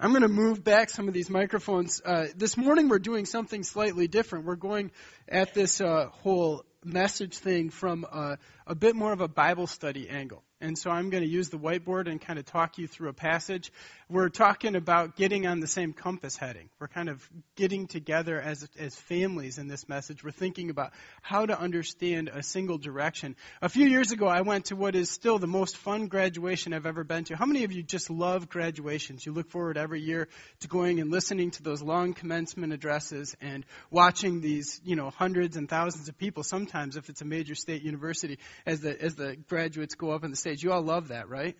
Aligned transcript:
I'm 0.00 0.10
going 0.10 0.22
to 0.22 0.28
move 0.28 0.62
back 0.62 0.90
some 0.90 1.08
of 1.08 1.14
these 1.14 1.28
microphones. 1.28 2.00
Uh, 2.04 2.28
this 2.36 2.56
morning 2.56 2.88
we're 2.88 3.00
doing 3.00 3.26
something 3.26 3.64
slightly 3.64 4.06
different. 4.06 4.44
We're 4.44 4.54
going 4.54 4.92
at 5.28 5.54
this 5.54 5.80
uh, 5.80 6.06
whole 6.22 6.64
message 6.84 7.36
thing 7.38 7.70
from 7.70 8.06
uh, 8.08 8.36
a 8.64 8.76
bit 8.76 8.94
more 8.94 9.12
of 9.12 9.20
a 9.20 9.26
Bible 9.26 9.66
study 9.66 10.08
angle. 10.08 10.44
And 10.60 10.76
so 10.76 10.90
I'm 10.90 11.10
going 11.10 11.22
to 11.22 11.28
use 11.28 11.50
the 11.50 11.58
whiteboard 11.58 12.10
and 12.10 12.20
kind 12.20 12.38
of 12.38 12.44
talk 12.44 12.78
you 12.78 12.88
through 12.88 13.10
a 13.10 13.12
passage. 13.12 13.72
We're 14.08 14.28
talking 14.28 14.74
about 14.74 15.14
getting 15.14 15.46
on 15.46 15.60
the 15.60 15.68
same 15.68 15.92
compass 15.92 16.36
heading. 16.36 16.68
We're 16.80 16.88
kind 16.88 17.08
of 17.08 17.28
getting 17.54 17.86
together 17.86 18.40
as, 18.40 18.68
as 18.76 18.96
families 18.96 19.58
in 19.58 19.68
this 19.68 19.88
message. 19.88 20.24
We're 20.24 20.32
thinking 20.32 20.70
about 20.70 20.92
how 21.22 21.46
to 21.46 21.58
understand 21.58 22.28
a 22.28 22.42
single 22.42 22.76
direction. 22.76 23.36
A 23.62 23.68
few 23.68 23.86
years 23.86 24.10
ago, 24.10 24.26
I 24.26 24.40
went 24.40 24.66
to 24.66 24.76
what 24.76 24.96
is 24.96 25.10
still 25.10 25.38
the 25.38 25.46
most 25.46 25.76
fun 25.76 26.08
graduation 26.08 26.72
I've 26.72 26.86
ever 26.86 27.04
been 27.04 27.24
to. 27.24 27.36
How 27.36 27.46
many 27.46 27.62
of 27.62 27.70
you 27.70 27.84
just 27.84 28.10
love 28.10 28.48
graduations? 28.48 29.24
You 29.24 29.32
look 29.32 29.50
forward 29.50 29.78
every 29.78 30.00
year 30.00 30.26
to 30.60 30.68
going 30.68 30.98
and 30.98 31.12
listening 31.12 31.52
to 31.52 31.62
those 31.62 31.82
long 31.82 32.14
commencement 32.14 32.72
addresses 32.72 33.36
and 33.40 33.64
watching 33.90 34.40
these, 34.40 34.80
you 34.84 34.96
know, 34.96 35.10
hundreds 35.10 35.56
and 35.56 35.68
thousands 35.68 36.08
of 36.08 36.18
people, 36.18 36.42
sometimes 36.42 36.96
if 36.96 37.08
it's 37.08 37.20
a 37.20 37.24
major 37.24 37.54
state 37.54 37.82
university, 37.82 38.38
as 38.66 38.80
the, 38.80 39.00
as 39.00 39.14
the 39.14 39.36
graduates 39.48 39.94
go 39.94 40.10
up 40.10 40.24
on 40.24 40.30
the 40.30 40.36
stage. 40.48 40.62
You 40.62 40.72
all 40.72 40.82
love 40.82 41.08
that, 41.08 41.28
right? 41.28 41.56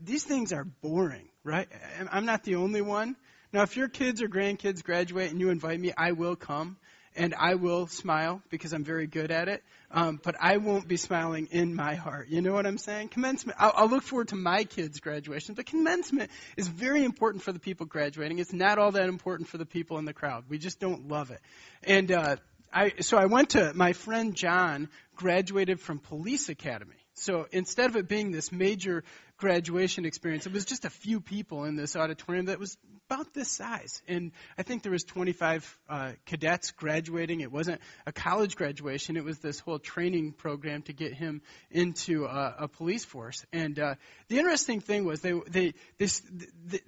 these 0.00 0.24
things 0.24 0.52
are 0.52 0.64
boring, 0.64 1.28
right? 1.44 1.68
I'm 2.10 2.26
not 2.26 2.42
the 2.42 2.56
only 2.56 2.82
one. 2.82 3.14
Now, 3.52 3.62
if 3.62 3.76
your 3.76 3.86
kids 3.86 4.20
or 4.20 4.26
grandkids 4.26 4.82
graduate 4.82 5.30
and 5.30 5.40
you 5.40 5.50
invite 5.50 5.78
me, 5.78 5.92
I 5.96 6.12
will 6.12 6.34
come 6.34 6.78
and 7.14 7.32
I 7.32 7.54
will 7.54 7.86
smile 7.86 8.42
because 8.50 8.72
I'm 8.72 8.82
very 8.82 9.06
good 9.06 9.30
at 9.30 9.46
it. 9.46 9.62
Um, 9.92 10.18
but 10.20 10.34
I 10.40 10.56
won't 10.56 10.88
be 10.88 10.96
smiling 10.96 11.46
in 11.52 11.76
my 11.76 11.94
heart. 11.94 12.28
You 12.28 12.42
know 12.42 12.52
what 12.52 12.66
I'm 12.66 12.76
saying? 12.76 13.10
Commencement. 13.10 13.56
I'll, 13.60 13.72
I'll, 13.76 13.88
look 13.88 14.02
forward 14.02 14.28
to 14.28 14.36
my 14.36 14.64
kids' 14.64 14.98
graduation, 14.98 15.54
but 15.54 15.66
commencement 15.66 16.32
is 16.56 16.66
very 16.66 17.04
important 17.04 17.44
for 17.44 17.52
the 17.52 17.60
people 17.60 17.86
graduating. 17.86 18.40
It's 18.40 18.52
not 18.52 18.78
all 18.78 18.90
that 18.92 19.08
important 19.08 19.48
for 19.48 19.58
the 19.58 19.66
people 19.66 19.98
in 19.98 20.06
the 20.06 20.14
crowd. 20.14 20.44
We 20.48 20.58
just 20.58 20.80
don't 20.80 21.06
love 21.06 21.30
it. 21.30 21.40
And 21.84 22.10
uh, 22.10 22.36
I, 22.72 22.94
so 23.00 23.16
I 23.16 23.26
went 23.26 23.50
to 23.50 23.72
my 23.74 23.92
friend 23.92 24.34
John 24.34 24.88
graduated 25.14 25.78
from 25.78 26.00
police 26.00 26.48
academy. 26.48 26.96
So 27.14 27.46
instead 27.52 27.90
of 27.90 27.96
it 27.96 28.08
being 28.08 28.30
this 28.30 28.50
major 28.50 29.04
graduation 29.36 30.04
experience, 30.04 30.46
it 30.46 30.52
was 30.52 30.64
just 30.64 30.84
a 30.84 30.90
few 30.90 31.20
people 31.20 31.64
in 31.64 31.76
this 31.76 31.94
auditorium 31.94 32.46
that 32.46 32.58
was 32.58 32.76
about 33.10 33.34
this 33.34 33.50
size. 33.50 34.02
And 34.08 34.32
I 34.56 34.62
think 34.62 34.82
there 34.82 34.92
was 34.92 35.04
25 35.04 35.78
uh, 35.88 36.12
cadets 36.24 36.70
graduating. 36.70 37.40
It 37.40 37.52
wasn't 37.52 37.80
a 38.06 38.12
college 38.12 38.56
graduation. 38.56 39.16
It 39.16 39.24
was 39.24 39.38
this 39.38 39.60
whole 39.60 39.78
training 39.78 40.32
program 40.32 40.82
to 40.82 40.92
get 40.92 41.12
him 41.12 41.42
into 41.70 42.24
uh, 42.24 42.54
a 42.60 42.68
police 42.68 43.04
force. 43.04 43.44
And 43.52 43.78
uh, 43.78 43.94
the 44.28 44.38
interesting 44.38 44.80
thing 44.80 45.04
was 45.04 45.20
they, 45.20 45.38
they, 45.48 45.74
this, 45.98 46.22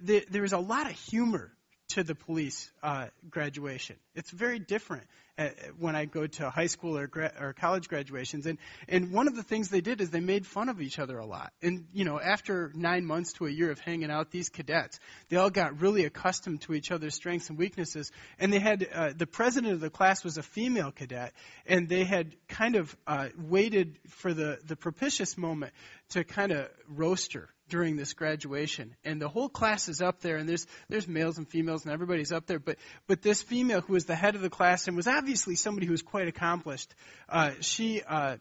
there 0.00 0.42
was 0.42 0.52
a 0.52 0.58
lot 0.58 0.86
of 0.86 0.92
humor 0.92 1.52
to 1.94 2.02
the 2.02 2.14
police 2.14 2.70
uh, 2.82 3.06
graduation. 3.30 3.96
It's 4.16 4.30
very 4.30 4.58
different 4.58 5.04
uh, 5.38 5.48
when 5.78 5.94
I 5.94 6.06
go 6.06 6.26
to 6.26 6.50
high 6.50 6.66
school 6.66 6.98
or, 6.98 7.06
gra- 7.06 7.32
or 7.40 7.52
college 7.52 7.88
graduations. 7.88 8.46
And 8.46 8.58
and 8.88 9.12
one 9.12 9.28
of 9.28 9.36
the 9.36 9.44
things 9.44 9.68
they 9.68 9.80
did 9.80 10.00
is 10.00 10.10
they 10.10 10.20
made 10.20 10.44
fun 10.44 10.68
of 10.68 10.80
each 10.80 10.98
other 10.98 11.18
a 11.18 11.26
lot. 11.26 11.52
And 11.62 11.86
you 11.92 12.04
know, 12.04 12.20
after 12.20 12.72
nine 12.74 13.04
months 13.04 13.32
to 13.34 13.46
a 13.46 13.50
year 13.50 13.70
of 13.70 13.78
hanging 13.78 14.10
out, 14.10 14.32
these 14.32 14.48
cadets 14.48 14.98
they 15.28 15.36
all 15.36 15.50
got 15.50 15.80
really 15.80 16.04
accustomed 16.04 16.62
to 16.62 16.74
each 16.74 16.90
other's 16.90 17.14
strengths 17.14 17.48
and 17.48 17.58
weaknesses. 17.58 18.10
And 18.40 18.52
they 18.52 18.58
had 18.58 18.86
uh, 18.92 19.12
the 19.16 19.26
president 19.26 19.74
of 19.74 19.80
the 19.80 19.90
class 19.90 20.24
was 20.24 20.36
a 20.36 20.42
female 20.42 20.90
cadet, 20.90 21.32
and 21.64 21.88
they 21.88 22.04
had 22.04 22.34
kind 22.48 22.74
of 22.74 22.96
uh, 23.06 23.28
waited 23.38 23.98
for 24.08 24.34
the 24.34 24.58
the 24.66 24.74
propitious 24.74 25.38
moment 25.38 25.72
to 26.10 26.24
kind 26.24 26.50
of 26.50 26.68
roast 26.88 27.34
her 27.34 27.48
during 27.68 27.96
this 27.96 28.12
graduation. 28.12 28.94
And 29.04 29.20
the 29.20 29.28
whole 29.28 29.48
class 29.48 29.88
is 29.88 30.00
up 30.00 30.20
there, 30.20 30.36
and 30.36 30.48
there's 30.48 30.66
there's 30.88 31.08
males 31.08 31.38
and 31.38 31.48
females, 31.48 31.84
and 31.84 31.92
everybody's 31.92 32.32
up 32.32 32.46
there. 32.46 32.58
But 32.58 32.76
but 33.06 33.22
this 33.22 33.42
female 33.42 33.80
who 33.80 33.94
was 33.94 34.04
the 34.04 34.14
head 34.14 34.34
of 34.34 34.42
the 34.42 34.50
class 34.50 34.86
and 34.86 34.96
was 34.96 35.06
obviously 35.06 35.56
somebody 35.56 35.86
who 35.86 35.92
was 35.92 36.02
quite 36.02 36.28
accomplished, 36.28 36.94
uh, 37.28 37.52
she. 37.60 38.02
Uh, 38.02 38.36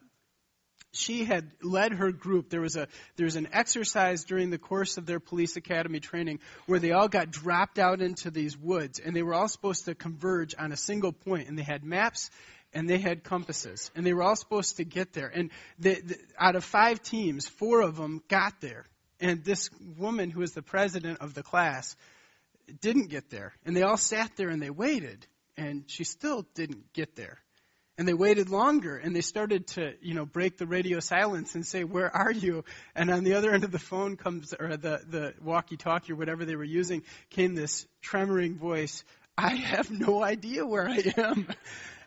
she 0.95 1.25
had 1.25 1.49
led 1.63 1.91
her 1.93 2.11
group. 2.11 2.49
There 2.49 2.61
was 2.61 2.75
a 2.75 2.87
there 3.15 3.25
was 3.25 3.35
an 3.35 3.49
exercise 3.51 4.25
during 4.25 4.51
the 4.51 4.59
course 4.59 4.97
of 4.97 5.07
their 5.07 5.19
police 5.19 5.55
academy 5.55 5.99
training 5.99 6.39
where 6.67 6.77
they 6.79 6.91
all 6.91 7.07
got 7.07 7.31
dropped 7.31 7.79
out 7.79 7.99
into 7.99 8.29
these 8.29 8.55
woods 8.55 8.99
and 8.99 9.15
they 9.15 9.23
were 9.23 9.33
all 9.33 9.47
supposed 9.47 9.85
to 9.85 9.95
converge 9.95 10.53
on 10.57 10.71
a 10.71 10.77
single 10.77 11.11
point 11.11 11.49
and 11.49 11.57
they 11.57 11.63
had 11.63 11.83
maps 11.83 12.29
and 12.73 12.87
they 12.87 12.99
had 12.99 13.23
compasses 13.23 13.89
and 13.95 14.05
they 14.05 14.13
were 14.13 14.21
all 14.21 14.35
supposed 14.35 14.77
to 14.77 14.85
get 14.85 15.13
there 15.13 15.31
and 15.33 15.49
the, 15.79 16.15
out 16.37 16.55
of 16.55 16.63
five 16.63 17.01
teams 17.01 17.47
four 17.47 17.81
of 17.81 17.95
them 17.97 18.21
got 18.27 18.61
there 18.61 18.85
and 19.23 19.43
this 19.43 19.69
woman, 19.97 20.29
who 20.29 20.41
was 20.41 20.51
the 20.51 20.61
president 20.61 21.19
of 21.21 21.33
the 21.33 21.43
class, 21.43 21.95
didn't 22.81 23.09
get 23.09 23.29
there. 23.29 23.53
And 23.65 23.75
they 23.75 23.81
all 23.81 23.97
sat 23.97 24.35
there 24.35 24.49
and 24.49 24.61
they 24.61 24.69
waited, 24.69 25.25
and 25.57 25.85
she 25.87 26.03
still 26.03 26.45
didn't 26.53 26.93
get 26.93 27.15
there. 27.15 27.39
And 27.97 28.07
they 28.07 28.13
waited 28.13 28.49
longer, 28.49 28.97
and 28.97 29.15
they 29.15 29.21
started 29.21 29.67
to, 29.67 29.93
you 30.01 30.15
know, 30.15 30.25
break 30.25 30.57
the 30.57 30.65
radio 30.65 30.99
silence 30.99 31.53
and 31.53 31.65
say, 31.65 31.83
"Where 31.83 32.13
are 32.13 32.31
you?" 32.31 32.65
And 32.95 33.11
on 33.11 33.23
the 33.23 33.35
other 33.35 33.51
end 33.51 33.63
of 33.63 33.71
the 33.71 33.77
phone 33.79 34.17
comes, 34.17 34.51
or 34.51 34.77
the 34.77 35.01
the 35.07 35.33
walkie-talkie 35.43 36.13
or 36.13 36.15
whatever 36.15 36.43
they 36.43 36.55
were 36.55 36.63
using, 36.63 37.03
came 37.29 37.53
this 37.53 37.85
tremoring 38.03 38.57
voice. 38.57 39.03
I 39.37 39.55
have 39.55 39.91
no 39.91 40.23
idea 40.23 40.65
where 40.65 40.89
I 40.89 41.13
am. 41.17 41.47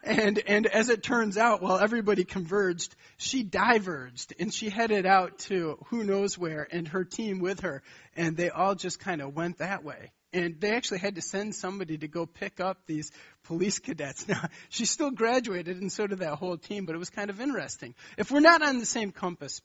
And, 0.03 0.41
and 0.47 0.67
as 0.67 0.89
it 0.89 1.03
turns 1.03 1.37
out, 1.37 1.62
while 1.62 1.79
everybody 1.79 2.25
converged, 2.25 2.95
she 3.17 3.43
diverged 3.43 4.34
and 4.39 4.53
she 4.53 4.71
headed 4.71 5.07
out 5.07 5.39
to 5.41 5.79
who 5.87 6.05
knows 6.05 6.39
where 6.39 6.67
and 6.71 6.87
her 6.89 7.05
team 7.05 7.41
with 7.41 7.61
her. 7.61 7.83
And 8.17 8.37
they 8.37 8.51
all 8.51 8.75
just 8.75 9.01
kind 9.01 9.21
of 9.21 9.34
went 9.34 9.59
that 9.59 9.84
way. 9.84 10.12
And 10.33 10.61
they 10.61 10.75
actually 10.75 10.99
had 10.99 11.15
to 11.15 11.23
send 11.23 11.55
somebody 11.55 11.99
to 11.99 12.09
go 12.09 12.27
pick 12.27 12.61
up 12.61 12.79
these 12.87 13.11
police 13.45 13.79
cadets. 13.79 14.27
Now, 14.29 14.49
she 14.69 14.84
still 14.84 15.11
graduated 15.11 15.81
and 15.81 15.91
so 15.91 16.07
did 16.07 16.19
that 16.19 16.34
whole 16.34 16.59
team, 16.59 16.84
but 16.84 16.95
it 16.95 16.99
was 16.99 17.11
kind 17.11 17.31
of 17.31 17.41
interesting. 17.41 17.95
If 18.19 18.31
we're 18.31 18.41
not 18.41 18.63
on 18.63 18.78
the 18.78 18.87
same 18.87 19.13
compass, 19.13 19.61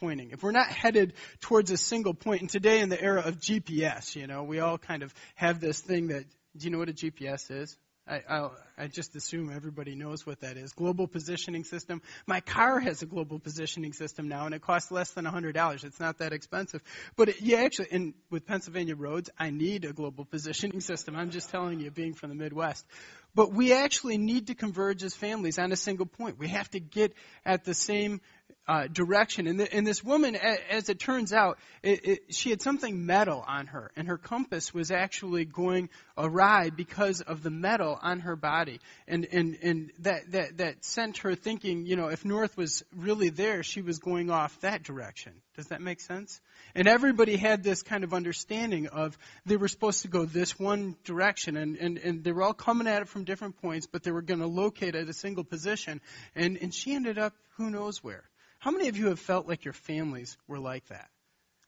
pointing. 0.00 0.30
If 0.30 0.42
we're 0.42 0.52
not 0.52 0.68
headed 0.68 1.14
towards 1.40 1.70
a 1.70 1.76
single 1.76 2.14
point, 2.14 2.40
and 2.40 2.50
today 2.50 2.80
in 2.80 2.88
the 2.88 3.00
era 3.00 3.22
of 3.24 3.38
GPS, 3.38 4.16
you 4.16 4.26
know, 4.26 4.42
we 4.42 4.60
all 4.60 4.78
kind 4.78 5.02
of 5.02 5.14
have 5.34 5.60
this 5.60 5.80
thing 5.80 6.08
that, 6.08 6.24
do 6.56 6.64
you 6.64 6.70
know 6.70 6.78
what 6.78 6.88
a 6.88 6.92
GPS 6.92 7.50
is? 7.50 7.76
I, 8.10 8.22
I'll, 8.28 8.56
I 8.76 8.88
just 8.88 9.14
assume 9.14 9.52
everybody 9.54 9.94
knows 9.94 10.26
what 10.26 10.40
that 10.40 10.56
is. 10.56 10.72
Global 10.72 11.06
positioning 11.06 11.62
system. 11.62 12.02
My 12.26 12.40
car 12.40 12.80
has 12.80 13.02
a 13.02 13.06
global 13.06 13.38
positioning 13.38 13.92
system 13.92 14.26
now, 14.26 14.46
and 14.46 14.54
it 14.54 14.62
costs 14.62 14.90
less 14.90 15.12
than 15.12 15.24
$100. 15.24 15.84
It's 15.84 16.00
not 16.00 16.18
that 16.18 16.32
expensive. 16.32 16.82
But 17.14 17.28
it, 17.28 17.40
yeah, 17.40 17.58
actually, 17.58 17.88
and 17.92 18.14
with 18.28 18.46
Pennsylvania 18.46 18.96
roads, 18.96 19.30
I 19.38 19.50
need 19.50 19.84
a 19.84 19.92
global 19.92 20.24
positioning 20.24 20.80
system. 20.80 21.14
I'm 21.14 21.30
just 21.30 21.50
telling 21.50 21.78
you, 21.78 21.92
being 21.92 22.14
from 22.14 22.30
the 22.30 22.34
Midwest. 22.34 22.84
But 23.32 23.52
we 23.52 23.72
actually 23.72 24.18
need 24.18 24.48
to 24.48 24.56
converge 24.56 25.04
as 25.04 25.14
families 25.14 25.60
on 25.60 25.70
a 25.70 25.76
single 25.76 26.06
point. 26.06 26.36
We 26.36 26.48
have 26.48 26.68
to 26.70 26.80
get 26.80 27.14
at 27.46 27.64
the 27.64 27.74
same 27.74 28.20
uh, 28.68 28.86
direction. 28.86 29.46
And, 29.46 29.58
the, 29.58 29.72
and, 29.74 29.86
this 29.86 30.04
woman, 30.04 30.36
as 30.36 30.88
it 30.88 30.98
turns 31.00 31.32
out, 31.32 31.58
it, 31.82 32.04
it, 32.04 32.34
she 32.34 32.50
had 32.50 32.62
something 32.62 33.04
metal 33.04 33.44
on 33.46 33.66
her, 33.68 33.90
and 33.96 34.06
her 34.06 34.16
compass 34.18 34.72
was 34.72 34.90
actually 34.90 35.44
going 35.44 35.88
awry 36.16 36.70
because 36.70 37.20
of 37.20 37.42
the 37.42 37.50
metal 37.50 37.98
on 38.00 38.20
her 38.20 38.36
body. 38.36 38.78
And, 39.08 39.26
and, 39.32 39.58
and 39.62 39.92
that, 40.00 40.30
that, 40.32 40.58
that 40.58 40.84
sent 40.84 41.18
her 41.18 41.34
thinking, 41.34 41.86
you 41.86 41.96
know, 41.96 42.08
if 42.08 42.24
north 42.24 42.56
was 42.56 42.84
really 42.94 43.30
there, 43.30 43.62
she 43.62 43.82
was 43.82 43.98
going 43.98 44.30
off 44.30 44.60
that 44.60 44.84
direction. 44.84 45.32
Does 45.56 45.66
that 45.68 45.80
make 45.80 46.00
sense? 46.00 46.40
And 46.74 46.86
everybody 46.86 47.36
had 47.36 47.64
this 47.64 47.82
kind 47.82 48.04
of 48.04 48.14
understanding 48.14 48.86
of 48.86 49.18
they 49.46 49.56
were 49.56 49.68
supposed 49.68 50.02
to 50.02 50.08
go 50.08 50.24
this 50.24 50.58
one 50.58 50.96
direction, 51.04 51.56
and, 51.56 51.76
and, 51.76 51.98
and 51.98 52.22
they 52.22 52.30
were 52.30 52.42
all 52.42 52.54
coming 52.54 52.86
at 52.86 53.02
it 53.02 53.08
from 53.08 53.24
different 53.24 53.60
points, 53.60 53.86
but 53.86 54.04
they 54.04 54.12
were 54.12 54.22
going 54.22 54.40
to 54.40 54.46
locate 54.46 54.94
at 54.94 55.08
a 55.08 55.12
single 55.12 55.44
position. 55.44 56.00
And, 56.36 56.56
and 56.58 56.72
she 56.72 56.94
ended 56.94 57.18
up 57.18 57.34
who 57.56 57.70
knows 57.70 58.02
where. 58.02 58.29
How 58.60 58.70
many 58.70 58.88
of 58.88 58.96
you 58.98 59.06
have 59.06 59.18
felt 59.18 59.48
like 59.48 59.64
your 59.64 59.72
families 59.72 60.36
were 60.46 60.58
like 60.58 60.86
that? 60.88 61.08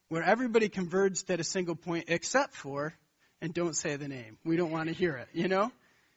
Where 0.09 0.23
everybody 0.23 0.69
converged 0.69 1.31
at 1.31 1.41
a 1.41 1.45
single 1.45 1.75
point 1.75 2.05
except 2.09 2.55
for, 2.55 2.95
and 3.41 3.55
don't 3.55 3.75
say 3.75 3.97
the 3.97 4.09
name. 4.09 4.37
We 4.45 4.57
don't 4.57 4.71
want 4.71 4.89
to 4.89 4.95
hear 4.95 5.17
it, 5.17 5.29
you 5.33 5.49
know? 5.49 5.73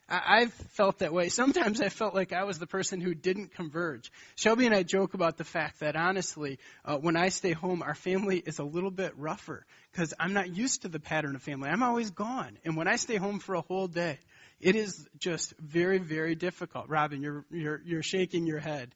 I, 0.07 0.41
have 0.41 0.53
felt 0.53 0.99
that 0.99 1.13
way. 1.13 1.29
Sometimes 1.29 1.81
I 1.81 1.89
felt 1.89 2.13
like 2.13 2.33
I 2.33 2.43
was 2.43 2.59
the 2.59 2.67
person 2.67 2.99
who 2.99 3.15
didn't 3.15 3.55
converge. 3.55 4.11
Shelby 4.35 4.65
and 4.65 4.75
I 4.75 4.83
joke 4.83 5.13
about 5.13 5.37
the 5.37 5.45
fact 5.45 5.79
that 5.79 5.95
honestly, 5.95 6.59
uh, 6.83 6.97
when 6.97 7.15
I 7.15 7.29
stay 7.29 7.53
home, 7.53 7.81
our 7.81 7.95
family 7.95 8.37
is 8.37 8.59
a 8.59 8.63
little 8.63 8.91
bit 8.91 9.17
rougher 9.17 9.65
because 9.91 10.13
I'm 10.19 10.33
not 10.33 10.55
used 10.55 10.81
to 10.81 10.89
the 10.89 10.99
pattern 10.99 11.35
of 11.35 11.41
family. 11.41 11.69
I'm 11.69 11.81
always 11.81 12.11
gone. 12.11 12.59
And 12.65 12.75
when 12.75 12.87
I 12.87 12.97
stay 12.97 13.15
home 13.15 13.39
for 13.39 13.55
a 13.55 13.61
whole 13.61 13.87
day, 13.87 14.19
it 14.59 14.75
is 14.75 15.07
just 15.17 15.53
very, 15.57 15.97
very 15.97 16.35
difficult. 16.35 16.89
Robin, 16.89 17.21
you're, 17.21 17.45
you're, 17.49 17.81
you're 17.83 18.03
shaking 18.03 18.45
your 18.45 18.59
head. 18.59 18.93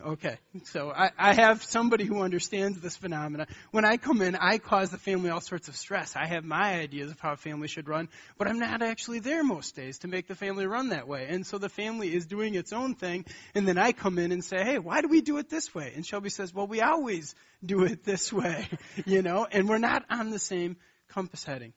Okay, 0.00 0.38
so 0.64 0.90
I, 0.90 1.10
I 1.18 1.34
have 1.34 1.62
somebody 1.62 2.04
who 2.04 2.22
understands 2.22 2.80
this 2.80 2.96
phenomena. 2.96 3.46
When 3.72 3.84
I 3.84 3.98
come 3.98 4.22
in, 4.22 4.34
I 4.34 4.56
cause 4.56 4.90
the 4.90 4.96
family 4.96 5.28
all 5.28 5.42
sorts 5.42 5.68
of 5.68 5.76
stress. 5.76 6.16
I 6.16 6.26
have 6.26 6.44
my 6.44 6.80
ideas 6.80 7.10
of 7.10 7.20
how 7.20 7.32
a 7.32 7.36
family 7.36 7.68
should 7.68 7.86
run, 7.88 8.08
but 8.38 8.48
I'm 8.48 8.58
not 8.58 8.80
actually 8.80 9.18
there 9.18 9.44
most 9.44 9.76
days 9.76 9.98
to 9.98 10.08
make 10.08 10.28
the 10.28 10.34
family 10.34 10.66
run 10.66 10.88
that 10.88 11.06
way. 11.06 11.26
And 11.28 11.46
so 11.46 11.58
the 11.58 11.68
family 11.68 12.14
is 12.14 12.24
doing 12.24 12.54
its 12.54 12.72
own 12.72 12.94
thing, 12.94 13.26
and 13.54 13.68
then 13.68 13.76
I 13.76 13.92
come 13.92 14.18
in 14.18 14.32
and 14.32 14.42
say, 14.42 14.64
hey, 14.64 14.78
why 14.78 15.02
do 15.02 15.08
we 15.08 15.20
do 15.20 15.36
it 15.36 15.50
this 15.50 15.74
way? 15.74 15.92
And 15.94 16.06
Shelby 16.06 16.30
says, 16.30 16.54
well, 16.54 16.66
we 16.66 16.80
always 16.80 17.34
do 17.62 17.84
it 17.84 18.02
this 18.02 18.32
way, 18.32 18.68
you 19.04 19.20
know, 19.20 19.46
and 19.50 19.68
we're 19.68 19.76
not 19.76 20.06
on 20.08 20.30
the 20.30 20.38
same 20.38 20.78
compass 21.08 21.44
heading. 21.44 21.74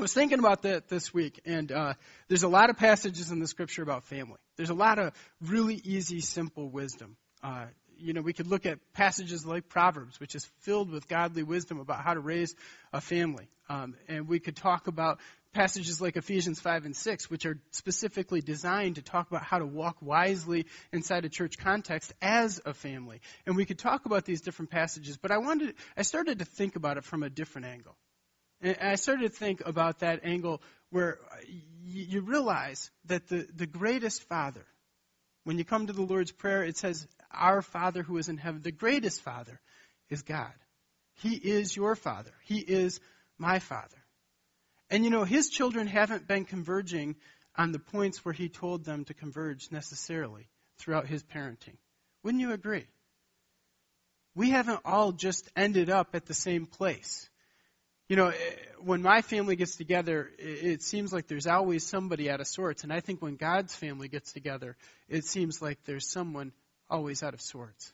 I 0.00 0.02
was 0.02 0.14
thinking 0.14 0.38
about 0.38 0.62
that 0.62 0.88
this 0.88 1.12
week, 1.12 1.42
and 1.44 1.70
uh, 1.70 1.92
there's 2.28 2.42
a 2.42 2.48
lot 2.48 2.70
of 2.70 2.78
passages 2.78 3.30
in 3.30 3.38
the 3.38 3.46
scripture 3.46 3.82
about 3.82 4.04
family. 4.04 4.38
There's 4.56 4.70
a 4.70 4.74
lot 4.74 4.98
of 4.98 5.12
really 5.42 5.74
easy, 5.74 6.20
simple 6.20 6.70
wisdom. 6.70 7.18
Uh, 7.42 7.66
you 7.98 8.14
know, 8.14 8.22
we 8.22 8.32
could 8.32 8.46
look 8.46 8.64
at 8.64 8.78
passages 8.94 9.44
like 9.44 9.68
Proverbs, 9.68 10.18
which 10.18 10.34
is 10.34 10.46
filled 10.60 10.90
with 10.90 11.06
godly 11.06 11.42
wisdom 11.42 11.80
about 11.80 12.02
how 12.02 12.14
to 12.14 12.20
raise 12.20 12.54
a 12.94 13.02
family. 13.02 13.46
Um, 13.68 13.94
and 14.08 14.26
we 14.26 14.40
could 14.40 14.56
talk 14.56 14.86
about 14.86 15.18
passages 15.52 16.00
like 16.00 16.16
Ephesians 16.16 16.60
5 16.60 16.86
and 16.86 16.96
6, 16.96 17.28
which 17.28 17.44
are 17.44 17.58
specifically 17.70 18.40
designed 18.40 18.94
to 18.94 19.02
talk 19.02 19.30
about 19.30 19.42
how 19.42 19.58
to 19.58 19.66
walk 19.66 19.98
wisely 20.00 20.64
inside 20.94 21.26
a 21.26 21.28
church 21.28 21.58
context 21.58 22.14
as 22.22 22.58
a 22.64 22.72
family. 22.72 23.20
And 23.44 23.54
we 23.54 23.66
could 23.66 23.78
talk 23.78 24.06
about 24.06 24.24
these 24.24 24.40
different 24.40 24.70
passages, 24.70 25.18
but 25.18 25.30
I 25.30 25.36
wanted, 25.36 25.74
I 25.94 26.02
started 26.04 26.38
to 26.38 26.46
think 26.46 26.76
about 26.76 26.96
it 26.96 27.04
from 27.04 27.22
a 27.22 27.28
different 27.28 27.66
angle. 27.66 27.96
And 28.60 28.76
I 28.80 28.96
started 28.96 29.32
to 29.32 29.38
think 29.38 29.62
about 29.64 30.00
that 30.00 30.20
angle 30.24 30.60
where 30.90 31.18
you 31.84 32.20
realize 32.20 32.90
that 33.06 33.28
the, 33.28 33.46
the 33.54 33.66
greatest 33.66 34.22
Father, 34.28 34.64
when 35.44 35.58
you 35.58 35.64
come 35.64 35.86
to 35.86 35.92
the 35.92 36.02
Lord's 36.02 36.32
Prayer, 36.32 36.62
it 36.62 36.76
says, 36.76 37.06
Our 37.30 37.62
Father 37.62 38.02
who 38.02 38.18
is 38.18 38.28
in 38.28 38.36
heaven. 38.36 38.62
The 38.62 38.72
greatest 38.72 39.22
Father 39.22 39.60
is 40.08 40.22
God. 40.22 40.52
He 41.22 41.34
is 41.34 41.74
your 41.74 41.96
Father. 41.96 42.32
He 42.44 42.58
is 42.58 43.00
my 43.38 43.58
Father. 43.58 43.96
And 44.90 45.04
you 45.04 45.10
know, 45.10 45.24
his 45.24 45.48
children 45.48 45.86
haven't 45.86 46.26
been 46.26 46.44
converging 46.44 47.16
on 47.56 47.72
the 47.72 47.78
points 47.78 48.24
where 48.24 48.34
he 48.34 48.48
told 48.48 48.84
them 48.84 49.04
to 49.04 49.14
converge 49.14 49.70
necessarily 49.70 50.48
throughout 50.78 51.06
his 51.06 51.22
parenting. 51.22 51.76
Wouldn't 52.22 52.40
you 52.40 52.52
agree? 52.52 52.86
We 54.34 54.50
haven't 54.50 54.80
all 54.84 55.12
just 55.12 55.48
ended 55.56 55.90
up 55.90 56.14
at 56.14 56.26
the 56.26 56.34
same 56.34 56.66
place. 56.66 57.28
You 58.10 58.16
know, 58.16 58.30
eh, 58.30 58.34
when 58.80 59.02
my 59.02 59.22
family 59.22 59.54
gets 59.54 59.76
together, 59.76 60.30
it 60.36 60.82
seems 60.82 61.12
like 61.12 61.28
there's 61.28 61.46
always 61.46 61.86
somebody 61.86 62.28
out 62.28 62.40
of 62.40 62.48
sorts. 62.48 62.82
And 62.82 62.92
I 62.92 62.98
think 62.98 63.22
when 63.22 63.36
God's 63.36 63.76
family 63.76 64.08
gets 64.08 64.32
together, 64.32 64.76
it 65.08 65.24
seems 65.24 65.62
like 65.62 65.78
there's 65.84 66.08
someone 66.10 66.50
always 66.90 67.22
out 67.22 67.34
of 67.34 67.40
sorts. 67.40 67.92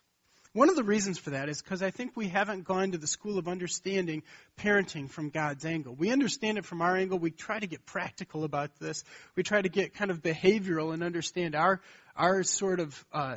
One 0.54 0.70
of 0.70 0.74
the 0.74 0.84
reasons 0.84 1.18
for 1.18 1.30
that 1.30 1.50
is 1.50 1.60
because 1.60 1.82
I 1.82 1.90
think 1.90 2.12
we 2.16 2.28
haven't 2.28 2.64
gone 2.64 2.92
to 2.92 2.98
the 2.98 3.06
school 3.06 3.36
of 3.36 3.46
understanding 3.46 4.22
parenting 4.58 5.10
from 5.10 5.28
God's 5.28 5.66
angle. 5.66 5.94
We 5.94 6.10
understand 6.10 6.56
it 6.56 6.64
from 6.64 6.80
our 6.80 6.96
angle. 6.96 7.18
We 7.18 7.30
try 7.30 7.58
to 7.58 7.66
get 7.66 7.84
practical 7.84 8.44
about 8.44 8.70
this. 8.80 9.04
We 9.34 9.42
try 9.42 9.60
to 9.60 9.68
get 9.68 9.92
kind 9.92 10.10
of 10.10 10.22
behavioral 10.22 10.94
and 10.94 11.02
understand 11.02 11.54
our 11.54 11.82
our 12.16 12.42
sort 12.42 12.80
of 12.80 13.04
uh, 13.12 13.36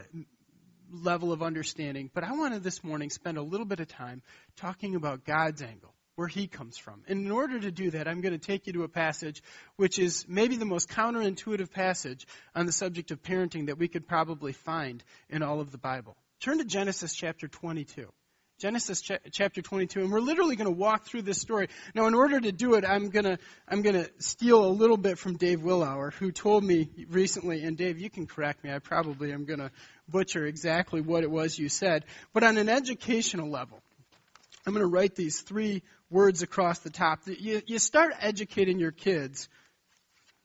level 0.93 1.33
of 1.33 1.43
understanding. 1.43 2.09
But 2.13 2.23
I 2.23 2.31
wanted 2.31 2.63
this 2.63 2.85
morning 2.85 3.09
spend 3.09 3.37
a 3.37 3.41
little 3.41 3.65
bit 3.65 3.81
of 3.81 3.89
time 3.89 4.21
talking 4.55 4.95
about 4.95 5.25
God's 5.25 5.61
angle 5.61 5.93
where 6.19 6.27
he 6.27 6.47
comes 6.47 6.77
from. 6.77 7.01
And 7.07 7.25
in 7.25 7.31
order 7.31 7.57
to 7.61 7.71
do 7.71 7.91
that, 7.91 8.05
I'm 8.05 8.19
going 8.19 8.37
to 8.37 8.45
take 8.45 8.67
you 8.67 8.73
to 8.73 8.83
a 8.83 8.89
passage 8.89 9.41
which 9.77 9.97
is 9.97 10.25
maybe 10.27 10.57
the 10.57 10.65
most 10.65 10.89
counterintuitive 10.89 11.71
passage 11.71 12.27
on 12.53 12.65
the 12.65 12.73
subject 12.73 13.11
of 13.11 13.23
parenting 13.23 13.67
that 13.67 13.77
we 13.77 13.87
could 13.87 14.05
probably 14.05 14.51
find 14.51 15.01
in 15.29 15.43
all 15.43 15.61
of 15.61 15.71
the 15.71 15.77
Bible. 15.77 16.17
Turn 16.41 16.57
to 16.57 16.65
Genesis 16.65 17.15
chapter 17.15 17.47
22. 17.47 18.05
Genesis 18.59 19.01
ch- 19.01 19.13
chapter 19.31 19.61
22, 19.61 20.01
and 20.01 20.11
we're 20.11 20.19
literally 20.19 20.57
going 20.57 20.65
to 20.65 20.77
walk 20.77 21.05
through 21.05 21.21
this 21.21 21.39
story. 21.39 21.69
Now, 21.95 22.07
in 22.07 22.13
order 22.13 22.37
to 22.37 22.51
do 22.51 22.73
it, 22.73 22.83
I'm 22.83 23.11
going 23.11 23.23
to 23.23 23.37
I'm 23.65 23.81
going 23.81 23.95
to 23.95 24.09
steal 24.17 24.65
a 24.65 24.67
little 24.67 24.97
bit 24.97 25.17
from 25.17 25.37
Dave 25.37 25.61
Willauer, 25.61 26.11
who 26.11 26.33
told 26.33 26.65
me 26.65 26.89
recently. 27.09 27.63
And 27.63 27.77
Dave, 27.77 27.97
you 27.97 28.09
can 28.09 28.27
correct 28.27 28.61
me. 28.65 28.73
I 28.73 28.79
probably 28.79 29.31
am 29.31 29.45
going 29.45 29.59
to 29.59 29.71
butcher 30.09 30.45
exactly 30.45 30.99
what 30.99 31.23
it 31.23 31.31
was 31.31 31.57
you 31.57 31.69
said. 31.69 32.03
But 32.33 32.43
on 32.43 32.57
an 32.57 32.67
educational 32.67 33.49
level, 33.49 33.81
I'm 34.65 34.73
going 34.73 34.85
to 34.85 34.91
write 34.91 35.15
these 35.15 35.41
three 35.41 35.83
words 36.09 36.41
across 36.41 36.79
the 36.79 36.89
top. 36.89 37.19
You, 37.25 37.61
you 37.65 37.79
start 37.79 38.13
educating 38.19 38.79
your 38.79 38.91
kids 38.91 39.49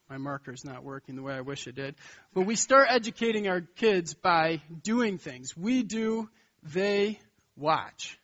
my 0.09 0.19
marker's 0.19 0.65
not 0.65 0.85
working 0.85 1.17
the 1.17 1.23
way 1.23 1.35
I 1.35 1.41
wish 1.41 1.67
it 1.67 1.75
did. 1.75 1.95
But 2.35 2.43
we 2.43 2.57
start 2.57 2.89
educating 2.91 3.49
our 3.49 3.63
kids 3.63 4.15
by 4.15 4.61
doing 4.83 5.19
things. 5.19 5.57
We 5.57 5.83
do, 5.83 6.29
they 6.63 7.19
watch. 7.57 8.19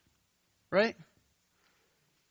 Right? 0.70 0.96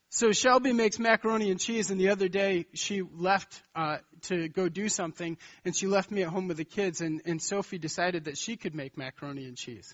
So 0.10 0.32
Shelby 0.32 0.74
makes 0.74 0.98
macaroni 0.98 1.52
and 1.52 1.60
cheese, 1.60 1.92
and 1.92 2.00
the 2.00 2.10
other 2.10 2.30
day 2.30 2.66
she 2.74 3.02
left 3.02 3.62
uh, 3.76 3.98
to 4.24 4.50
go 4.50 4.70
do 4.70 4.90
something, 4.90 5.38
and 5.66 5.76
she 5.76 5.88
left 5.88 6.10
me 6.10 6.24
at 6.24 6.30
home 6.30 6.48
with 6.48 6.58
the 6.58 6.66
kids, 6.66 7.02
and, 7.02 7.22
and 7.26 7.42
Sophie 7.42 7.78
decided 7.78 8.26
that 8.26 8.38
she 8.38 8.56
could 8.56 8.74
make 8.74 8.98
macaroni 8.98 9.46
and 9.46 9.56
cheese 9.56 9.94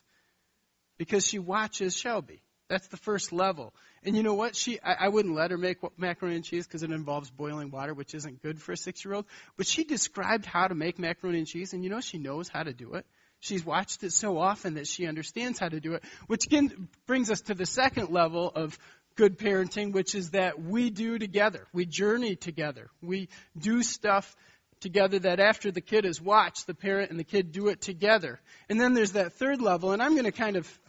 because 0.98 1.26
she 1.28 1.40
watches 1.40 1.96
Shelby. 1.96 2.42
That's 2.68 2.88
the 2.88 2.98
first 2.98 3.32
level. 3.32 3.74
And 4.04 4.16
you 4.16 4.24
know 4.24 4.34
what? 4.34 4.56
She, 4.56 4.80
I, 4.82 5.06
I 5.06 5.08
wouldn't 5.10 5.36
let 5.36 5.52
her 5.52 5.58
make 5.58 5.78
macaroni 5.98 6.38
and 6.38 6.46
cheese 6.46 6.66
because 6.66 6.84
it 6.84 6.92
involves 6.92 7.30
boiling 7.30 7.70
water, 7.70 7.94
which 7.94 8.16
isn't 8.16 8.42
good 8.42 8.62
for 8.62 8.72
a 8.72 8.78
six-year-old. 8.78 9.26
But 9.58 9.68
she 9.68 9.84
described 9.84 10.46
how 10.46 10.68
to 10.68 10.76
make 10.76 10.98
macaroni 10.98 11.40
and 11.40 11.48
cheese, 11.48 11.74
and 11.74 11.84
you 11.84 11.90
know 11.90 12.02
she 12.02 12.18
knows 12.18 12.50
how 12.50 12.64
to 12.64 12.74
do 12.74 12.96
it. 12.96 13.06
She's 13.40 13.64
watched 13.64 14.04
it 14.04 14.14
so 14.14 14.40
often 14.40 14.76
that 14.76 14.88
she 14.88 15.06
understands 15.06 15.60
how 15.60 15.70
to 15.70 15.80
do 15.80 15.94
it, 15.94 16.04
which 16.28 16.48
again 16.48 16.88
brings 17.06 17.30
us 17.30 17.42
to 17.42 17.54
the 17.54 17.66
second 17.66 18.10
level 18.10 18.52
of 18.54 18.78
good 19.16 19.38
parenting, 19.38 19.94
which 19.94 20.16
is 20.16 20.32
that 20.32 20.60
we 20.62 20.90
do 20.90 21.20
together. 21.20 21.68
We 21.72 21.86
journey 21.86 22.36
together. 22.36 22.90
We 23.02 23.30
do 23.58 23.84
stuff 23.84 24.36
together 24.82 25.20
that 25.20 25.40
after 25.40 25.72
the 25.72 25.82
kid 25.82 26.06
has 26.06 26.22
watched, 26.22 26.68
the 26.68 26.74
parent 26.74 27.12
and 27.12 27.20
the 27.20 27.24
kid 27.24 27.52
do 27.52 27.68
it 27.68 27.82
together. 27.82 28.40
And 28.70 28.80
then 28.80 28.94
there's 28.94 29.14
that 29.14 29.34
third 29.34 29.62
level, 29.62 29.92
and 29.92 30.02
I'm 30.02 30.14
going 30.14 30.26
to 30.26 30.32
kind 30.32 30.56
of, 30.58 30.80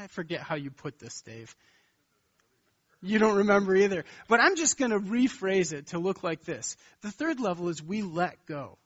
I 0.00 0.06
forget 0.06 0.40
how 0.40 0.54
you 0.54 0.70
put 0.70 0.98
this, 0.98 1.20
Dave. 1.20 1.54
You 3.02 3.18
don't 3.18 3.36
remember 3.36 3.76
either. 3.76 4.04
But 4.28 4.40
I'm 4.40 4.56
just 4.56 4.78
going 4.78 4.92
to 4.92 4.98
rephrase 4.98 5.74
it 5.74 5.88
to 5.88 5.98
look 5.98 6.22
like 6.22 6.44
this. 6.44 6.76
The 7.02 7.10
third 7.10 7.38
level 7.38 7.68
is 7.68 7.82
we 7.82 8.00
let 8.00 8.46
go. 8.46 8.78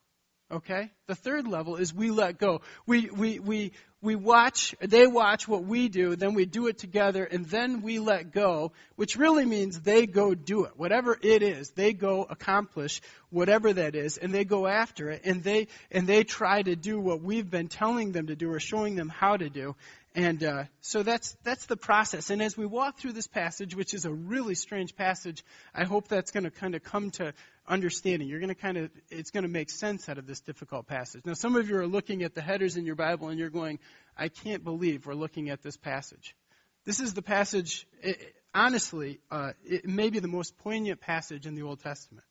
Okay? 0.50 0.90
The 1.06 1.14
third 1.14 1.46
level 1.46 1.76
is 1.76 1.94
we 1.94 2.11
let 2.11 2.38
go. 2.38 2.62
We, 2.87 3.11
we, 3.11 3.38
we, 3.38 3.72
we 4.02 4.16
watch, 4.16 4.75
they 4.81 5.06
watch 5.06 5.46
what 5.49 5.64
we 5.64 5.88
do, 5.88 6.16
then 6.16 6.34
we 6.34 6.46
do 6.46 6.66
it 6.66 6.78
together, 6.78 7.25
and 7.25 7.46
then 7.46 7.81
we 7.82 7.99
let 7.99 8.32
go, 8.32 8.72
which 8.96 9.17
really 9.17 9.46
means 9.46 9.81
they 9.81 10.06
go 10.06 10.34
do 10.34 10.64
it. 10.64 10.72
Whatever 10.76 11.17
it 11.22 11.43
is, 11.43 11.70
they 11.70 11.93
go 11.93 12.26
accomplish 12.28 13.00
whatever 13.31 13.72
that 13.72 13.94
is, 13.94 14.19
and 14.19 14.34
they 14.34 14.44
go 14.44 14.67
after 14.67 15.10
it, 15.10 15.22
and 15.25 15.43
they, 15.43 15.69
and 15.90 16.06
they 16.06 16.25
try 16.25 16.60
to 16.60 16.76
do 16.76 17.00
what 17.00 17.22
we've 17.22 17.50
been 17.50 17.69
telling 17.69 18.12
them 18.12 18.26
to 18.26 18.37
do 18.37 18.52
or 18.52 18.60
showing 18.60 18.96
them 18.96 19.08
how 19.08 19.37
to 19.37 19.49
do. 19.49 19.75
And 20.16 20.44
uh, 20.44 20.64
so 20.81 21.02
that's 21.02 21.37
that's 21.43 21.66
the 21.66 21.76
process. 21.76 22.31
And 22.31 22.40
as 22.40 22.56
we 22.56 22.66
walk 22.66 22.99
through 22.99 23.14
this 23.14 23.26
passage, 23.26 23.75
which 23.75 23.94
is 23.94 24.05
a 24.05 24.12
really 24.12 24.55
strange 24.55 24.94
passage, 24.94 25.44
I 25.75 25.84
hope 25.84 26.06
that's 26.06 26.31
going 26.31 26.44
to 26.44 26.52
kind 26.52 26.76
of 26.76 26.84
come 26.84 27.11
to 27.12 27.34
understanding. 27.66 28.28
You're 28.28 28.38
going 28.38 28.48
to 28.50 28.55
kind 28.55 28.77
of 28.77 28.91
it's 29.10 29.32
going 29.32 29.43
to 29.43 29.48
make 29.48 29.70
sense 29.70 30.08
out 30.08 30.19
of 30.19 30.27
this 30.27 30.38
difficult 30.41 30.86
passage. 30.86 31.22
Now, 31.24 31.34
some 31.34 31.56
of 31.56 31.69
you 31.69 31.79
are 31.79 31.86
looking 31.86 32.22
at 32.22 32.32
the 32.32 32.43
headers 32.43 32.77
in 32.77 32.86
your 32.86 32.94
Bible 32.94 33.29
and 33.29 33.41
you're 33.41 33.50
going, 33.50 33.81
"I 34.17 34.29
can't 34.29 34.62
believe 34.62 35.05
we're 35.05 35.15
looking 35.15 35.50
at 35.50 35.62
this 35.62 35.77
passage." 35.77 36.36
This 36.84 37.00
is 37.00 37.15
the 37.15 37.22
passage. 37.22 37.84
It, 38.00 38.36
honestly, 38.55 39.19
uh, 39.32 39.53
it 39.65 39.88
may 39.88 40.10
be 40.10 40.20
the 40.20 40.29
most 40.29 40.56
poignant 40.58 41.00
passage 41.00 41.44
in 41.44 41.56
the 41.56 41.62
Old 41.62 41.81
Testament. 41.81 42.24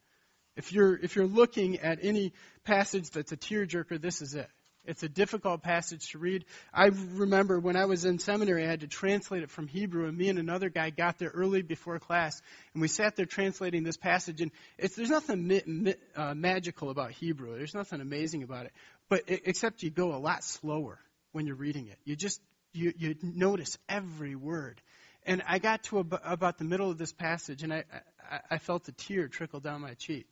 If 0.56 0.72
you're 0.72 0.96
if 0.96 1.18
you're 1.18 1.28
looking 1.28 1.80
at 1.80 2.00
any 2.02 2.32
passage 2.64 3.10
that's 3.10 3.34
a 3.34 3.38
tearjerker, 3.38 4.00
this 4.00 4.22
is 4.22 4.36
it. 4.36 4.48
It's 4.86 5.02
a 5.02 5.10
difficult 5.10 5.64
passage 5.64 6.10
to 6.12 6.18
read. 6.18 6.44
I 6.74 6.88
remember 6.88 7.58
when 7.58 7.78
I 7.78 7.86
was 7.86 8.04
in 8.04 8.20
seminary, 8.20 8.66
I 8.66 8.70
had 8.70 8.82
to 8.82 8.88
translate 8.88 9.42
it 9.42 9.50
from 9.50 9.68
Hebrew, 9.68 10.08
and 10.08 10.18
me 10.18 10.28
and 10.28 10.38
another 10.38 10.70
guy 10.70 10.90
got 10.90 11.18
there 11.20 11.30
early 11.30 11.62
before 11.62 12.00
class, 12.00 12.42
and 12.74 12.82
we 12.82 12.90
sat 12.90 13.16
there 13.16 13.26
translating 13.26 13.84
this 13.84 13.96
passage. 13.96 14.42
And 14.42 14.52
there's 14.78 15.10
nothing 15.10 15.48
mi- 15.48 15.64
mi- 15.66 15.96
uh, 16.18 16.34
magical 16.34 16.90
about 16.90 17.12
Hebrew. 17.12 17.56
There's 17.56 17.74
nothing 17.74 18.02
amazing 18.02 18.44
about 18.44 18.66
it, 18.66 18.74
but 19.08 19.22
it, 19.28 19.44
except 19.46 19.84
you 19.84 19.90
go 19.90 20.14
a 20.14 20.20
lot 20.20 20.44
slower 20.44 21.00
when 21.32 21.48
you're 21.48 21.56
reading 21.56 21.88
it. 21.88 21.98
You 22.04 22.18
just 22.18 22.42
you, 22.74 22.94
you 22.98 23.16
notice 23.22 23.78
every 23.88 24.36
word. 24.36 24.82
And 25.26 25.42
I 25.48 25.60
got 25.60 25.84
to 25.86 26.00
ab- 26.00 26.20
about 26.26 26.58
the 26.58 26.66
middle 26.66 26.92
of 26.92 26.98
this 26.98 27.14
passage, 27.14 27.64
and 27.64 27.74
I, 27.74 27.86
I, 28.30 28.40
I 28.52 28.58
felt 28.58 28.88
a 28.90 28.92
tear 28.92 29.30
trickle 29.30 29.62
down 29.62 29.80
my 29.80 29.94
cheek 29.94 30.28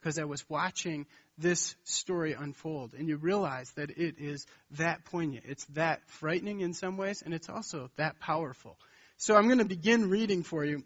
because 0.00 0.18
I 0.18 0.24
was 0.24 0.44
watching 0.48 1.06
this 1.38 1.74
story 1.84 2.34
unfold. 2.34 2.94
And 2.94 3.08
you 3.08 3.16
realize 3.16 3.70
that 3.72 3.90
it 3.90 4.16
is 4.18 4.46
that 4.72 5.04
poignant. 5.06 5.44
It's 5.46 5.64
that 5.66 6.00
frightening 6.06 6.60
in 6.60 6.74
some 6.74 6.96
ways, 6.96 7.22
and 7.24 7.34
it's 7.34 7.48
also 7.48 7.90
that 7.96 8.20
powerful. 8.20 8.76
So 9.16 9.34
I'm 9.34 9.46
going 9.46 9.58
to 9.58 9.64
begin 9.64 10.10
reading 10.10 10.42
for 10.42 10.64
you. 10.64 10.84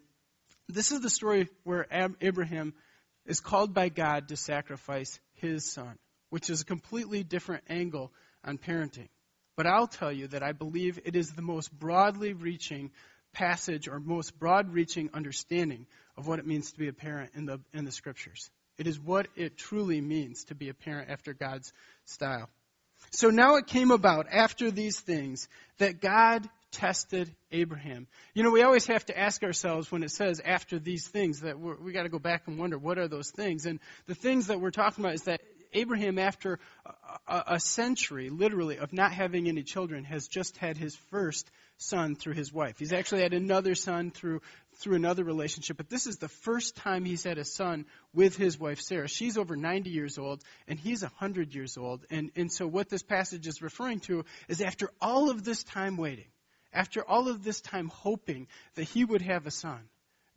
This 0.69 0.93
is 0.93 1.00
the 1.00 1.11
story 1.11 1.49
where 1.65 1.87
Abraham 2.21 2.75
is 3.25 3.41
called 3.41 3.75
by 3.75 3.88
God 3.88 4.29
to 4.29 4.37
sacrifice 4.37 5.19
his 5.35 5.71
son, 5.73 5.97
which 6.31 6.50
is 6.50 6.62
a 6.62 6.65
completely 6.65 7.23
different 7.23 7.65
angle 7.69 8.12
on 8.45 8.59
parenting. 8.59 9.09
But 9.57 9.67
I'll 9.67 9.87
tell 9.87 10.12
you 10.12 10.29
that 10.29 10.43
I 10.43 10.53
believe 10.53 10.99
it 11.05 11.17
is 11.17 11.31
the 11.31 11.43
most 11.43 11.73
broadly 11.73 12.35
reaching 12.35 12.91
passage 13.33 13.88
or 13.88 14.00
most 14.00 14.38
broad 14.38 14.73
reaching 14.73 15.11
understanding 15.15 15.87
of 16.17 16.26
what 16.26 16.38
it 16.38 16.47
means 16.47 16.73
to 16.73 16.79
be 16.79 16.88
a 16.88 16.93
parent 16.93 17.33
in 17.35 17.47
the, 17.47 17.61
in 17.73 17.85
the 17.85 17.93
scriptures. 17.93 18.50
It 18.78 18.87
is 18.87 18.99
what 19.00 19.28
it 19.37 19.56
truly 19.56 20.00
means 20.00 20.45
to 20.45 20.54
be 20.54 20.68
a 20.68 20.75
parent 20.75 21.11
after 21.11 21.33
God's 21.33 21.73
style. 22.04 22.49
So 23.11 23.30
now 23.30 23.56
it 23.56 23.66
came 23.66 23.90
about 23.90 24.26
after 24.30 24.71
these 24.71 24.99
things 24.99 25.49
that 25.78 26.00
God 26.00 26.49
tested 26.73 27.35
Abraham. 27.52 28.06
You 28.35 28.42
know, 28.42 28.50
we 28.50 28.62
always 28.62 28.87
have 28.87 29.06
to 29.06 29.18
ask 29.18 29.42
ourselves 29.42 29.90
when 29.90 30.02
it 30.02 30.11
says 30.11 30.40
after 30.45 30.78
these 30.78 31.06
things 31.06 31.40
that 31.40 31.59
we're, 31.59 31.76
we 31.76 31.92
got 31.92 32.02
to 32.02 32.09
go 32.09 32.18
back 32.18 32.42
and 32.47 32.59
wonder 32.59 32.76
what 32.76 32.99
are 32.99 33.09
those 33.09 33.30
things. 33.30 33.64
And 33.64 33.80
the 34.06 34.14
things 34.14 34.49
that 34.49 34.61
we're 34.61 34.71
talking 34.71 35.04
about 35.04 35.14
is 35.14 35.23
that 35.23 35.40
Abraham, 35.73 36.18
after 36.18 36.59
a, 37.26 37.42
a 37.49 37.61
century, 37.61 38.30
literally, 38.30 38.78
of 38.78 38.92
not 38.92 39.12
having 39.12 39.49
any 39.49 39.62
children, 39.62 40.04
has 40.04 40.26
just 40.28 40.56
had 40.56 40.76
his 40.76 40.97
first 41.11 41.50
son 41.78 42.16
through 42.16 42.35
his 42.35 42.52
wife. 42.52 42.78
He's 42.78 42.92
actually 42.92 43.23
had 43.23 43.35
another 43.35 43.75
son 43.75 44.11
through 44.11 44.40
through 44.76 44.97
another 44.97 45.25
relationship, 45.25 45.76
but 45.76 45.88
this 45.88 46.06
is 46.06 46.16
the 46.16 46.28
first 46.28 46.76
time 46.76 47.04
he's 47.04 47.25
had 47.25 47.38
a 47.38 47.45
son 47.45 47.87
with 48.12 48.37
his 48.37 48.59
wife 48.59 48.80
Sarah. 48.80 49.09
She's 49.09 49.38
over 49.38 49.56
90 49.56 49.90
years 49.90 50.18
old 50.18 50.42
and 50.68 50.78
he's 50.78 51.02
100 51.02 51.54
years 51.54 51.76
old. 51.76 52.04
And 52.11 52.30
and 52.37 52.52
so 52.52 52.66
what 52.66 52.88
this 52.88 53.02
passage 53.02 53.47
is 53.47 53.62
referring 53.62 54.00
to 54.00 54.25
is 54.49 54.61
after 54.61 54.90
all 55.00 55.30
of 55.30 55.45
this 55.45 55.64
time 55.64 55.97
waiting, 55.97 56.28
after 56.73 57.02
all 57.02 57.28
of 57.28 57.42
this 57.42 57.61
time 57.61 57.88
hoping 57.88 58.47
that 58.75 58.85
he 58.85 59.04
would 59.04 59.23
have 59.23 59.47
a 59.47 59.50
son, 59.50 59.80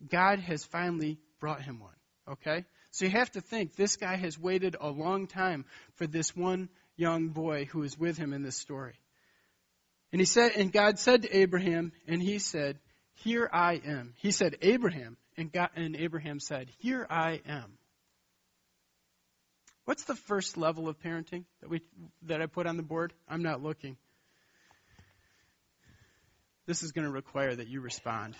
God 0.08 0.38
has 0.40 0.64
finally 0.64 1.18
brought 1.38 1.62
him 1.62 1.80
one. 1.80 1.94
Okay? 2.28 2.64
So 2.92 3.04
you 3.04 3.10
have 3.12 3.30
to 3.32 3.40
think 3.40 3.76
this 3.76 3.96
guy 3.96 4.16
has 4.16 4.38
waited 4.38 4.76
a 4.80 4.88
long 4.88 5.26
time 5.26 5.64
for 5.94 6.06
this 6.06 6.34
one 6.34 6.68
young 6.96 7.28
boy 7.28 7.66
who 7.66 7.82
is 7.82 7.98
with 7.98 8.16
him 8.16 8.32
in 8.32 8.42
this 8.42 8.56
story. 8.56 8.94
And 10.12 10.20
he 10.20 10.26
said, 10.26 10.52
and 10.56 10.72
God 10.72 10.98
said 10.98 11.22
to 11.22 11.36
Abraham, 11.36 11.92
and 12.08 12.20
he 12.20 12.40
said, 12.40 12.78
Here 13.22 13.48
I 13.52 13.80
am. 13.84 14.14
He 14.16 14.30
said, 14.30 14.56
Abraham, 14.62 15.16
and, 15.36 15.52
God, 15.52 15.70
and 15.76 15.94
Abraham 15.94 16.40
said, 16.40 16.68
Here 16.78 17.06
I 17.08 17.40
am. 17.46 17.78
What's 19.84 20.04
the 20.04 20.14
first 20.14 20.56
level 20.56 20.88
of 20.88 20.98
parenting 21.00 21.44
that 21.60 21.68
we 21.68 21.82
that 22.22 22.40
I 22.40 22.46
put 22.46 22.66
on 22.66 22.76
the 22.76 22.82
board? 22.82 23.12
I'm 23.28 23.42
not 23.42 23.62
looking. 23.62 23.96
This 26.66 26.82
is 26.82 26.92
going 26.92 27.06
to 27.06 27.12
require 27.12 27.54
that 27.54 27.68
you 27.68 27.80
respond. 27.80 28.36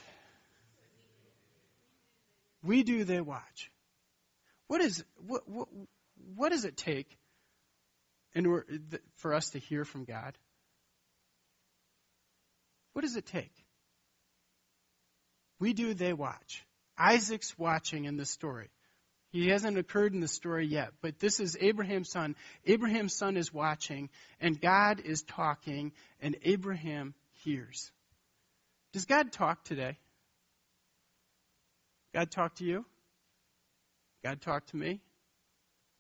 We 2.63 2.83
do, 2.83 3.05
they 3.05 3.21
watch. 3.21 3.71
What 4.69 4.81
is 4.81 5.05
what 5.27 5.49
what, 5.49 5.69
what 6.37 6.53
does 6.53 6.65
it 6.65 6.77
take 6.77 7.19
in 8.35 8.63
for 9.17 9.35
us 9.35 9.51
to 9.51 9.59
hear 9.59 9.85
from 9.85 10.05
God? 10.05 10.39
What 12.93 13.03
does 13.03 13.17
it 13.17 13.27
take? 13.27 13.53
We 15.61 15.75
do, 15.75 15.95
they 15.95 16.13
watch. 16.13 16.65
Isaac's 16.99 17.57
watching 17.59 18.07
in 18.07 18.17
this 18.17 18.31
story. 18.31 18.69
He 19.31 19.49
hasn't 19.49 19.79
occurred 19.79 20.13
in 20.13 20.21
the 20.21 20.27
story 20.29 20.67
yet, 20.67 20.91
but 21.03 21.21
this 21.21 21.39
is 21.39 21.57
Abraham's 21.61 22.11
son. 22.11 22.35
Abraham's 22.67 23.15
son 23.17 23.37
is 23.37 23.55
watching, 23.55 24.09
and 24.41 24.61
God 24.61 25.01
is 25.05 25.23
talking, 25.23 25.93
and 26.21 26.37
Abraham 26.43 27.15
hears. 27.45 27.93
Does 28.93 29.05
God 29.05 29.31
talk 29.31 29.63
today? 29.63 29.99
God 32.13 32.31
talk 32.33 32.57
to 32.57 32.65
you? 32.65 32.85
God 34.25 34.41
talk 34.41 34.67
to 34.69 34.77
me? 34.77 35.01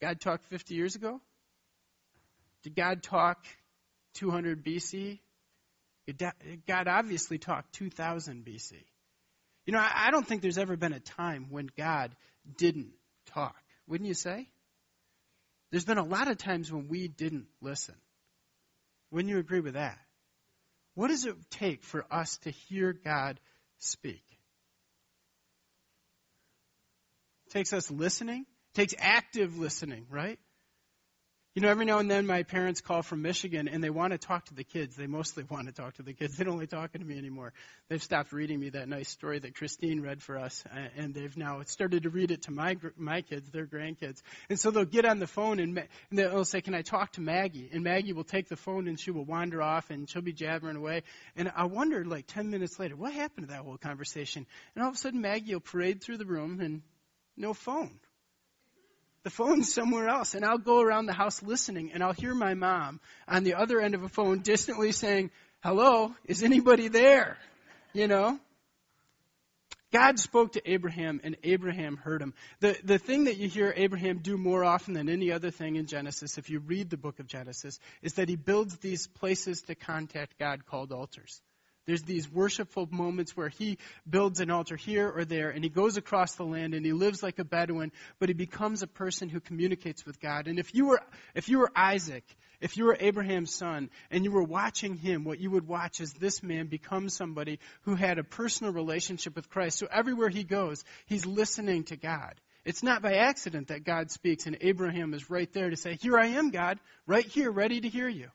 God 0.01 0.21
talked 0.21 0.45
50 0.47 0.75
years 0.75 0.97
ago? 0.97 1.21
Did 2.65 2.75
God 2.75 3.03
talk 3.03 3.45
200 4.15 4.65
BC? 4.65 5.21
God 6.67 6.89
obviously 6.89 7.39
talked 7.39 7.73
2000 7.75 8.45
BC. 8.45 8.73
You 9.67 9.73
know, 9.73 9.79
I 9.81 10.11
don't 10.11 10.27
think 10.27 10.43
there's 10.43 10.59
ever 10.59 10.77
been 10.77 10.93
a 10.93 11.01
time 11.01 11.47
when 11.51 11.69
God 11.77 12.15
didn't 12.57 12.93
talk. 13.35 13.57
Wouldn't 13.87 14.09
you 14.09 14.15
say? 14.15 14.49
There's 15.71 15.85
been 15.85 15.99
a 15.99 16.05
lot 16.05 16.31
of 16.31 16.39
times 16.39 16.73
when 16.73 16.89
we 16.89 17.09
didn't 17.09 17.47
listen. 17.61 17.95
Wouldn't 19.11 19.31
you 19.31 19.39
agree 19.39 19.61
with 19.61 19.75
that? 19.75 19.99
What 20.95 21.09
does 21.09 21.25
it 21.25 21.37
take 21.51 21.85
for 21.85 22.05
us 22.11 22.39
to 22.39 22.51
hear 22.51 22.93
God 22.93 23.39
speak? 23.79 24.25
It 27.47 27.53
takes 27.53 27.73
us 27.73 27.91
listening. 27.91 28.41
It 28.41 28.77
takes 28.77 28.95
active 28.99 29.59
listening, 29.59 30.07
right? 30.11 30.39
You 31.57 31.63
know, 31.63 31.69
every 31.69 31.85
now 31.85 31.99
and 31.99 32.09
then 32.09 32.29
my 32.29 32.45
parents 32.45 32.81
call 32.81 33.03
from 33.03 33.23
Michigan 33.23 33.67
and 33.67 33.83
they 33.83 33.91
want 33.91 34.13
to 34.13 34.19
talk 34.19 34.45
to 34.45 34.55
the 34.55 34.63
kids. 34.63 34.95
They 34.95 35.09
mostly 35.09 35.43
want 35.51 35.67
to 35.67 35.73
talk 35.73 35.95
to 35.95 36.05
the 36.05 36.13
kids. 36.13 36.37
They 36.37 36.45
don't 36.45 36.59
like 36.59 36.71
talking 36.71 37.01
to 37.01 37.07
me 37.07 37.19
anymore. 37.19 37.53
They've 37.89 38.01
stopped 38.01 38.31
reading 38.31 38.61
me 38.61 38.71
that 38.71 38.89
nice 38.89 39.09
story 39.09 39.41
that 39.41 39.57
Christine 39.57 40.01
read 40.01 40.23
for 40.23 40.39
us, 40.39 40.63
and 40.97 41.13
they've 41.13 41.37
now 41.37 41.61
started 41.67 42.05
to 42.05 42.11
read 42.11 42.31
it 42.31 42.43
to 42.43 42.53
my 42.53 42.77
my 42.97 43.23
kids, 43.23 43.51
their 43.51 43.67
grandkids. 43.67 44.23
And 44.49 44.61
so 44.61 44.71
they'll 44.71 44.85
get 44.85 45.05
on 45.05 45.19
the 45.19 45.27
phone 45.27 45.59
and, 45.59 45.77
and 45.77 46.19
they'll 46.19 46.45
say, 46.45 46.61
"Can 46.61 46.77
I 46.77 46.83
talk 46.83 47.13
to 47.15 47.21
Maggie?" 47.21 47.69
And 47.73 47.83
Maggie 47.83 48.13
will 48.13 48.23
take 48.23 48.49
the 48.49 48.57
phone 48.57 48.87
and 48.87 48.99
she 48.99 49.11
will 49.11 49.25
wander 49.25 49.61
off 49.61 49.91
and 49.91 50.09
she'll 50.09 50.23
be 50.23 50.33
jabbering 50.33 50.77
away. 50.77 51.03
And 51.35 51.51
I 51.57 51.65
wonder, 51.65 52.05
like 52.05 52.29
ten 52.29 52.51
minutes 52.51 52.79
later, 52.79 52.95
what 52.95 53.13
happened 53.13 53.49
to 53.49 53.55
that 53.55 53.63
whole 53.63 53.77
conversation? 53.77 54.47
And 54.77 54.85
all 54.85 54.91
of 54.91 54.95
a 54.95 54.99
sudden, 54.99 55.21
Maggie 55.21 55.55
will 55.55 55.61
parade 55.61 56.01
through 56.01 56.19
the 56.19 56.27
room 56.27 56.61
and 56.61 56.83
no 57.37 57.55
phone. 57.55 57.99
The 59.23 59.31
phone's 59.31 59.73
somewhere 59.73 60.09
else. 60.09 60.35
And 60.35 60.45
I'll 60.45 60.59
go 60.59 60.81
around 60.81 61.07
the 61.07 61.13
house 61.13 61.43
listening 61.43 61.93
and 61.93 62.03
I'll 62.03 62.13
hear 62.13 62.35
my 62.35 62.55
mom 62.55 63.01
on 63.29 63.45
the 63.45 63.55
other 63.55 63.81
end 63.81 63.95
of 63.95 64.03
a 64.03 64.09
phone 64.09 64.41
distantly 64.41 64.93
saying, 64.93 65.31
hello, 65.63 66.15
is 66.25 66.43
anybody 66.43 66.89
there? 66.89 67.37
You 67.93 68.09
know? 68.09 68.39
God 69.93 70.21
spoke 70.21 70.53
to 70.53 70.71
Abraham 70.71 71.21
and 71.25 71.37
Abraham 71.43 71.97
heard 71.97 72.23
him. 72.23 72.33
The, 72.61 72.77
the 72.85 72.99
thing 72.99 73.25
that 73.25 73.39
you 73.39 73.49
hear 73.49 73.75
Abraham 73.77 74.19
do 74.19 74.37
more 74.37 74.65
often 74.65 74.95
than 74.95 75.09
any 75.09 75.33
other 75.33 75.51
thing 75.51 75.77
in 75.77 75.87
Genesis, 75.87 76.39
if 76.39 76.49
you 76.49 76.61
read 76.61 76.91
the 76.91 76.97
book 76.97 77.19
of 77.19 77.27
Genesis, 77.27 77.79
is 78.01 78.15
that 78.15 78.29
he 78.29 78.37
builds 78.37 78.77
these 78.79 79.09
places 79.09 79.63
to 79.63 79.75
contact 79.75 80.39
God 80.39 80.65
called 80.65 80.93
altars. 80.93 81.43
There's 81.87 82.03
these 82.03 82.31
worshipful 82.31 82.89
moments 82.91 83.37
where 83.37 83.49
he 83.49 83.79
builds 84.09 84.41
an 84.41 84.51
altar 84.51 84.77
here 84.77 85.11
or 85.11 85.25
there 85.25 85.51
and 85.51 85.65
he 85.65 85.71
goes 85.71 85.97
across 85.97 86.35
the 86.35 86.45
land 86.45 86.75
and 86.75 86.85
he 86.85 86.93
lives 86.93 87.23
like 87.23 87.39
a 87.39 87.45
Bedouin, 87.45 87.93
but 88.19 88.29
he 88.29 88.35
becomes 88.35 88.83
a 88.83 88.87
person 88.87 89.29
who 89.29 89.41
communicates 89.41 90.05
with 90.05 90.21
God. 90.21 90.47
And 90.47 90.59
if 90.59 90.75
you 90.75 90.87
were, 90.87 91.01
if 91.35 91.49
you 91.49 91.59
were 91.59 91.73
Isaac, 91.75 92.25
if 92.61 92.77
you 92.77 92.85
were 92.85 92.97
Abraham's 93.01 93.55
son 93.55 93.91
and 94.11 94.25
you 94.25 94.31
were 94.31 94.43
watching 94.43 94.97
him, 94.97 95.25
what 95.25 95.41
you 95.41 95.51
would 95.51 95.67
watch 95.67 96.01
is 96.01 96.13
this 96.13 96.43
man 96.43 96.67
become 96.67 97.09
somebody 97.09 97.59
who 97.83 97.95
had 97.95 98.19
a 98.19 98.25
personal 98.25 98.73
relationship 98.73 99.35
with 99.35 99.49
Christ. 99.49 99.79
So 99.79 99.89
everywhere 99.91 100.29
he 100.29 100.45
goes, 100.45 100.85
he's 101.07 101.25
listening 101.25 101.85
to 101.85 101.97
God. 101.97 102.35
It's 102.65 102.83
not 102.83 103.01
by 103.01 103.15
accident 103.15 103.69
that 103.69 103.85
God 103.85 104.11
speaks 104.11 104.47
and 104.47 104.59
Abraham 104.61 105.15
is 105.15 105.31
right 105.31 105.51
there 105.53 105.71
to 105.71 105.77
say, 105.77 105.97
Here 106.01 106.19
I 106.19 106.27
am, 106.27 106.51
God, 106.51 106.79
right 107.07 107.25
here, 107.25 107.51
ready 107.51 107.81
to 107.81 107.89
hear 107.89 108.09
you. 108.09 108.29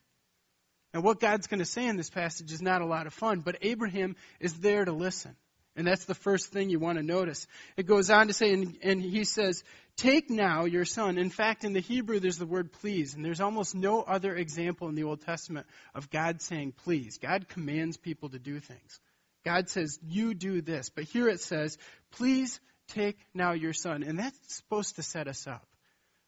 And 0.95 1.03
what 1.03 1.19
God's 1.19 1.47
going 1.47 1.59
to 1.59 1.65
say 1.65 1.87
in 1.87 1.97
this 1.97 2.09
passage 2.09 2.53
is 2.53 2.61
not 2.61 2.81
a 2.81 2.85
lot 2.85 3.05
of 3.05 3.13
fun, 3.13 3.41
but 3.41 3.57
Abraham 3.61 4.15
is 4.39 4.53
there 4.53 4.85
to 4.85 4.93
listen. 4.93 5.35
And 5.75 5.85
that's 5.85 6.05
the 6.05 6.15
first 6.15 6.53
thing 6.53 6.69
you 6.69 6.79
want 6.79 6.97
to 6.97 7.03
notice. 7.03 7.47
It 7.75 7.85
goes 7.85 8.09
on 8.09 8.27
to 8.27 8.33
say, 8.33 8.53
and, 8.53 8.77
and, 8.81 9.01
he 9.01 9.25
says, 9.25 9.61
Take 9.97 10.29
now 10.29 10.63
your 10.63 10.85
son. 10.85 11.17
In 11.17 11.29
fact, 11.29 11.65
in 11.65 11.73
the 11.73 11.81
Hebrew, 11.81 12.21
there's 12.21 12.37
the 12.37 12.45
word 12.45 12.71
please, 12.71 13.13
and 13.13 13.25
there's 13.25 13.41
almost 13.41 13.75
no 13.75 14.03
other 14.03 14.33
example 14.37 14.87
in 14.87 14.95
the 14.95 15.03
Old 15.03 15.19
Testament 15.19 15.67
of 15.93 16.09
God 16.09 16.41
saying 16.41 16.71
please. 16.85 17.17
God 17.17 17.49
commands 17.49 17.97
people 17.97 18.29
to 18.29 18.39
do 18.39 18.61
things. 18.61 19.01
God 19.43 19.67
says, 19.67 19.99
You 20.01 20.33
do 20.33 20.61
this. 20.61 20.87
But 20.87 21.03
here 21.03 21.27
it 21.27 21.41
says, 21.41 21.77
Please 22.11 22.57
take 22.87 23.17
now 23.33 23.51
your 23.51 23.73
son. 23.73 24.01
And 24.01 24.17
that's 24.17 24.39
supposed 24.55 24.95
to 24.95 25.03
set 25.03 25.27
us 25.27 25.45
up 25.45 25.67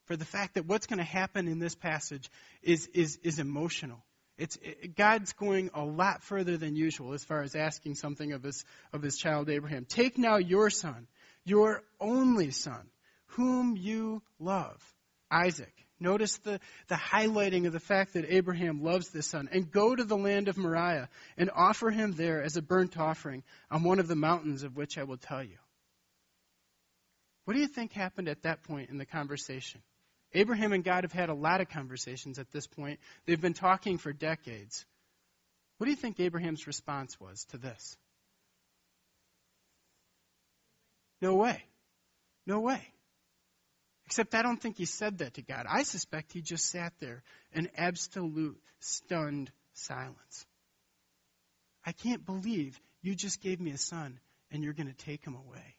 for 0.08 0.18
the 0.18 0.26
fact 0.26 0.56
that 0.56 0.66
what's 0.66 0.88
going 0.88 1.00
to 1.00 1.06
happen 1.06 1.48
in 1.48 1.60
this 1.60 1.76
passage 1.76 2.30
is, 2.62 2.88
is, 2.88 3.18
is 3.24 3.40
emotional. 3.40 4.04
It's, 4.38 4.58
it, 4.62 4.96
God's 4.96 5.34
going 5.34 5.72
a 5.74 5.84
lot 5.84 6.24
further 6.24 6.58
than 6.58 6.76
usual 6.76 7.14
as 7.14 7.24
far 7.24 7.42
as 7.42 7.56
asking 7.56 7.96
something 7.96 8.34
of 8.34 8.44
his, 8.44 8.64
of 8.94 9.02
his 9.02 9.18
child 9.18 9.50
Abraham. 9.50 9.86
Take 9.86 10.18
now 10.18 10.38
your 10.38 10.70
son, 10.70 11.08
your 11.44 11.84
only 12.00 12.52
son, 12.52 12.90
whom 13.28 13.76
you 13.76 14.22
love, 14.40 14.82
Isaac. 15.32 15.74
Notice 16.00 16.38
the, 16.38 16.60
the 16.90 16.96
highlighting 16.96 17.66
of 17.66 17.74
the 17.74 17.80
fact 17.80 18.14
that 18.14 18.26
Abraham 18.32 18.84
loves 18.84 19.10
this 19.10 19.26
son. 19.28 19.50
And 19.52 19.72
go 19.72 19.96
to 19.96 20.04
the 20.04 20.18
land 20.18 20.48
of 20.48 20.58
Moriah 20.58 21.10
and 21.38 21.50
offer 21.56 21.90
him 21.90 22.14
there 22.14 22.44
as 22.44 22.56
a 22.56 22.62
burnt 22.62 22.98
offering 23.00 23.44
on 23.72 23.84
one 23.84 24.00
of 24.00 24.08
the 24.08 24.16
mountains 24.16 24.62
of 24.62 24.78
which 24.78 24.98
I 24.98 25.04
will 25.04 25.18
tell 25.18 25.44
you. 25.44 25.58
What 27.46 27.56
do 27.56 27.60
you 27.60 27.68
think 27.68 27.94
happened 27.94 28.28
at 28.28 28.44
that 28.44 28.64
point 28.64 28.90
in 28.92 28.98
the 28.98 29.06
conversation? 29.06 29.82
Abraham 30.34 30.74
and 30.74 30.84
God 30.84 31.04
have 31.04 31.14
had 31.14 31.30
a 31.30 31.34
lot 31.34 31.62
of 31.62 31.70
conversations 31.70 32.38
at 32.40 32.52
this 32.52 32.68
point. 32.68 33.00
They've 33.26 33.40
been 33.40 33.54
talking 33.54 33.98
for 33.98 34.12
decades. 34.12 34.86
What 35.78 35.86
do 35.86 35.92
you 35.92 35.98
think 35.98 36.20
Abraham's 36.20 36.68
response 36.68 37.20
was 37.20 37.46
to 37.52 37.58
this? 37.58 37.98
No 41.22 41.36
way. 41.36 41.64
No 42.46 42.60
way. 42.60 42.82
Except 44.06 44.36
I 44.36 44.42
don't 44.42 44.62
think 44.62 44.78
he 44.78 44.86
said 44.86 45.18
that 45.20 45.34
to 45.36 45.42
God. 45.42 45.66
I 45.70 45.84
suspect 45.84 46.32
he 46.32 46.42
just 46.42 46.66
sat 46.66 46.94
there 47.00 47.24
in 47.54 47.70
absolute 47.76 48.58
stunned 48.80 49.52
silence. 49.74 50.46
I 51.86 51.92
can't 51.92 52.26
believe 52.26 52.80
you 53.02 53.16
just 53.16 53.42
gave 53.42 53.60
me 53.60 53.72
a 53.72 53.78
son 53.78 54.20
and 54.52 54.64
you're 54.64 54.74
going 54.74 54.88
to 54.88 55.06
take 55.06 55.26
him 55.26 55.36
away. 55.36 55.76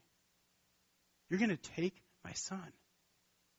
You're 1.28 1.38
going 1.38 1.56
to 1.56 1.70
take 1.76 1.94
my 2.24 2.32
son. 2.32 2.72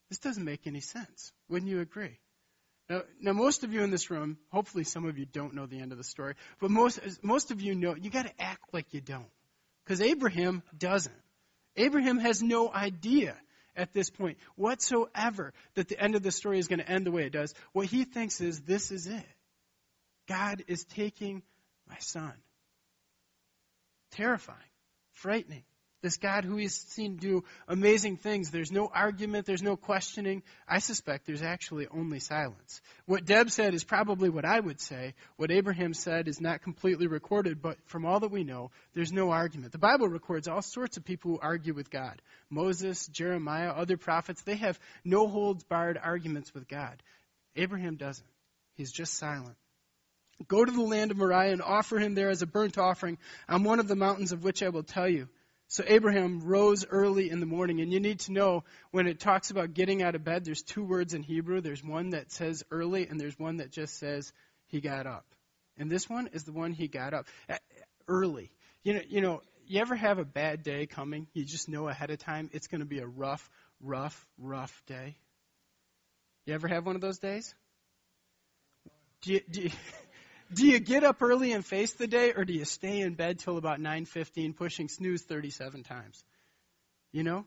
This 0.10 0.20
doesn't 0.20 0.44
make 0.44 0.66
any 0.66 0.82
sense. 0.82 1.32
Wouldn't 1.50 1.70
you 1.70 1.82
agree? 1.82 2.18
Now, 2.90 3.04
now, 3.22 3.34
most 3.34 3.64
of 3.64 3.72
you 3.72 3.84
in 3.84 3.92
this 3.92 4.10
room, 4.10 4.38
hopefully 4.52 4.84
some 4.84 5.06
of 5.06 5.20
you 5.20 5.26
don't 5.26 5.54
know 5.54 5.68
the 5.68 5.80
end 5.80 5.92
of 5.92 6.00
the 6.00 6.04
story, 6.04 6.34
but 6.60 6.72
most, 6.72 7.00
most 7.22 7.52
of 7.52 7.62
you 7.62 7.76
know, 7.76 7.96
you 7.96 8.10
got 8.10 8.26
to 8.26 8.42
act 8.42 8.74
like 8.74 8.94
you 8.94 9.02
don't. 9.02 9.30
Because 9.86 10.02
Abraham 10.02 10.64
doesn't. 10.76 11.14
Abraham 11.76 12.18
has 12.18 12.42
no 12.42 12.72
idea 12.72 13.36
at 13.76 13.94
this 13.94 14.10
point 14.10 14.38
whatsoever 14.56 15.54
that 15.76 15.88
the 15.88 16.00
end 16.00 16.16
of 16.16 16.24
the 16.24 16.32
story 16.32 16.58
is 16.58 16.68
going 16.68 16.80
to 16.80 16.90
end 16.90 17.06
the 17.06 17.12
way 17.12 17.26
it 17.26 17.32
does. 17.32 17.54
What 17.74 17.86
he 17.86 18.06
thinks 18.06 18.42
is, 18.42 18.62
this 18.62 18.92
is 18.92 19.06
it. 19.06 19.26
God 20.28 20.64
is 20.68 20.84
taking 20.86 21.44
my 21.88 21.98
son. 22.00 22.34
Terrifying, 24.12 24.58
frightening. 25.14 25.64
This 26.02 26.16
God 26.16 26.46
who 26.46 26.56
he's 26.56 26.76
seen 26.76 27.18
do 27.18 27.44
amazing 27.68 28.18
things. 28.18 28.52
There's 28.52 28.72
no 28.72 28.90
argument, 28.94 29.46
there's 29.46 29.62
no 29.62 29.76
questioning. 29.76 30.44
I 30.66 30.80
suspect 30.80 31.26
there's 31.26 31.42
actually 31.42 31.88
only 31.88 32.20
silence. 32.20 32.82
What 33.06 33.26
Deb 33.26 33.52
said 33.52 33.74
is 33.74 33.84
probably 33.84 34.30
what 34.30 34.46
I 34.46 34.62
would 34.62 34.80
say. 34.80 35.14
What 35.36 35.52
Abraham 35.52 35.94
said 35.94 36.30
is 36.30 36.40
not 36.40 36.62
completely 36.62 37.08
recorded, 37.08 37.62
but 37.62 37.78
from 37.86 38.06
all 38.06 38.22
that 38.22 38.32
we 38.32 38.46
know, 38.46 38.72
there's 38.94 39.12
no 39.12 39.32
argument. 39.32 39.74
The 39.74 39.78
Bible 39.78 40.08
records 40.08 40.48
all 40.48 40.62
sorts 40.62 40.96
of 40.96 41.04
people 41.04 41.32
who 41.32 41.40
argue 41.42 41.74
with 41.74 41.90
God. 41.90 42.22
Moses, 42.50 43.08
Jeremiah, 43.08 43.72
other 43.72 43.98
prophets, 43.98 44.42
they 44.44 44.56
have 44.56 44.80
no 45.04 45.28
holds 45.28 45.66
barred 45.66 46.00
arguments 46.02 46.54
with 46.54 46.70
God. 46.70 47.04
Abraham 47.58 47.98
doesn't. 47.98 48.26
He's 48.76 48.92
just 48.92 49.16
silent. 49.16 49.58
Go 50.48 50.64
to 50.64 50.72
the 50.72 50.82
land 50.82 51.12
of 51.12 51.18
Moriah 51.18 51.52
and 51.52 51.62
offer 51.62 52.00
him 52.00 52.16
there 52.16 52.30
as 52.30 52.42
a 52.42 52.48
burnt 52.48 52.78
offering 52.78 53.18
on 53.50 53.66
one 53.66 53.82
of 53.82 53.90
the 53.90 53.98
mountains 53.98 54.32
of 54.32 54.46
which 54.46 54.64
I 54.64 54.70
will 54.70 54.84
tell 54.84 55.10
you. 55.10 55.28
So 55.70 55.84
Abraham 55.86 56.42
rose 56.42 56.84
early 56.90 57.30
in 57.30 57.40
the 57.40 57.46
morning. 57.46 57.80
And 57.80 57.94
you 57.94 58.00
need 58.00 58.22
to 58.22 58.32
know 58.32 58.64
when 58.90 59.06
it 59.06 59.20
talks 59.20 59.52
about 59.52 59.76
getting 59.76 60.02
out 60.02 60.16
of 60.16 60.24
bed, 60.24 60.44
there's 60.44 60.64
two 60.64 60.84
words 60.84 61.14
in 61.14 61.22
Hebrew. 61.22 61.62
There's 61.62 61.84
one 61.84 62.10
that 62.10 62.32
says 62.32 62.64
early, 62.72 63.08
and 63.08 63.20
there's 63.20 63.38
one 63.38 63.58
that 63.58 63.72
just 63.72 64.00
says 64.00 64.34
he 64.66 64.82
got 64.82 65.06
up. 65.06 65.26
And 65.78 65.90
this 65.90 66.10
one 66.10 66.28
is 66.34 66.44
the 66.44 66.52
one 66.52 66.72
he 66.74 66.88
got 66.88 67.14
up 67.14 67.28
eh, 67.48 67.58
early. 68.08 68.52
You 68.84 68.96
know, 68.96 69.02
you 69.08 69.22
know, 69.22 69.42
you 69.68 69.80
ever 69.80 69.96
have 69.96 70.18
a 70.18 70.26
bad 70.26 70.64
day 70.64 70.88
coming? 70.88 71.28
You 71.34 71.46
just 71.46 71.70
know 71.70 71.88
ahead 71.88 72.10
of 72.10 72.18
time 72.18 72.50
it's 72.52 72.68
going 72.68 72.82
to 72.82 72.88
be 72.88 73.00
a 73.00 73.08
rough, 73.08 73.48
rough, 73.80 74.28
rough 74.40 74.82
day. 74.88 75.18
You 76.48 76.56
ever 76.56 76.68
have 76.68 76.84
one 76.84 76.96
of 76.96 77.02
those 77.02 77.20
days? 77.20 77.54
Do 79.22 79.34
you, 79.34 79.42
do 79.48 79.62
you, 79.62 79.70
do 80.54 80.68
you 80.68 80.80
get 80.80 81.04
up 81.04 81.22
early 81.22 81.52
and 81.52 81.66
face 81.66 81.94
the 81.94 82.08
day, 82.08 82.34
or 82.34 82.46
do 82.46 82.54
you 82.54 82.66
stay 82.66 83.02
in 83.02 83.16
bed 83.16 83.40
till 83.40 83.58
about 83.58 83.80
9:15, 83.80 84.56
pushing 84.56 84.88
snooze 84.90 85.24
37 85.24 85.84
times? 85.84 86.24
You 87.12 87.24
know. 87.24 87.46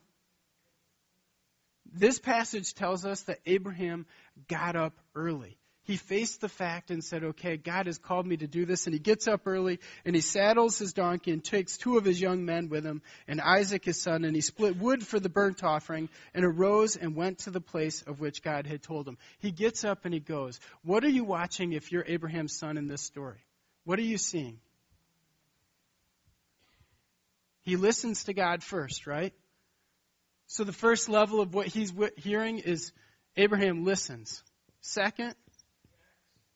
This 1.92 2.18
passage 2.18 2.74
tells 2.74 3.04
us 3.04 3.22
that 3.22 3.40
Abraham 3.44 4.06
got 4.48 4.76
up 4.76 4.94
early 5.14 5.58
he 5.84 5.96
faced 5.96 6.40
the 6.40 6.48
fact 6.48 6.90
and 6.92 7.02
said, 7.02 7.24
okay, 7.24 7.56
God 7.56 7.86
has 7.86 7.98
called 7.98 8.24
me 8.24 8.36
to 8.36 8.46
do 8.46 8.64
this. 8.64 8.86
And 8.86 8.94
he 8.94 9.00
gets 9.00 9.26
up 9.26 9.42
early 9.46 9.80
and 10.04 10.14
he 10.14 10.22
saddles 10.22 10.78
his 10.78 10.92
donkey 10.92 11.32
and 11.32 11.42
takes 11.42 11.76
two 11.76 11.98
of 11.98 12.04
his 12.04 12.20
young 12.20 12.44
men 12.44 12.68
with 12.68 12.84
him 12.84 13.02
and 13.26 13.40
Isaac 13.40 13.84
his 13.84 14.00
son. 14.00 14.24
And 14.24 14.36
he 14.36 14.42
split 14.42 14.76
wood 14.76 15.04
for 15.04 15.18
the 15.18 15.28
burnt 15.28 15.64
offering 15.64 16.08
and 16.34 16.44
arose 16.44 16.94
and 16.94 17.16
went 17.16 17.40
to 17.40 17.50
the 17.50 17.60
place 17.60 18.02
of 18.02 18.20
which 18.20 18.42
God 18.42 18.66
had 18.66 18.82
told 18.82 19.08
him. 19.08 19.18
He 19.40 19.50
gets 19.50 19.84
up 19.84 20.04
and 20.04 20.14
he 20.14 20.20
goes. 20.20 20.60
What 20.84 21.02
are 21.02 21.10
you 21.10 21.24
watching 21.24 21.72
if 21.72 21.90
you're 21.90 22.04
Abraham's 22.06 22.56
son 22.56 22.76
in 22.76 22.86
this 22.86 23.02
story? 23.02 23.40
What 23.84 23.98
are 23.98 24.02
you 24.02 24.18
seeing? 24.18 24.60
He 27.62 27.74
listens 27.76 28.24
to 28.24 28.34
God 28.34 28.62
first, 28.62 29.08
right? 29.08 29.32
So 30.46 30.62
the 30.62 30.72
first 30.72 31.08
level 31.08 31.40
of 31.40 31.54
what 31.54 31.66
he's 31.66 31.92
hearing 32.18 32.58
is 32.58 32.92
Abraham 33.36 33.84
listens. 33.84 34.44
Second, 34.80 35.34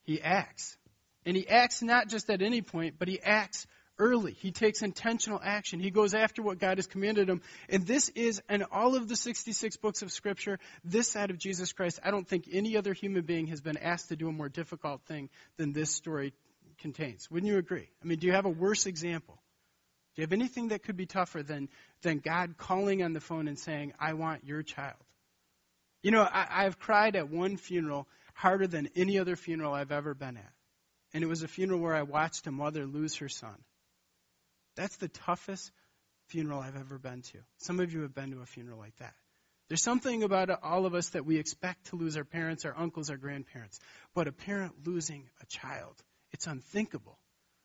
he 0.07 0.21
acts. 0.21 0.77
And 1.25 1.35
he 1.35 1.47
acts 1.47 1.83
not 1.83 2.07
just 2.07 2.29
at 2.29 2.41
any 2.41 2.61
point, 2.61 2.95
but 2.97 3.09
he 3.09 3.21
acts 3.21 3.67
early. 3.99 4.31
He 4.31 4.51
takes 4.51 4.81
intentional 4.81 5.39
action. 5.43 5.81
He 5.81 5.91
goes 5.91 6.13
after 6.13 6.41
what 6.41 6.59
God 6.59 6.77
has 6.77 6.87
commanded 6.87 7.29
him. 7.29 7.41
And 7.67 7.85
this 7.85 8.09
is, 8.09 8.41
in 8.49 8.63
all 8.71 8.95
of 8.95 9.09
the 9.09 9.17
66 9.17 9.75
books 9.77 10.01
of 10.01 10.11
Scripture, 10.11 10.59
this 10.85 11.09
side 11.09 11.29
of 11.29 11.37
Jesus 11.37 11.73
Christ, 11.73 11.99
I 12.03 12.11
don't 12.11 12.27
think 12.27 12.47
any 12.51 12.77
other 12.77 12.93
human 12.93 13.23
being 13.23 13.47
has 13.47 13.59
been 13.59 13.77
asked 13.77 14.07
to 14.09 14.15
do 14.15 14.29
a 14.29 14.31
more 14.31 14.47
difficult 14.47 15.01
thing 15.03 15.29
than 15.57 15.73
this 15.73 15.93
story 15.93 16.33
contains. 16.79 17.29
Wouldn't 17.29 17.51
you 17.51 17.57
agree? 17.57 17.89
I 18.01 18.07
mean, 18.07 18.19
do 18.19 18.27
you 18.27 18.33
have 18.33 18.45
a 18.45 18.49
worse 18.49 18.85
example? 18.85 19.37
Do 20.15 20.21
you 20.21 20.23
have 20.23 20.33
anything 20.33 20.69
that 20.69 20.83
could 20.83 20.95
be 20.95 21.05
tougher 21.05 21.43
than, 21.43 21.67
than 22.01 22.19
God 22.19 22.57
calling 22.57 23.03
on 23.03 23.11
the 23.11 23.19
phone 23.19 23.49
and 23.49 23.59
saying, 23.59 23.93
I 23.99 24.13
want 24.13 24.45
your 24.45 24.63
child? 24.63 24.95
You 26.01 26.11
know, 26.11 26.21
I, 26.21 26.47
I've 26.49 26.79
cried 26.79 27.17
at 27.17 27.29
one 27.29 27.57
funeral 27.57 28.07
harder 28.37 28.67
than 28.67 28.87
any 28.95 29.17
other 29.17 29.35
funeral 29.35 29.73
I've 29.73 29.91
ever 29.91 30.13
been 30.13 30.37
at. 30.37 30.53
And 31.13 31.23
it 31.23 31.27
was 31.27 31.41
a 31.41 31.47
funeral 31.47 31.79
where 31.79 31.95
I 31.95 32.03
watched 32.03 32.45
a 32.45 32.51
mother 32.51 32.85
lose 32.85 33.15
her 33.15 33.29
son. 33.29 33.55
That's 34.75 34.95
the 34.97 35.07
toughest 35.07 35.71
funeral 36.27 36.59
I've 36.59 36.75
ever 36.75 36.99
been 36.99 37.23
to. 37.23 37.39
Some 37.57 37.79
of 37.79 37.91
you 37.91 38.01
have 38.01 38.13
been 38.13 38.31
to 38.31 38.41
a 38.41 38.45
funeral 38.45 38.77
like 38.77 38.95
that. 38.97 39.15
There's 39.69 39.81
something 39.81 40.21
about 40.21 40.51
all 40.61 40.85
of 40.85 40.93
us 40.93 41.09
that 41.09 41.25
we 41.25 41.37
expect 41.37 41.87
to 41.87 41.95
lose 41.95 42.15
our 42.15 42.23
parents, 42.23 42.63
our 42.63 42.77
uncles, 42.77 43.09
our 43.09 43.17
grandparents. 43.17 43.79
But 44.13 44.27
a 44.27 44.31
parent 44.31 44.85
losing 44.85 45.27
a 45.41 45.45
child, 45.47 45.95
it's 46.31 46.45
unthinkable. 46.45 47.17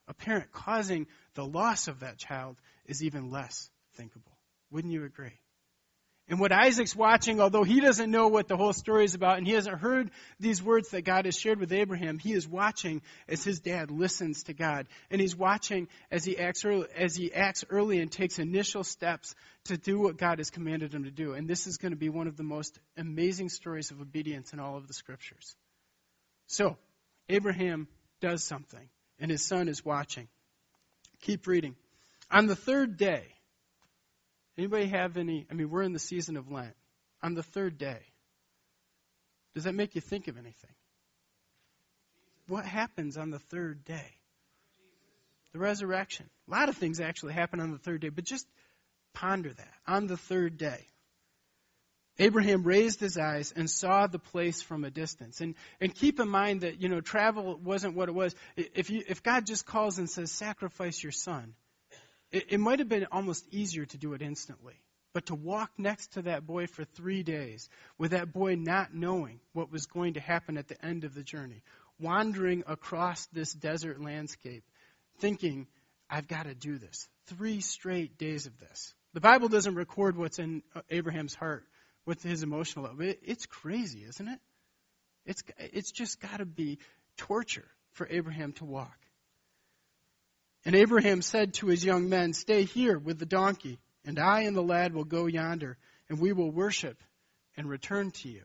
A 0.07 0.15
parent 0.15 0.51
causing 0.51 1.05
the 1.35 1.45
loss 1.45 1.87
of 1.87 1.99
that 1.99 2.17
child 2.17 2.57
is 2.85 3.03
even 3.03 3.29
less 3.29 3.69
thinkable. 3.93 4.37
Wouldn't 4.71 4.91
you 4.91 5.05
agree? 5.05 5.39
And 6.29 6.39
what 6.39 6.53
Isaac's 6.53 6.95
watching, 6.95 7.41
although 7.41 7.63
he 7.63 7.81
doesn't 7.81 8.09
know 8.09 8.29
what 8.29 8.47
the 8.47 8.55
whole 8.55 8.71
story 8.71 9.03
is 9.03 9.13
about 9.13 9.39
and 9.39 9.45
he 9.45 9.53
hasn't 9.53 9.79
heard 9.79 10.09
these 10.39 10.63
words 10.63 10.89
that 10.89 11.03
God 11.03 11.25
has 11.25 11.37
shared 11.37 11.59
with 11.59 11.73
Abraham, 11.73 12.17
he 12.17 12.31
is 12.31 12.47
watching 12.47 13.01
as 13.27 13.43
his 13.43 13.59
dad 13.59 13.91
listens 13.91 14.43
to 14.43 14.53
God. 14.53 14.87
And 15.11 15.19
he's 15.19 15.35
watching 15.35 15.89
as 16.11 16.23
he 16.23 16.39
acts 16.39 16.63
early, 16.63 16.87
as 16.95 17.13
he 17.13 17.33
acts 17.33 17.65
early 17.69 17.99
and 17.99 18.09
takes 18.09 18.39
initial 18.39 18.85
steps 18.85 19.35
to 19.65 19.77
do 19.77 19.99
what 19.99 20.17
God 20.17 20.37
has 20.37 20.49
commanded 20.49 20.93
him 20.93 21.03
to 21.03 21.11
do. 21.11 21.33
And 21.33 21.45
this 21.45 21.67
is 21.67 21.77
going 21.77 21.91
to 21.91 21.97
be 21.97 22.09
one 22.09 22.27
of 22.27 22.37
the 22.37 22.43
most 22.43 22.79
amazing 22.95 23.49
stories 23.49 23.91
of 23.91 23.99
obedience 23.99 24.53
in 24.53 24.61
all 24.61 24.77
of 24.77 24.87
the 24.87 24.93
scriptures. 24.93 25.55
So, 26.47 26.77
Abraham 27.27 27.87
does 28.21 28.43
something 28.45 28.87
and 29.19 29.29
his 29.29 29.45
son 29.45 29.67
is 29.67 29.83
watching. 29.83 30.29
Keep 31.21 31.47
reading. 31.47 31.75
On 32.31 32.47
the 32.47 32.55
third 32.55 32.95
day, 32.95 33.25
Anybody 34.57 34.87
have 34.87 35.17
any? 35.17 35.45
I 35.49 35.53
mean, 35.53 35.69
we're 35.69 35.83
in 35.83 35.93
the 35.93 35.99
season 35.99 36.37
of 36.37 36.51
Lent. 36.51 36.75
On 37.21 37.33
the 37.33 37.43
third 37.43 37.77
day, 37.77 37.99
does 39.55 39.63
that 39.63 39.75
make 39.75 39.95
you 39.95 40.01
think 40.01 40.27
of 40.27 40.37
anything? 40.37 40.75
What 42.47 42.65
happens 42.65 43.17
on 43.17 43.29
the 43.29 43.39
third 43.39 43.85
day? 43.85 44.11
The 45.53 45.59
resurrection. 45.59 46.29
A 46.47 46.51
lot 46.51 46.69
of 46.69 46.75
things 46.75 46.99
actually 46.99 47.33
happen 47.33 47.59
on 47.59 47.71
the 47.71 47.77
third 47.77 48.01
day, 48.01 48.09
but 48.09 48.25
just 48.25 48.45
ponder 49.13 49.53
that. 49.53 49.73
On 49.87 50.07
the 50.07 50.17
third 50.17 50.57
day, 50.57 50.87
Abraham 52.19 52.63
raised 52.63 52.99
his 52.99 53.17
eyes 53.17 53.53
and 53.55 53.69
saw 53.69 54.07
the 54.07 54.19
place 54.19 54.61
from 54.61 54.83
a 54.83 54.91
distance. 54.91 55.41
And, 55.41 55.55
and 55.79 55.93
keep 55.93 56.19
in 56.19 56.27
mind 56.27 56.61
that, 56.61 56.81
you 56.81 56.89
know, 56.89 57.01
travel 57.01 57.57
wasn't 57.63 57.95
what 57.95 58.09
it 58.09 58.13
was. 58.13 58.35
If, 58.55 58.89
you, 58.89 59.03
if 59.07 59.23
God 59.23 59.45
just 59.45 59.65
calls 59.65 59.97
and 59.97 60.09
says, 60.09 60.31
sacrifice 60.31 61.01
your 61.01 61.11
son, 61.11 61.55
it, 62.33 62.45
it 62.49 62.59
might 62.59 62.79
have 62.79 62.89
been 62.89 63.07
almost 63.11 63.45
easier 63.51 63.85
to 63.85 63.97
do 63.97 64.13
it 64.13 64.21
instantly. 64.21 64.75
But 65.13 65.27
to 65.27 65.35
walk 65.35 65.71
next 65.77 66.13
to 66.13 66.23
that 66.23 66.45
boy 66.45 66.67
for 66.67 66.83
three 66.83 67.23
days, 67.23 67.69
with 67.99 68.11
that 68.11 68.33
boy 68.33 68.55
not 68.55 68.93
knowing 68.93 69.39
what 69.53 69.71
was 69.71 69.85
going 69.85 70.15
to 70.15 70.19
happen 70.19 70.57
at 70.57 70.67
the 70.67 70.85
end 70.85 71.03
of 71.03 71.13
the 71.13 71.23
journey, 71.23 71.61
wandering 71.99 72.63
across 72.67 73.27
this 73.27 73.53
desert 73.53 74.01
landscape, 74.01 74.63
thinking, 75.19 75.67
I've 76.09 76.27
got 76.27 76.43
to 76.43 76.55
do 76.55 76.79
this. 76.79 77.07
Three 77.27 77.61
straight 77.61 78.17
days 78.17 78.47
of 78.47 78.59
this. 78.59 78.93
The 79.13 79.21
Bible 79.21 79.47
doesn't 79.47 79.75
record 79.75 80.17
what's 80.17 80.39
in 80.39 80.63
Abraham's 80.89 81.35
heart, 81.35 81.63
with 82.05 82.21
his 82.23 82.43
emotional 82.43 82.85
level. 82.85 83.01
It, 83.01 83.19
it's 83.23 83.45
crazy, 83.45 84.03
isn't 84.03 84.27
it? 84.27 84.39
It's, 85.25 85.43
it's 85.57 85.91
just 85.91 86.19
got 86.19 86.37
to 86.37 86.45
be 86.45 86.79
torture 87.17 87.67
for 87.91 88.07
Abraham 88.09 88.53
to 88.53 88.65
walk. 88.65 88.97
And 90.65 90.75
Abraham 90.75 91.21
said 91.21 91.55
to 91.55 91.67
his 91.67 91.83
young 91.83 92.09
men, 92.09 92.33
Stay 92.33 92.63
here 92.63 92.97
with 92.97 93.19
the 93.19 93.25
donkey, 93.25 93.79
and 94.05 94.17
I 94.17 94.41
and 94.41 94.55
the 94.55 94.61
lad 94.61 94.93
will 94.93 95.03
go 95.03 95.25
yonder, 95.25 95.77
and 96.09 96.19
we 96.19 96.31
will 96.31 96.51
worship 96.51 97.01
and 97.57 97.69
return 97.69 98.11
to 98.11 98.29
you. 98.29 98.43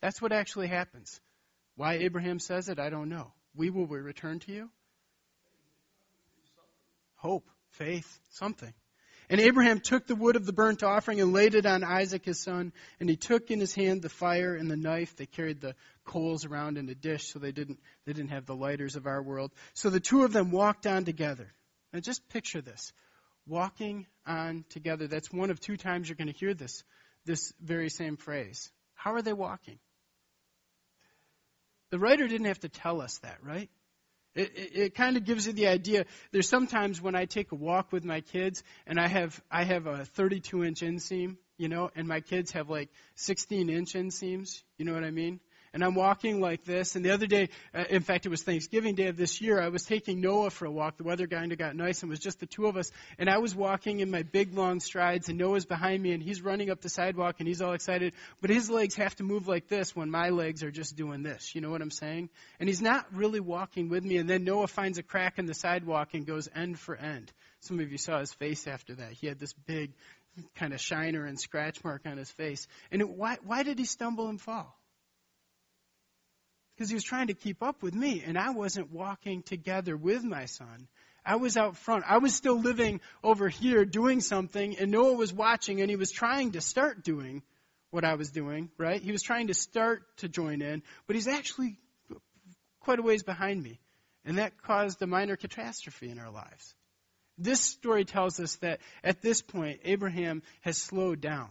That's 0.00 0.20
what 0.20 0.32
actually 0.32 0.68
happens. 0.68 1.20
Why 1.76 1.94
Abraham 1.94 2.38
says 2.38 2.68
it, 2.68 2.78
I 2.78 2.90
don't 2.90 3.08
know. 3.08 3.32
We 3.54 3.70
will 3.70 3.86
return 3.86 4.40
to 4.40 4.52
you? 4.52 4.70
Hope, 7.16 7.48
faith, 7.70 8.18
something. 8.30 8.72
And 9.30 9.40
Abraham 9.40 9.80
took 9.80 10.06
the 10.06 10.16
wood 10.16 10.36
of 10.36 10.44
the 10.44 10.52
burnt 10.52 10.82
offering 10.82 11.20
and 11.20 11.32
laid 11.32 11.54
it 11.54 11.64
on 11.64 11.84
Isaac 11.84 12.24
his 12.24 12.40
son, 12.40 12.72
and 12.98 13.08
he 13.08 13.16
took 13.16 13.50
in 13.50 13.60
his 13.60 13.74
hand 13.74 14.02
the 14.02 14.08
fire 14.08 14.54
and 14.56 14.70
the 14.70 14.76
knife. 14.76 15.16
They 15.16 15.26
carried 15.26 15.60
the 15.60 15.74
coals 16.04 16.44
around 16.44 16.78
in 16.78 16.88
a 16.88 16.94
dish, 16.94 17.32
so 17.32 17.38
they 17.38 17.52
didn't 17.52 17.78
they 18.06 18.12
didn't 18.12 18.30
have 18.30 18.46
the 18.46 18.54
lighters 18.54 18.96
of 18.96 19.06
our 19.06 19.22
world. 19.22 19.52
So 19.74 19.90
the 19.90 20.00
two 20.00 20.24
of 20.24 20.32
them 20.32 20.50
walked 20.50 20.86
on 20.86 21.04
together. 21.04 21.52
Now 21.92 22.00
just 22.00 22.28
picture 22.28 22.60
this. 22.60 22.92
Walking 23.46 24.06
on 24.26 24.64
together. 24.70 25.06
That's 25.08 25.32
one 25.32 25.50
of 25.50 25.60
two 25.60 25.76
times 25.76 26.08
you're 26.08 26.16
going 26.16 26.32
to 26.32 26.38
hear 26.38 26.54
this 26.54 26.84
this 27.24 27.52
very 27.60 27.88
same 27.88 28.16
phrase. 28.16 28.70
How 28.94 29.14
are 29.14 29.22
they 29.22 29.32
walking? 29.32 29.78
The 31.90 31.98
writer 31.98 32.26
didn't 32.26 32.46
have 32.46 32.60
to 32.60 32.68
tell 32.68 33.00
us 33.00 33.18
that, 33.18 33.38
right? 33.42 33.68
It, 34.34 34.56
it, 34.56 34.70
it 34.74 34.94
kind 34.94 35.16
of 35.16 35.24
gives 35.24 35.46
you 35.46 35.52
the 35.52 35.68
idea. 35.68 36.06
There's 36.30 36.48
sometimes 36.48 37.02
when 37.02 37.14
I 37.14 37.26
take 37.26 37.52
a 37.52 37.54
walk 37.54 37.92
with 37.92 38.04
my 38.04 38.22
kids 38.22 38.62
and 38.86 38.98
I 38.98 39.08
have 39.08 39.38
I 39.50 39.64
have 39.64 39.86
a 39.86 40.04
32 40.04 40.64
inch 40.64 40.80
inseam, 40.80 41.36
you 41.58 41.68
know, 41.68 41.90
and 41.94 42.08
my 42.08 42.20
kids 42.20 42.52
have 42.52 42.70
like 42.70 42.88
16 43.16 43.68
inch 43.68 43.92
inseams. 43.92 44.62
You 44.78 44.86
know 44.86 44.94
what 44.94 45.04
I 45.04 45.10
mean? 45.10 45.40
And 45.74 45.82
I'm 45.82 45.94
walking 45.94 46.40
like 46.40 46.64
this. 46.64 46.96
And 46.96 47.04
the 47.04 47.12
other 47.12 47.26
day, 47.26 47.48
uh, 47.74 47.84
in 47.88 48.02
fact, 48.02 48.26
it 48.26 48.28
was 48.28 48.42
Thanksgiving 48.42 48.94
Day 48.94 49.06
of 49.06 49.16
this 49.16 49.40
year, 49.40 49.60
I 49.60 49.68
was 49.68 49.84
taking 49.84 50.20
Noah 50.20 50.50
for 50.50 50.66
a 50.66 50.70
walk. 50.70 50.98
The 50.98 51.04
weather 51.04 51.26
kind 51.26 51.50
of 51.50 51.58
got 51.58 51.74
nice 51.74 52.02
and 52.02 52.10
it 52.10 52.12
was 52.12 52.20
just 52.20 52.40
the 52.40 52.46
two 52.46 52.66
of 52.66 52.76
us. 52.76 52.90
And 53.18 53.30
I 53.30 53.38
was 53.38 53.54
walking 53.54 54.00
in 54.00 54.10
my 54.10 54.22
big 54.22 54.54
long 54.54 54.80
strides 54.80 55.28
and 55.28 55.38
Noah's 55.38 55.64
behind 55.64 56.02
me 56.02 56.12
and 56.12 56.22
he's 56.22 56.42
running 56.42 56.70
up 56.70 56.80
the 56.80 56.90
sidewalk 56.90 57.36
and 57.38 57.48
he's 57.48 57.62
all 57.62 57.72
excited. 57.72 58.12
But 58.40 58.50
his 58.50 58.68
legs 58.68 58.96
have 58.96 59.16
to 59.16 59.22
move 59.22 59.48
like 59.48 59.68
this 59.68 59.96
when 59.96 60.10
my 60.10 60.28
legs 60.28 60.62
are 60.62 60.70
just 60.70 60.96
doing 60.96 61.22
this. 61.22 61.54
You 61.54 61.60
know 61.60 61.70
what 61.70 61.80
I'm 61.80 61.90
saying? 61.90 62.28
And 62.60 62.68
he's 62.68 62.82
not 62.82 63.06
really 63.14 63.40
walking 63.40 63.88
with 63.88 64.04
me. 64.04 64.18
And 64.18 64.28
then 64.28 64.44
Noah 64.44 64.68
finds 64.68 64.98
a 64.98 65.02
crack 65.02 65.38
in 65.38 65.46
the 65.46 65.54
sidewalk 65.54 66.10
and 66.12 66.26
goes 66.26 66.48
end 66.54 66.78
for 66.78 66.96
end. 66.96 67.32
Some 67.60 67.80
of 67.80 67.90
you 67.90 67.98
saw 67.98 68.18
his 68.18 68.32
face 68.34 68.66
after 68.66 68.96
that. 68.96 69.12
He 69.12 69.26
had 69.26 69.38
this 69.38 69.52
big 69.52 69.92
kind 70.54 70.72
of 70.72 70.80
shiner 70.80 71.24
and 71.24 71.38
scratch 71.38 71.82
mark 71.84 72.02
on 72.06 72.16
his 72.16 72.30
face. 72.30 72.66
And 72.90 73.00
it, 73.00 73.08
why, 73.08 73.38
why 73.44 73.62
did 73.62 73.78
he 73.78 73.84
stumble 73.84 74.28
and 74.28 74.40
fall? 74.40 74.76
Because 76.74 76.88
he 76.88 76.94
was 76.94 77.04
trying 77.04 77.28
to 77.28 77.34
keep 77.34 77.62
up 77.62 77.82
with 77.82 77.94
me, 77.94 78.22
and 78.26 78.38
I 78.38 78.50
wasn't 78.50 78.92
walking 78.92 79.42
together 79.42 79.96
with 79.96 80.24
my 80.24 80.46
son. 80.46 80.88
I 81.24 81.36
was 81.36 81.56
out 81.56 81.76
front. 81.76 82.04
I 82.08 82.18
was 82.18 82.34
still 82.34 82.58
living 82.58 83.00
over 83.22 83.48
here 83.48 83.84
doing 83.84 84.20
something, 84.20 84.76
and 84.78 84.90
Noah 84.90 85.12
was 85.12 85.32
watching, 85.32 85.80
and 85.80 85.88
he 85.88 85.96
was 85.96 86.10
trying 86.10 86.52
to 86.52 86.60
start 86.60 87.04
doing 87.04 87.42
what 87.90 88.04
I 88.04 88.14
was 88.14 88.30
doing, 88.30 88.70
right? 88.78 89.00
He 89.00 89.12
was 89.12 89.22
trying 89.22 89.48
to 89.48 89.54
start 89.54 90.02
to 90.18 90.28
join 90.28 90.62
in, 90.62 90.82
but 91.06 91.14
he's 91.14 91.28
actually 91.28 91.78
quite 92.80 92.98
a 92.98 93.02
ways 93.02 93.22
behind 93.22 93.62
me. 93.62 93.78
And 94.24 94.38
that 94.38 94.60
caused 94.62 95.02
a 95.02 95.06
minor 95.06 95.36
catastrophe 95.36 96.08
in 96.08 96.18
our 96.18 96.30
lives. 96.30 96.74
This 97.38 97.60
story 97.60 98.04
tells 98.04 98.40
us 98.40 98.56
that 98.56 98.80
at 99.04 99.20
this 99.20 99.42
point, 99.42 99.80
Abraham 99.84 100.42
has 100.62 100.78
slowed 100.78 101.20
down, 101.20 101.50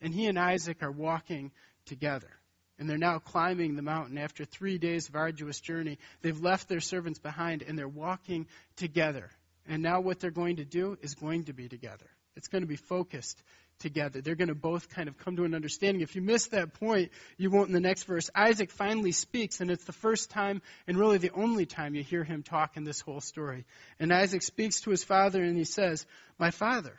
and 0.00 0.12
he 0.12 0.26
and 0.26 0.38
Isaac 0.38 0.82
are 0.82 0.92
walking 0.92 1.52
together 1.86 2.30
and 2.78 2.88
they're 2.88 2.96
now 2.96 3.18
climbing 3.18 3.74
the 3.74 3.82
mountain 3.82 4.18
after 4.18 4.44
three 4.44 4.78
days 4.78 5.08
of 5.08 5.16
arduous 5.16 5.60
journey. 5.60 5.98
They've 6.22 6.40
left 6.40 6.68
their 6.68 6.80
servants 6.80 7.18
behind 7.18 7.62
and 7.62 7.78
they're 7.78 7.88
walking 7.88 8.46
together. 8.76 9.30
And 9.66 9.82
now 9.82 10.00
what 10.00 10.20
they're 10.20 10.30
going 10.30 10.56
to 10.56 10.64
do 10.64 10.96
is 11.02 11.14
going 11.14 11.44
to 11.44 11.52
be 11.52 11.68
together. 11.68 12.06
It's 12.36 12.48
going 12.48 12.62
to 12.62 12.68
be 12.68 12.76
focused 12.76 13.42
together. 13.80 14.20
They're 14.20 14.36
going 14.36 14.48
to 14.48 14.54
both 14.54 14.88
kind 14.88 15.08
of 15.08 15.18
come 15.18 15.36
to 15.36 15.44
an 15.44 15.54
understanding. 15.54 16.02
If 16.02 16.14
you 16.14 16.22
miss 16.22 16.46
that 16.48 16.74
point, 16.74 17.10
you 17.36 17.50
won't 17.50 17.68
in 17.68 17.74
the 17.74 17.80
next 17.80 18.04
verse. 18.04 18.30
Isaac 18.34 18.70
finally 18.70 19.12
speaks, 19.12 19.60
and 19.60 19.70
it's 19.70 19.84
the 19.84 19.92
first 19.92 20.30
time 20.30 20.62
and 20.86 20.96
really 20.96 21.18
the 21.18 21.32
only 21.32 21.66
time 21.66 21.94
you 21.94 22.02
hear 22.02 22.24
him 22.24 22.42
talk 22.42 22.76
in 22.76 22.84
this 22.84 23.00
whole 23.00 23.20
story. 23.20 23.66
And 23.98 24.12
Isaac 24.12 24.42
speaks 24.42 24.80
to 24.82 24.90
his 24.90 25.04
father 25.04 25.42
and 25.42 25.56
he 25.56 25.64
says, 25.64 26.06
My 26.38 26.50
father. 26.50 26.94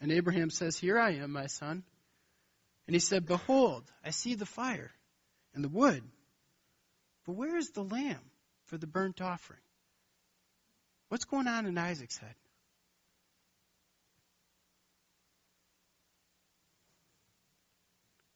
And 0.00 0.10
Abraham 0.10 0.50
says, 0.50 0.78
Here 0.78 0.98
I 0.98 1.16
am, 1.16 1.32
my 1.32 1.46
son. 1.46 1.84
And 2.86 2.94
he 2.94 3.00
said, 3.00 3.26
Behold, 3.26 3.84
I 4.04 4.10
see 4.10 4.34
the 4.34 4.46
fire 4.46 4.90
and 5.54 5.64
the 5.64 5.68
wood. 5.68 6.02
But 7.26 7.32
where 7.32 7.56
is 7.56 7.70
the 7.70 7.82
lamb 7.82 8.20
for 8.66 8.76
the 8.78 8.86
burnt 8.86 9.20
offering? 9.20 9.60
What's 11.08 11.24
going 11.24 11.48
on 11.48 11.66
in 11.66 11.76
Isaac's 11.76 12.18
head? 12.18 12.34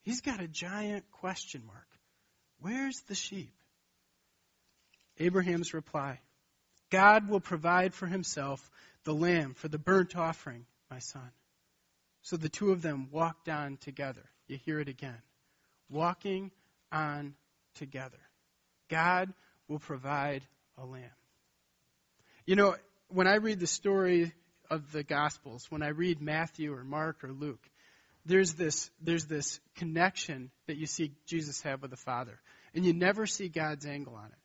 He's 0.03 0.21
got 0.21 0.41
a 0.41 0.49
giant 0.49 1.11
question 1.11 1.63
mark. 1.67 1.87
Where's 2.61 3.01
the 3.09 3.15
sheep? 3.15 3.55
Abraham's 5.19 5.73
reply 5.73 6.21
God 6.91 7.29
will 7.29 7.41
provide 7.41 7.95
for 7.95 8.07
himself 8.07 8.71
the 9.05 9.15
lamb 9.15 9.55
for 9.55 9.69
the 9.69 9.79
burnt 9.79 10.17
offering, 10.17 10.67
my 10.91 10.99
son. 10.99 11.31
So 12.23 12.37
the 12.37 12.49
two 12.49 12.71
of 12.71 12.83
them 12.83 13.09
walked 13.11 13.49
on 13.49 13.79
together. 13.79 14.25
You 14.47 14.59
hear 14.65 14.81
it 14.81 14.89
again. 14.89 15.21
Walking 15.91 16.51
on 16.95 17.35
together. 17.75 18.19
God 18.89 19.33
will 19.69 19.81
provide 19.81 20.43
a 20.79 20.87
lamb. 20.87 21.03
You 22.47 22.57
know, 22.57 22.77
when 23.09 23.27
I 23.27 23.37
read 23.37 23.61
the 23.61 23.67
story 23.67 24.33
of 24.71 24.93
the 24.93 25.03
Gospels, 25.03 25.67
when 25.71 25.83
I 25.83 25.89
read 25.89 26.21
Matthew 26.21 26.73
or 26.73 26.85
Mark 26.85 27.25
or 27.25 27.33
Luke, 27.33 27.69
there's 28.27 28.55
this, 28.55 28.91
there's 29.03 29.27
this 29.27 29.61
connection 29.77 30.51
that 30.67 30.77
you 30.77 30.87
see 30.87 31.13
Jesus 31.27 31.61
have 31.63 31.83
with 31.83 31.91
the 31.91 31.97
Father. 31.97 32.39
And 32.75 32.85
you 32.85 32.93
never 32.93 33.27
see 33.27 33.49
God's 33.49 33.87
angle 33.87 34.15
on 34.15 34.27
it. 34.27 34.39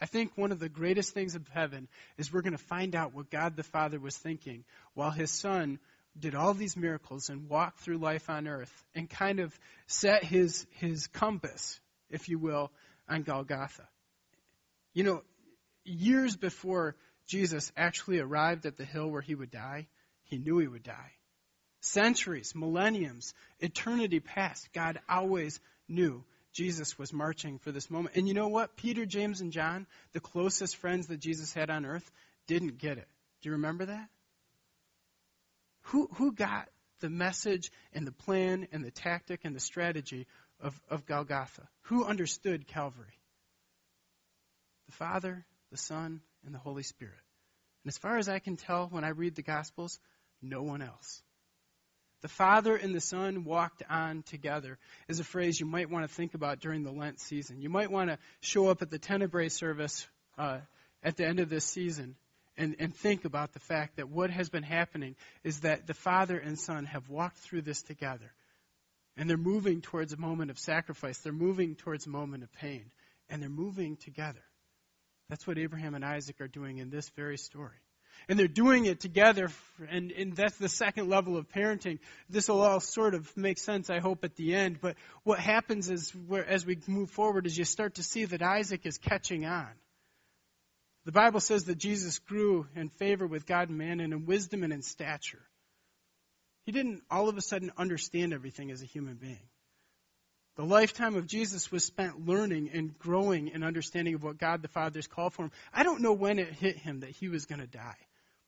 I 0.00 0.06
think 0.06 0.32
one 0.34 0.52
of 0.52 0.58
the 0.58 0.68
greatest 0.68 1.14
things 1.14 1.34
of 1.34 1.46
heaven 1.48 1.88
is 2.18 2.32
we're 2.32 2.42
going 2.42 2.56
to 2.56 2.64
find 2.64 2.94
out 2.94 3.14
what 3.14 3.30
God 3.30 3.56
the 3.56 3.62
Father 3.62 4.00
was 4.00 4.16
thinking 4.16 4.64
while 4.94 5.10
his 5.10 5.30
Son 5.30 5.78
did 6.18 6.34
all 6.34 6.54
these 6.54 6.76
miracles 6.76 7.28
and 7.28 7.48
walked 7.48 7.80
through 7.80 7.98
life 7.98 8.28
on 8.28 8.48
earth 8.48 8.72
and 8.94 9.08
kind 9.08 9.40
of 9.40 9.56
set 9.86 10.24
his, 10.24 10.66
his 10.72 11.06
compass 11.06 11.80
if 12.12 12.28
you 12.28 12.38
will, 12.38 12.70
on 13.08 13.22
Golgotha. 13.22 13.88
You 14.94 15.04
know, 15.04 15.22
years 15.84 16.36
before 16.36 16.96
Jesus 17.26 17.72
actually 17.76 18.20
arrived 18.20 18.66
at 18.66 18.76
the 18.76 18.84
hill 18.84 19.10
where 19.10 19.22
he 19.22 19.34
would 19.34 19.50
die, 19.50 19.88
he 20.24 20.38
knew 20.38 20.58
he 20.58 20.68
would 20.68 20.82
die. 20.82 21.12
Centuries, 21.80 22.52
millenniums, 22.54 23.34
eternity 23.58 24.20
past, 24.20 24.68
God 24.72 25.00
always 25.08 25.58
knew 25.88 26.24
Jesus 26.52 26.98
was 26.98 27.12
marching 27.12 27.58
for 27.58 27.72
this 27.72 27.90
moment. 27.90 28.14
And 28.14 28.28
you 28.28 28.34
know 28.34 28.48
what? 28.48 28.76
Peter, 28.76 29.06
James, 29.06 29.40
and 29.40 29.52
John, 29.52 29.86
the 30.12 30.20
closest 30.20 30.76
friends 30.76 31.08
that 31.08 31.18
Jesus 31.18 31.52
had 31.52 31.70
on 31.70 31.84
earth, 31.84 32.08
didn't 32.46 32.78
get 32.78 32.98
it. 32.98 33.08
Do 33.40 33.48
you 33.48 33.52
remember 33.52 33.86
that? 33.86 34.08
Who, 35.86 36.08
who 36.14 36.32
got 36.32 36.68
the 37.00 37.10
message 37.10 37.72
and 37.92 38.06
the 38.06 38.12
plan 38.12 38.68
and 38.72 38.84
the 38.84 38.90
tactic 38.90 39.40
and 39.44 39.56
the 39.56 39.60
strategy 39.60 40.26
of, 40.62 40.80
of 40.88 41.04
Golgotha? 41.06 41.68
Who 41.82 42.04
understood 42.04 42.66
Calvary? 42.66 43.18
The 44.86 44.92
Father, 44.92 45.44
the 45.70 45.76
Son, 45.76 46.20
and 46.44 46.54
the 46.54 46.58
Holy 46.58 46.82
Spirit. 46.82 47.14
And 47.84 47.90
as 47.90 47.98
far 47.98 48.16
as 48.16 48.28
I 48.28 48.38
can 48.38 48.56
tell 48.56 48.86
when 48.90 49.04
I 49.04 49.08
read 49.08 49.34
the 49.34 49.42
Gospels, 49.42 49.98
no 50.40 50.62
one 50.62 50.82
else. 50.82 51.22
The 52.22 52.28
Father 52.28 52.76
and 52.76 52.94
the 52.94 53.00
Son 53.00 53.44
walked 53.44 53.82
on 53.90 54.22
together 54.22 54.78
is 55.08 55.18
a 55.18 55.24
phrase 55.24 55.58
you 55.58 55.66
might 55.66 55.90
want 55.90 56.08
to 56.08 56.14
think 56.14 56.34
about 56.34 56.60
during 56.60 56.84
the 56.84 56.92
Lent 56.92 57.20
season. 57.20 57.60
You 57.60 57.68
might 57.68 57.90
want 57.90 58.10
to 58.10 58.18
show 58.40 58.68
up 58.68 58.80
at 58.80 58.90
the 58.90 58.98
Tenebrae 58.98 59.48
service 59.48 60.06
uh, 60.38 60.58
at 61.02 61.16
the 61.16 61.26
end 61.26 61.40
of 61.40 61.48
this 61.48 61.64
season 61.64 62.14
and, 62.56 62.76
and 62.78 62.94
think 62.94 63.24
about 63.24 63.52
the 63.52 63.58
fact 63.60 63.96
that 63.96 64.08
what 64.08 64.30
has 64.30 64.48
been 64.48 64.62
happening 64.62 65.16
is 65.42 65.60
that 65.60 65.86
the 65.86 65.94
Father 65.94 66.38
and 66.38 66.58
Son 66.58 66.84
have 66.84 67.08
walked 67.08 67.38
through 67.38 67.62
this 67.62 67.82
together. 67.82 68.30
And 69.16 69.28
they're 69.28 69.36
moving 69.36 69.82
towards 69.82 70.12
a 70.12 70.16
moment 70.16 70.50
of 70.50 70.58
sacrifice. 70.58 71.18
They're 71.18 71.32
moving 71.32 71.74
towards 71.74 72.06
a 72.06 72.10
moment 72.10 72.42
of 72.42 72.52
pain. 72.52 72.90
And 73.28 73.42
they're 73.42 73.48
moving 73.48 73.96
together. 73.96 74.42
That's 75.28 75.46
what 75.46 75.58
Abraham 75.58 75.94
and 75.94 76.04
Isaac 76.04 76.40
are 76.40 76.48
doing 76.48 76.78
in 76.78 76.90
this 76.90 77.08
very 77.10 77.38
story. 77.38 77.76
And 78.28 78.38
they're 78.38 78.46
doing 78.46 78.84
it 78.84 79.00
together, 79.00 79.50
and, 79.90 80.12
and 80.12 80.36
that's 80.36 80.56
the 80.56 80.68
second 80.68 81.08
level 81.08 81.36
of 81.36 81.48
parenting. 81.48 81.98
This 82.28 82.48
will 82.48 82.60
all 82.60 82.78
sort 82.78 83.14
of 83.14 83.34
make 83.36 83.58
sense, 83.58 83.90
I 83.90 83.98
hope, 83.98 84.24
at 84.24 84.36
the 84.36 84.54
end. 84.54 84.80
But 84.80 84.96
what 85.24 85.40
happens 85.40 85.90
is, 85.90 86.12
as 86.46 86.64
we 86.64 86.78
move 86.86 87.10
forward, 87.10 87.46
is 87.46 87.56
you 87.56 87.64
start 87.64 87.96
to 87.96 88.02
see 88.02 88.26
that 88.26 88.42
Isaac 88.42 88.86
is 88.86 88.98
catching 88.98 89.44
on. 89.44 89.68
The 91.04 91.12
Bible 91.12 91.40
says 91.40 91.64
that 91.64 91.78
Jesus 91.78 92.20
grew 92.20 92.66
in 92.76 92.90
favor 92.90 93.26
with 93.26 93.44
God 93.44 93.70
and 93.70 93.78
man, 93.78 93.98
and 93.98 94.12
in 94.12 94.24
wisdom 94.24 94.62
and 94.62 94.72
in 94.72 94.82
stature. 94.82 95.42
He 96.64 96.72
didn't 96.72 97.02
all 97.10 97.28
of 97.28 97.36
a 97.36 97.42
sudden 97.42 97.72
understand 97.76 98.32
everything 98.32 98.70
as 98.70 98.82
a 98.82 98.86
human 98.86 99.14
being. 99.14 99.48
The 100.56 100.64
lifetime 100.64 101.16
of 101.16 101.26
Jesus 101.26 101.72
was 101.72 101.84
spent 101.84 102.26
learning 102.26 102.70
and 102.74 102.96
growing 102.98 103.52
and 103.52 103.64
understanding 103.64 104.14
of 104.14 104.22
what 104.22 104.38
God 104.38 104.60
the 104.60 104.68
Father's 104.68 105.06
called 105.06 105.32
for 105.32 105.44
him. 105.44 105.52
I 105.72 105.82
don't 105.82 106.02
know 106.02 106.12
when 106.12 106.38
it 106.38 106.52
hit 106.52 106.76
him 106.76 107.00
that 107.00 107.10
he 107.10 107.28
was 107.28 107.46
going 107.46 107.60
to 107.60 107.66
die, 107.66 107.96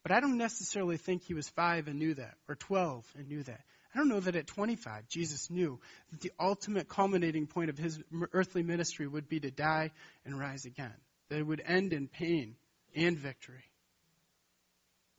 but 0.03 0.11
I 0.11 0.19
don't 0.19 0.37
necessarily 0.37 0.97
think 0.97 1.23
he 1.23 1.33
was 1.33 1.49
five 1.49 1.87
and 1.87 1.97
knew 1.97 2.13
that, 2.13 2.35
or 2.47 2.55
12 2.55 3.03
and 3.17 3.27
knew 3.27 3.41
that. 3.43 3.61
I 3.93 3.97
don't 3.97 4.09
know 4.09 4.19
that 4.19 4.35
at 4.35 4.45
25 4.45 5.07
Jesus 5.07 5.49
knew 5.49 5.79
that 6.11 6.21
the 6.21 6.31
ultimate 6.39 6.87
culminating 6.87 7.47
point 7.47 7.69
of 7.69 7.77
his 7.77 7.99
earthly 8.33 8.61
ministry 8.61 9.07
would 9.07 9.27
be 9.27 9.39
to 9.39 9.49
die 9.49 9.91
and 10.25 10.39
rise 10.39 10.65
again, 10.65 10.93
that 11.29 11.39
it 11.39 11.47
would 11.47 11.63
end 11.65 11.91
in 11.91 12.07
pain 12.07 12.55
and 12.95 13.17
victory 13.17 13.63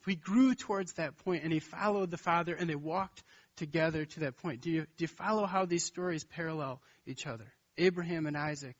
we 0.06 0.14
grew 0.14 0.54
towards 0.54 0.94
that 0.94 1.16
point 1.18 1.42
and 1.42 1.52
he 1.52 1.58
followed 1.58 2.10
the 2.10 2.16
Father 2.16 2.54
and 2.54 2.70
they 2.70 2.76
walked 2.76 3.22
together 3.56 4.04
to 4.04 4.20
that 4.20 4.36
point. 4.36 4.60
Do 4.60 4.70
you, 4.70 4.82
do 4.82 5.04
you 5.04 5.08
follow 5.08 5.46
how 5.46 5.64
these 5.64 5.84
stories 5.84 6.24
parallel 6.24 6.80
each 7.06 7.26
other? 7.26 7.52
Abraham 7.76 8.26
and 8.26 8.36
Isaac 8.36 8.76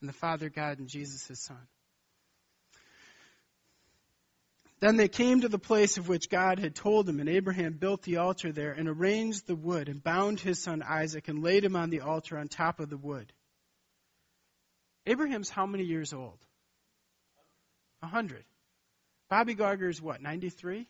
and 0.00 0.08
the 0.08 0.14
Father 0.14 0.50
God 0.50 0.78
and 0.78 0.88
Jesus 0.88 1.26
his 1.26 1.42
son. 1.42 1.68
Then 4.80 4.96
they 4.96 5.08
came 5.08 5.40
to 5.40 5.48
the 5.48 5.58
place 5.58 5.96
of 5.96 6.06
which 6.06 6.28
God 6.28 6.58
had 6.58 6.74
told 6.74 7.06
them, 7.06 7.18
and 7.18 7.30
Abraham 7.30 7.72
built 7.74 8.02
the 8.02 8.18
altar 8.18 8.52
there 8.52 8.72
and 8.72 8.88
arranged 8.88 9.46
the 9.46 9.56
wood 9.56 9.88
and 9.88 10.04
bound 10.04 10.38
his 10.38 10.62
son 10.62 10.82
Isaac 10.82 11.28
and 11.28 11.42
laid 11.42 11.64
him 11.64 11.76
on 11.76 11.88
the 11.88 12.00
altar 12.00 12.36
on 12.36 12.48
top 12.48 12.78
of 12.78 12.90
the 12.90 12.98
wood. 12.98 13.32
Abraham's 15.06 15.48
how 15.48 15.64
many 15.64 15.84
years 15.84 16.12
old? 16.12 16.38
A 18.02 18.06
hundred. 18.06 18.44
Bobby 19.28 19.54
Garger's 19.54 20.00
what, 20.00 20.22
93? 20.22 20.86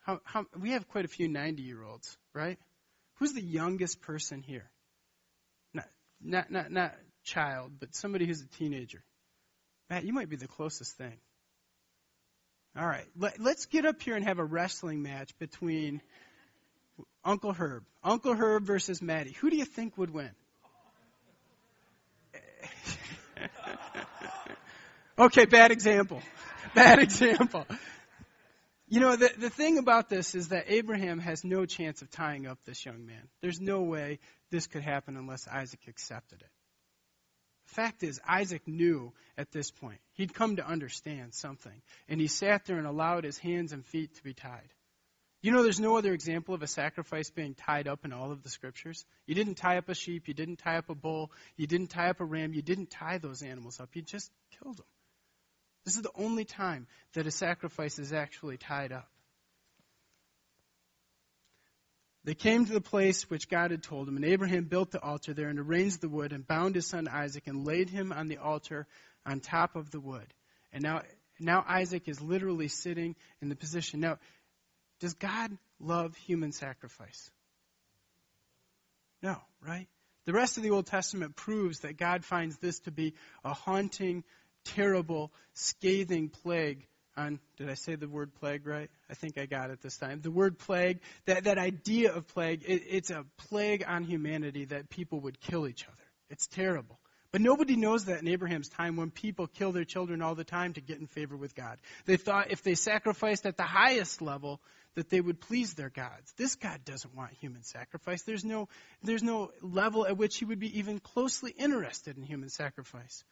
How, 0.00 0.20
how, 0.24 0.46
we 0.60 0.70
have 0.70 0.88
quite 0.88 1.04
a 1.04 1.08
few 1.08 1.28
90 1.28 1.62
year 1.62 1.82
olds, 1.82 2.16
right? 2.32 2.58
Who's 3.16 3.32
the 3.32 3.42
youngest 3.42 4.00
person 4.02 4.42
here? 4.42 4.70
Not, 5.72 5.86
not, 6.20 6.50
not, 6.50 6.70
not 6.70 6.94
child, 7.24 7.72
but 7.78 7.94
somebody 7.94 8.26
who's 8.26 8.40
a 8.40 8.46
teenager. 8.58 9.02
Matt, 9.90 10.04
you 10.04 10.12
might 10.12 10.28
be 10.28 10.36
the 10.36 10.48
closest 10.48 10.96
thing. 10.96 11.16
All 12.78 12.86
right, 12.86 13.06
Let, 13.16 13.40
let's 13.40 13.66
get 13.66 13.86
up 13.86 14.02
here 14.02 14.16
and 14.16 14.24
have 14.24 14.38
a 14.38 14.44
wrestling 14.44 15.02
match 15.02 15.36
between 15.38 16.02
Uncle 17.24 17.52
Herb. 17.52 17.84
Uncle 18.04 18.34
Herb 18.34 18.64
versus 18.64 19.00
Maddie. 19.00 19.32
Who 19.40 19.48
do 19.48 19.56
you 19.56 19.64
think 19.64 19.96
would 19.96 20.10
win? 20.10 20.30
okay, 25.18 25.46
bad 25.46 25.70
example. 25.70 26.20
Bad 26.76 26.98
example. 27.00 27.66
You 28.86 29.00
know, 29.00 29.16
the, 29.16 29.32
the 29.36 29.50
thing 29.50 29.78
about 29.78 30.08
this 30.08 30.36
is 30.36 30.48
that 30.48 30.66
Abraham 30.68 31.18
has 31.18 31.42
no 31.42 31.66
chance 31.66 32.02
of 32.02 32.10
tying 32.10 32.46
up 32.46 32.58
this 32.64 32.84
young 32.84 33.04
man. 33.04 33.28
There's 33.40 33.60
no 33.60 33.82
way 33.82 34.20
this 34.50 34.68
could 34.68 34.82
happen 34.82 35.16
unless 35.16 35.48
Isaac 35.48 35.80
accepted 35.88 36.42
it. 36.42 36.50
The 37.66 37.74
fact 37.74 38.04
is, 38.04 38.20
Isaac 38.28 38.62
knew 38.68 39.12
at 39.36 39.50
this 39.50 39.72
point. 39.72 39.98
He'd 40.12 40.34
come 40.34 40.56
to 40.56 40.66
understand 40.66 41.34
something. 41.34 41.82
And 42.08 42.20
he 42.20 42.28
sat 42.28 42.64
there 42.66 42.78
and 42.78 42.86
allowed 42.86 43.24
his 43.24 43.38
hands 43.38 43.72
and 43.72 43.84
feet 43.84 44.14
to 44.14 44.22
be 44.22 44.34
tied. 44.34 44.68
You 45.42 45.52
know, 45.52 45.62
there's 45.62 45.80
no 45.80 45.96
other 45.96 46.12
example 46.12 46.54
of 46.54 46.62
a 46.62 46.66
sacrifice 46.66 47.30
being 47.30 47.54
tied 47.54 47.88
up 47.88 48.04
in 48.04 48.12
all 48.12 48.30
of 48.30 48.42
the 48.42 48.50
scriptures. 48.50 49.04
You 49.26 49.34
didn't 49.34 49.56
tie 49.56 49.78
up 49.78 49.88
a 49.88 49.94
sheep, 49.94 50.28
you 50.28 50.34
didn't 50.34 50.56
tie 50.56 50.76
up 50.76 50.90
a 50.90 50.94
bull, 50.94 51.32
you 51.56 51.66
didn't 51.66 51.88
tie 51.88 52.10
up 52.10 52.20
a 52.20 52.24
ram, 52.24 52.54
you 52.54 52.62
didn't 52.62 52.90
tie 52.90 53.18
those 53.18 53.42
animals 53.42 53.80
up, 53.80 53.90
you 53.94 54.02
just 54.02 54.30
killed 54.58 54.78
them. 54.78 54.86
This 55.86 55.94
is 55.94 56.02
the 56.02 56.10
only 56.16 56.44
time 56.44 56.88
that 57.14 57.28
a 57.28 57.30
sacrifice 57.30 58.00
is 58.00 58.12
actually 58.12 58.56
tied 58.56 58.90
up. 58.90 59.08
They 62.24 62.34
came 62.34 62.66
to 62.66 62.72
the 62.72 62.80
place 62.80 63.30
which 63.30 63.48
God 63.48 63.70
had 63.70 63.84
told 63.84 64.08
him, 64.08 64.16
and 64.16 64.24
Abraham 64.24 64.64
built 64.64 64.90
the 64.90 65.00
altar 65.00 65.32
there 65.32 65.48
and 65.48 65.60
arranged 65.60 66.00
the 66.00 66.08
wood 66.08 66.32
and 66.32 66.44
bound 66.44 66.74
his 66.74 66.88
son 66.88 67.06
Isaac 67.06 67.46
and 67.46 67.64
laid 67.64 67.88
him 67.88 68.10
on 68.10 68.26
the 68.26 68.38
altar 68.38 68.88
on 69.24 69.38
top 69.38 69.76
of 69.76 69.92
the 69.92 70.00
wood. 70.00 70.26
And 70.72 70.82
now, 70.82 71.02
now 71.38 71.64
Isaac 71.68 72.08
is 72.08 72.20
literally 72.20 72.66
sitting 72.66 73.14
in 73.40 73.48
the 73.48 73.54
position. 73.54 74.00
Now, 74.00 74.18
does 74.98 75.14
God 75.14 75.56
love 75.78 76.16
human 76.16 76.50
sacrifice? 76.50 77.30
No, 79.22 79.36
right? 79.64 79.86
The 80.24 80.32
rest 80.32 80.56
of 80.56 80.64
the 80.64 80.70
Old 80.70 80.86
Testament 80.86 81.36
proves 81.36 81.80
that 81.80 81.96
God 81.96 82.24
finds 82.24 82.58
this 82.58 82.80
to 82.80 82.90
be 82.90 83.14
a 83.44 83.54
haunting, 83.54 84.24
terrible, 84.74 85.32
scathing 85.54 86.28
plague 86.28 86.86
on, 87.16 87.40
did 87.56 87.70
I 87.70 87.74
say 87.74 87.94
the 87.94 88.08
word 88.08 88.34
plague 88.34 88.66
right? 88.66 88.90
I 89.08 89.14
think 89.14 89.38
I 89.38 89.46
got 89.46 89.70
it 89.70 89.80
this 89.80 89.96
time. 89.96 90.20
The 90.20 90.30
word 90.30 90.58
plague, 90.58 91.00
that, 91.24 91.44
that 91.44 91.58
idea 91.58 92.12
of 92.12 92.28
plague, 92.28 92.62
it, 92.66 92.82
it's 92.88 93.10
a 93.10 93.24
plague 93.48 93.84
on 93.86 94.04
humanity 94.04 94.66
that 94.66 94.90
people 94.90 95.20
would 95.20 95.40
kill 95.40 95.66
each 95.66 95.84
other. 95.84 95.96
It's 96.28 96.46
terrible. 96.46 96.98
But 97.32 97.40
nobody 97.40 97.76
knows 97.76 98.06
that 98.06 98.20
in 98.20 98.28
Abraham's 98.28 98.68
time 98.68 98.96
when 98.96 99.10
people 99.10 99.46
kill 99.46 99.72
their 99.72 99.84
children 99.84 100.22
all 100.22 100.34
the 100.34 100.44
time 100.44 100.74
to 100.74 100.80
get 100.80 100.98
in 100.98 101.06
favor 101.06 101.36
with 101.36 101.54
God. 101.54 101.78
They 102.04 102.16
thought 102.16 102.50
if 102.50 102.62
they 102.62 102.74
sacrificed 102.74 103.46
at 103.46 103.56
the 103.56 103.62
highest 103.62 104.22
level, 104.22 104.60
that 104.94 105.10
they 105.10 105.20
would 105.20 105.40
please 105.40 105.74
their 105.74 105.90
gods. 105.90 106.32
This 106.38 106.54
God 106.54 106.80
doesn't 106.84 107.14
want 107.14 107.32
human 107.40 107.62
sacrifice. 107.62 108.22
There's 108.22 108.44
no, 108.44 108.68
there's 109.02 109.22
no 109.22 109.50
level 109.60 110.06
at 110.06 110.16
which 110.16 110.38
he 110.38 110.46
would 110.46 110.58
be 110.58 110.78
even 110.78 110.98
closely 110.98 111.50
interested 111.50 112.16
in 112.16 112.22
human 112.22 112.48
sacrifice. 112.48 113.22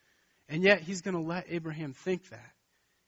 And 0.48 0.62
yet 0.62 0.80
he's 0.80 1.00
going 1.00 1.14
to 1.14 1.20
let 1.20 1.46
Abraham 1.48 1.92
think 1.92 2.28
that. 2.30 2.50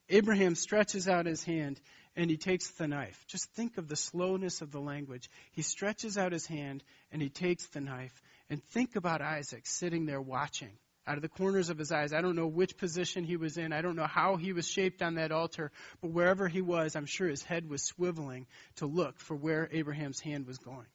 Abraham 0.09 0.55
stretches 0.55 1.09
out 1.09 1.27
his 1.27 1.43
hand 1.43 1.81
and 2.15 2.31
he 2.31 2.37
takes 2.37 2.71
the 2.73 2.89
knife. 2.89 3.25
Just 3.27 3.51
think 3.53 3.77
of 3.77 3.89
the 3.89 3.97
slowness 3.97 4.63
of 4.63 4.71
the 4.71 4.81
language. 4.81 5.29
He 5.53 5.63
stretches 5.63 6.17
out 6.17 6.33
his 6.33 6.47
hand 6.47 6.83
and 7.11 7.21
he 7.21 7.29
takes 7.29 7.67
the 7.67 7.81
knife. 7.81 8.23
And 8.49 8.63
think 8.69 8.97
about 8.97 9.21
Isaac 9.21 9.67
sitting 9.67 10.07
there 10.07 10.21
watching 10.21 10.71
out 11.07 11.17
of 11.17 11.23
the 11.23 11.29
corners 11.29 11.69
of 11.69 11.79
his 11.79 11.93
eyes. 11.93 12.13
I 12.13 12.21
don't 12.21 12.37
know 12.37 12.47
which 12.47 12.77
position 12.77 13.25
he 13.25 13.37
was 13.37 13.59
in. 13.59 13.73
I 13.73 13.81
don't 13.81 13.97
know 13.97 14.07
how 14.07 14.37
he 14.37 14.53
was 14.53 14.69
shaped 14.69 15.03
on 15.03 15.17
that 15.17 15.31
altar. 15.31 15.71
But 16.01 16.11
wherever 16.11 16.49
he 16.49 16.63
was, 16.63 16.97
I'm 16.97 17.07
sure 17.07 17.29
his 17.29 17.43
head 17.43 17.69
was 17.69 17.83
swiveling 17.83 18.47
to 18.77 18.87
look 18.87 19.19
for 19.19 19.37
where 19.37 19.69
Abraham's 19.71 20.21
hand 20.21 20.47
was 20.47 20.59
going. 20.59 20.87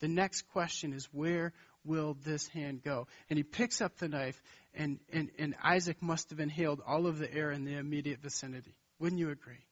The 0.00 0.08
next 0.08 0.42
question 0.52 0.92
is, 0.92 1.04
where 1.12 1.52
will 1.84 2.16
this 2.24 2.46
hand 2.48 2.82
go? 2.82 3.06
And 3.28 3.36
he 3.36 3.42
picks 3.42 3.80
up 3.80 3.96
the 3.96 4.08
knife, 4.08 4.40
and, 4.74 4.98
and, 5.12 5.30
and 5.38 5.54
Isaac 5.62 6.02
must 6.02 6.30
have 6.30 6.40
inhaled 6.40 6.80
all 6.86 7.06
of 7.06 7.18
the 7.18 7.32
air 7.32 7.50
in 7.50 7.64
the 7.64 7.76
immediate 7.76 8.20
vicinity. 8.20 8.74
Wouldn't 8.98 9.18
you 9.18 9.30
agree? 9.30 9.64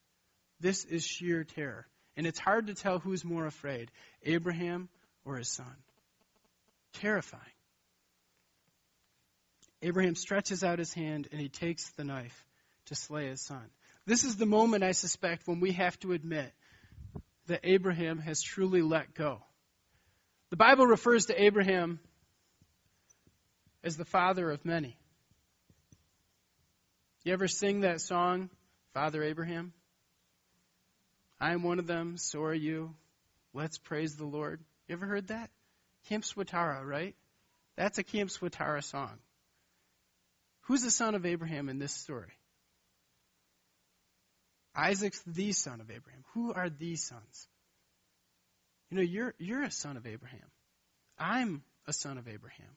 This 0.61 0.85
is 0.85 1.05
sheer 1.05 1.45
terror. 1.45 1.87
And 2.17 2.27
it's 2.27 2.39
hard 2.39 2.67
to 2.67 2.75
tell 2.75 2.99
who's 2.99 3.25
more 3.25 3.47
afraid, 3.47 3.91
Abraham 4.25 4.89
or 5.25 5.37
his 5.37 5.49
son. 5.49 5.75
Terrifying. 6.95 7.43
Abraham 9.83 10.15
stretches 10.15 10.63
out 10.63 10.79
his 10.79 10.93
hand 10.93 11.29
and 11.33 11.41
he 11.41 11.49
takes 11.49 11.89
the 11.91 12.05
knife 12.05 12.45
to 12.87 12.95
slay 12.95 13.29
his 13.29 13.41
son. 13.41 13.65
This 14.05 14.25
is 14.25 14.37
the 14.37 14.47
moment, 14.47 14.83
I 14.83 14.93
suspect, 14.93 15.47
when 15.47 15.61
we 15.61 15.73
have 15.73 15.99
to 16.01 16.13
admit 16.13 16.53
that 17.47 17.61
Abraham 17.65 18.19
has 18.19 18.43
truly 18.43 18.83
let 18.83 19.15
go. 19.15 19.41
The 20.51 20.57
Bible 20.57 20.87
refers 20.87 21.27
to 21.27 21.41
Abraham 21.41 22.01
as 23.85 23.97
the 23.97 24.05
father 24.05 24.51
of 24.51 24.65
many. 24.65 24.97
You 27.25 27.33
ever 27.33 27.47
sing 27.47 27.81
that 27.81 28.01
song, 28.01 28.51
Father 28.93 29.23
Abraham? 29.23 29.73
I 31.41 31.53
am 31.53 31.63
one 31.63 31.79
of 31.79 31.87
them, 31.87 32.17
so 32.17 32.43
are 32.43 32.55
you. 32.55 32.95
Let's 33.55 33.79
praise 33.79 34.17
the 34.17 34.27
Lord. 34.27 34.61
You 34.89 34.97
ever 34.97 35.07
heard 35.07 35.29
that? 35.29 35.51
Camp 36.09 36.25
Swatara, 36.25 36.85
right? 36.85 37.15
That's 37.77 37.99
a 37.99 38.03
Camp 38.03 38.31
Swatara 38.31 38.83
song. 38.83 39.19
Who's 40.63 40.83
the 40.83 40.91
son 40.91 41.15
of 41.15 41.27
Abraham 41.27 41.69
in 41.69 41.79
this 41.79 41.93
story? 41.93 42.33
Isaac's 44.75 45.23
the 45.27 45.53
son 45.53 45.81
of 45.81 45.91
Abraham. 45.91 46.25
Who 46.35 46.53
are 46.53 46.69
these 46.69 47.05
sons? 47.05 47.49
You 48.91 48.97
know, 48.97 49.03
you're, 49.03 49.35
you're 49.39 49.63
a 49.63 49.71
son 49.71 49.97
of 49.97 50.07
Abraham. 50.07 50.51
I'm 51.19 51.63
a 51.87 51.93
son 51.93 52.19
of 52.19 52.27
Abraham. 52.27 52.77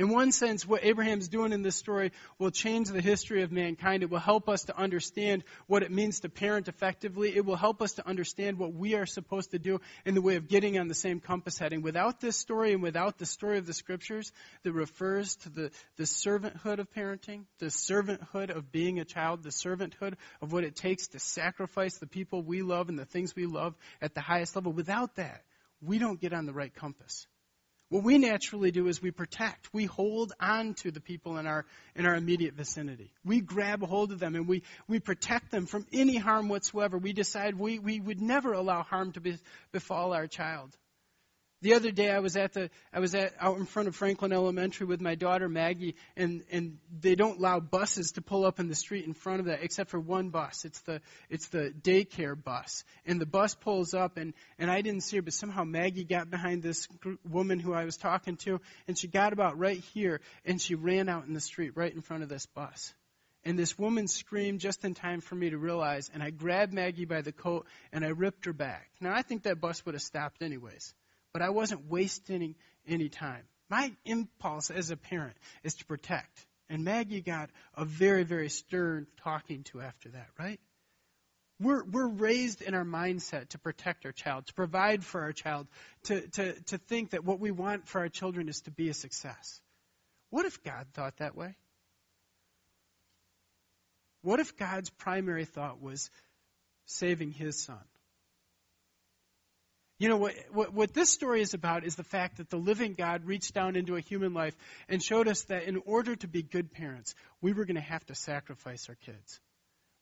In 0.00 0.08
one 0.08 0.32
sense, 0.32 0.66
what 0.66 0.82
Abraham's 0.82 1.28
doing 1.28 1.52
in 1.52 1.60
this 1.60 1.76
story 1.76 2.12
will 2.38 2.50
change 2.50 2.88
the 2.88 3.02
history 3.02 3.42
of 3.42 3.52
mankind. 3.52 4.02
It 4.02 4.08
will 4.08 4.18
help 4.18 4.48
us 4.48 4.64
to 4.64 4.74
understand 4.74 5.44
what 5.66 5.82
it 5.82 5.90
means 5.90 6.20
to 6.20 6.30
parent 6.30 6.68
effectively. 6.68 7.36
It 7.36 7.44
will 7.44 7.54
help 7.54 7.82
us 7.82 7.92
to 7.96 8.08
understand 8.08 8.56
what 8.56 8.72
we 8.72 8.94
are 8.94 9.04
supposed 9.04 9.50
to 9.50 9.58
do 9.58 9.78
in 10.06 10.14
the 10.14 10.22
way 10.22 10.36
of 10.36 10.48
getting 10.48 10.78
on 10.78 10.88
the 10.88 10.94
same 10.94 11.20
compass 11.20 11.58
heading. 11.58 11.82
Without 11.82 12.18
this 12.18 12.38
story 12.38 12.72
and 12.72 12.82
without 12.82 13.18
the 13.18 13.26
story 13.26 13.58
of 13.58 13.66
the 13.66 13.74
scriptures 13.74 14.32
that 14.62 14.72
refers 14.72 15.36
to 15.36 15.50
the, 15.50 15.70
the 15.98 16.04
servanthood 16.04 16.78
of 16.78 16.90
parenting, 16.94 17.44
the 17.58 17.66
servanthood 17.66 18.48
of 18.48 18.72
being 18.72 19.00
a 19.00 19.04
child, 19.04 19.42
the 19.42 19.50
servanthood 19.50 20.14
of 20.40 20.50
what 20.50 20.64
it 20.64 20.76
takes 20.76 21.08
to 21.08 21.18
sacrifice 21.18 21.98
the 21.98 22.06
people 22.06 22.40
we 22.40 22.62
love 22.62 22.88
and 22.88 22.98
the 22.98 23.04
things 23.04 23.36
we 23.36 23.44
love 23.44 23.74
at 24.00 24.14
the 24.14 24.22
highest 24.22 24.56
level, 24.56 24.72
without 24.72 25.16
that, 25.16 25.44
we 25.82 25.98
don't 25.98 26.22
get 26.22 26.32
on 26.32 26.46
the 26.46 26.54
right 26.54 26.74
compass. 26.74 27.26
What 27.90 28.04
we 28.04 28.18
naturally 28.18 28.70
do 28.70 28.86
is 28.86 29.02
we 29.02 29.10
protect. 29.10 29.68
We 29.74 29.84
hold 29.84 30.32
on 30.40 30.74
to 30.74 30.92
the 30.92 31.00
people 31.00 31.38
in 31.38 31.48
our, 31.48 31.66
in 31.96 32.06
our 32.06 32.14
immediate 32.14 32.54
vicinity. 32.54 33.12
We 33.24 33.40
grab 33.40 33.82
hold 33.82 34.12
of 34.12 34.20
them 34.20 34.36
and 34.36 34.46
we, 34.46 34.62
we 34.86 35.00
protect 35.00 35.50
them 35.50 35.66
from 35.66 35.84
any 35.92 36.16
harm 36.16 36.48
whatsoever. 36.48 36.98
We 36.98 37.12
decide 37.12 37.58
we, 37.58 37.80
we 37.80 37.98
would 37.98 38.20
never 38.20 38.52
allow 38.52 38.84
harm 38.84 39.10
to 39.12 39.20
be, 39.20 39.38
befall 39.72 40.12
our 40.12 40.28
child. 40.28 40.70
The 41.62 41.74
other 41.74 41.90
day 41.90 42.10
I 42.10 42.20
was 42.20 42.38
at 42.38 42.54
the 42.54 42.70
I 42.90 43.00
was 43.00 43.14
at 43.14 43.34
out 43.38 43.58
in 43.58 43.66
front 43.66 43.88
of 43.88 43.94
Franklin 43.94 44.32
Elementary 44.32 44.86
with 44.86 45.02
my 45.02 45.14
daughter 45.14 45.46
Maggie 45.46 45.94
and 46.16 46.42
and 46.50 46.78
they 47.00 47.14
don't 47.14 47.38
allow 47.38 47.60
buses 47.60 48.12
to 48.12 48.22
pull 48.22 48.46
up 48.46 48.60
in 48.60 48.68
the 48.68 48.74
street 48.74 49.04
in 49.04 49.12
front 49.12 49.40
of 49.40 49.46
that 49.46 49.62
except 49.62 49.90
for 49.90 50.00
one 50.00 50.30
bus. 50.30 50.64
It's 50.64 50.80
the 50.80 51.02
it's 51.28 51.48
the 51.48 51.74
daycare 51.82 52.42
bus. 52.42 52.84
And 53.04 53.20
the 53.20 53.26
bus 53.26 53.54
pulls 53.54 53.92
up 53.92 54.16
and 54.16 54.32
and 54.58 54.70
I 54.70 54.80
didn't 54.80 55.02
see 55.02 55.16
her 55.16 55.22
but 55.22 55.34
somehow 55.34 55.64
Maggie 55.64 56.04
got 56.04 56.30
behind 56.30 56.62
this 56.62 56.88
woman 57.28 57.58
who 57.58 57.74
I 57.74 57.84
was 57.84 57.98
talking 57.98 58.36
to 58.38 58.62
and 58.88 58.96
she 58.96 59.08
got 59.08 59.34
about 59.34 59.58
right 59.58 59.80
here 59.92 60.22
and 60.46 60.58
she 60.58 60.74
ran 60.74 61.10
out 61.10 61.26
in 61.26 61.34
the 61.34 61.40
street 61.40 61.72
right 61.74 61.94
in 61.94 62.00
front 62.00 62.22
of 62.22 62.30
this 62.30 62.46
bus. 62.46 62.94
And 63.44 63.58
this 63.58 63.78
woman 63.78 64.06
screamed 64.08 64.60
just 64.60 64.84
in 64.86 64.94
time 64.94 65.20
for 65.20 65.34
me 65.34 65.50
to 65.50 65.58
realize 65.58 66.10
and 66.14 66.22
I 66.22 66.30
grabbed 66.30 66.72
Maggie 66.72 67.04
by 67.04 67.20
the 67.20 67.32
coat 67.32 67.66
and 67.92 68.02
I 68.02 68.08
ripped 68.08 68.46
her 68.46 68.54
back. 68.54 68.88
Now 68.98 69.12
I 69.14 69.20
think 69.20 69.42
that 69.42 69.60
bus 69.60 69.84
would 69.84 69.94
have 69.94 70.02
stopped 70.02 70.40
anyways 70.40 70.94
but 71.32 71.42
I 71.42 71.50
wasn't 71.50 71.88
wasting 71.88 72.54
any 72.86 73.08
time. 73.08 73.42
My 73.68 73.92
impulse 74.04 74.70
as 74.70 74.90
a 74.90 74.96
parent 74.96 75.36
is 75.62 75.74
to 75.74 75.84
protect. 75.84 76.46
And 76.68 76.84
Maggie 76.84 77.20
got 77.20 77.50
a 77.74 77.84
very, 77.84 78.24
very 78.24 78.48
stern 78.48 79.06
talking 79.22 79.64
to 79.64 79.80
after 79.80 80.08
that, 80.10 80.28
right? 80.38 80.60
We're, 81.60 81.84
we're 81.84 82.08
raised 82.08 82.62
in 82.62 82.74
our 82.74 82.84
mindset 82.84 83.50
to 83.50 83.58
protect 83.58 84.06
our 84.06 84.12
child, 84.12 84.46
to 84.46 84.54
provide 84.54 85.04
for 85.04 85.20
our 85.20 85.32
child, 85.32 85.66
to, 86.04 86.26
to, 86.28 86.52
to 86.62 86.78
think 86.78 87.10
that 87.10 87.24
what 87.24 87.38
we 87.38 87.50
want 87.50 87.86
for 87.86 88.00
our 88.00 88.08
children 88.08 88.48
is 88.48 88.62
to 88.62 88.70
be 88.70 88.88
a 88.88 88.94
success. 88.94 89.60
What 90.30 90.46
if 90.46 90.62
God 90.62 90.86
thought 90.94 91.16
that 91.18 91.36
way? 91.36 91.56
What 94.22 94.40
if 94.40 94.56
God's 94.56 94.90
primary 94.90 95.44
thought 95.44 95.82
was 95.82 96.10
saving 96.86 97.32
his 97.32 97.62
son? 97.62 97.82
You 100.00 100.08
know, 100.08 100.16
what, 100.16 100.34
what, 100.50 100.72
what, 100.72 100.94
this 100.94 101.10
story 101.10 101.42
is 101.42 101.52
about 101.52 101.84
is 101.84 101.94
the 101.94 102.02
fact 102.02 102.38
that 102.38 102.48
the 102.48 102.56
living 102.56 102.94
God 102.94 103.26
reached 103.26 103.52
down 103.52 103.76
into 103.76 103.96
a 103.96 104.00
human 104.00 104.32
life 104.32 104.56
and 104.88 105.02
showed 105.02 105.28
us 105.28 105.42
that 105.42 105.64
in 105.64 105.82
order 105.84 106.16
to 106.16 106.26
be 106.26 106.42
good 106.42 106.72
parents, 106.72 107.14
we 107.42 107.52
were 107.52 107.66
going 107.66 107.76
to 107.76 107.82
have 107.82 108.06
to 108.06 108.14
sacrifice 108.14 108.88
our 108.88 108.94
kids. 108.94 109.40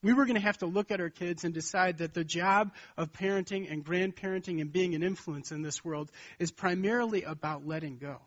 We 0.05 0.13
were 0.13 0.25
going 0.25 0.37
to 0.37 0.47
have 0.47 0.59
to 0.59 0.67
look 0.67 0.93
at 0.93 1.01
our 1.01 1.11
kids 1.11 1.43
and 1.43 1.53
decide 1.53 1.99
that 1.99 2.15
the 2.15 2.23
job 2.23 2.71
of 2.97 3.13
parenting 3.13 3.73
and 3.73 3.85
grandparenting 3.85 4.61
and 4.61 4.73
being 4.73 4.95
an 4.95 5.03
influence 5.03 5.51
in 5.51 5.63
this 5.63 5.85
world 5.85 6.13
is 6.39 6.53
primarily 6.53 7.25
about 7.25 7.67
letting 7.67 7.99
go. 7.99 8.19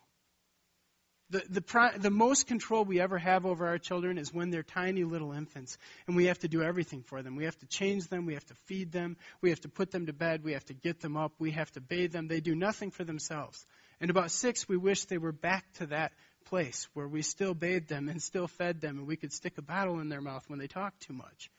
The, 1.32 1.44
the, 1.50 1.92
the 1.98 2.12
most 2.12 2.46
control 2.46 2.84
we 2.84 3.00
ever 3.00 3.18
have 3.18 3.46
over 3.46 3.66
our 3.66 3.78
children 3.78 4.18
is 4.18 4.34
when 4.34 4.50
they're 4.50 4.64
tiny 4.64 5.06
little 5.06 5.32
infants, 5.32 5.78
and 6.06 6.16
we 6.18 6.26
have 6.26 6.40
to 6.40 6.50
do 6.50 6.62
everything 6.62 7.04
for 7.04 7.24
them. 7.24 7.38
We 7.38 7.46
have 7.46 7.58
to 7.60 7.66
change 7.66 8.08
them, 8.08 8.26
we 8.26 8.34
have 8.34 8.46
to 8.48 8.54
feed 8.66 8.92
them, 8.92 9.16
we 9.42 9.50
have 9.50 9.62
to 9.62 9.70
put 9.70 9.92
them 9.92 10.08
to 10.08 10.14
bed, 10.14 10.44
we 10.44 10.52
have 10.52 10.66
to 10.66 10.74
get 10.74 11.00
them 11.00 11.16
up, 11.16 11.32
we 11.40 11.52
have 11.52 11.72
to 11.72 11.82
bathe 11.82 12.12
them. 12.12 12.28
They 12.28 12.42
do 12.42 12.54
nothing 12.54 12.92
for 12.92 13.06
themselves. 13.06 13.66
And 14.02 14.12
about 14.12 14.32
six, 14.32 14.68
we 14.68 14.76
wish 14.76 15.06
they 15.06 15.18
were 15.18 15.32
back 15.32 15.64
to 15.76 15.86
that 15.88 16.12
place 16.46 16.90
where 16.94 17.08
we 17.08 17.22
still 17.22 17.54
bathed 17.54 17.88
them 17.88 18.10
and 18.10 18.22
still 18.22 18.48
fed 18.48 18.82
them, 18.82 18.98
and 18.98 19.08
we 19.08 19.16
could 19.16 19.32
stick 19.32 19.58
a 19.58 19.62
bottle 19.62 20.02
in 20.02 20.10
their 20.10 20.22
mouth 20.22 20.44
when 20.50 20.60
they 20.60 20.68
talk 20.68 21.00
too 21.00 21.14
much. 21.14 21.50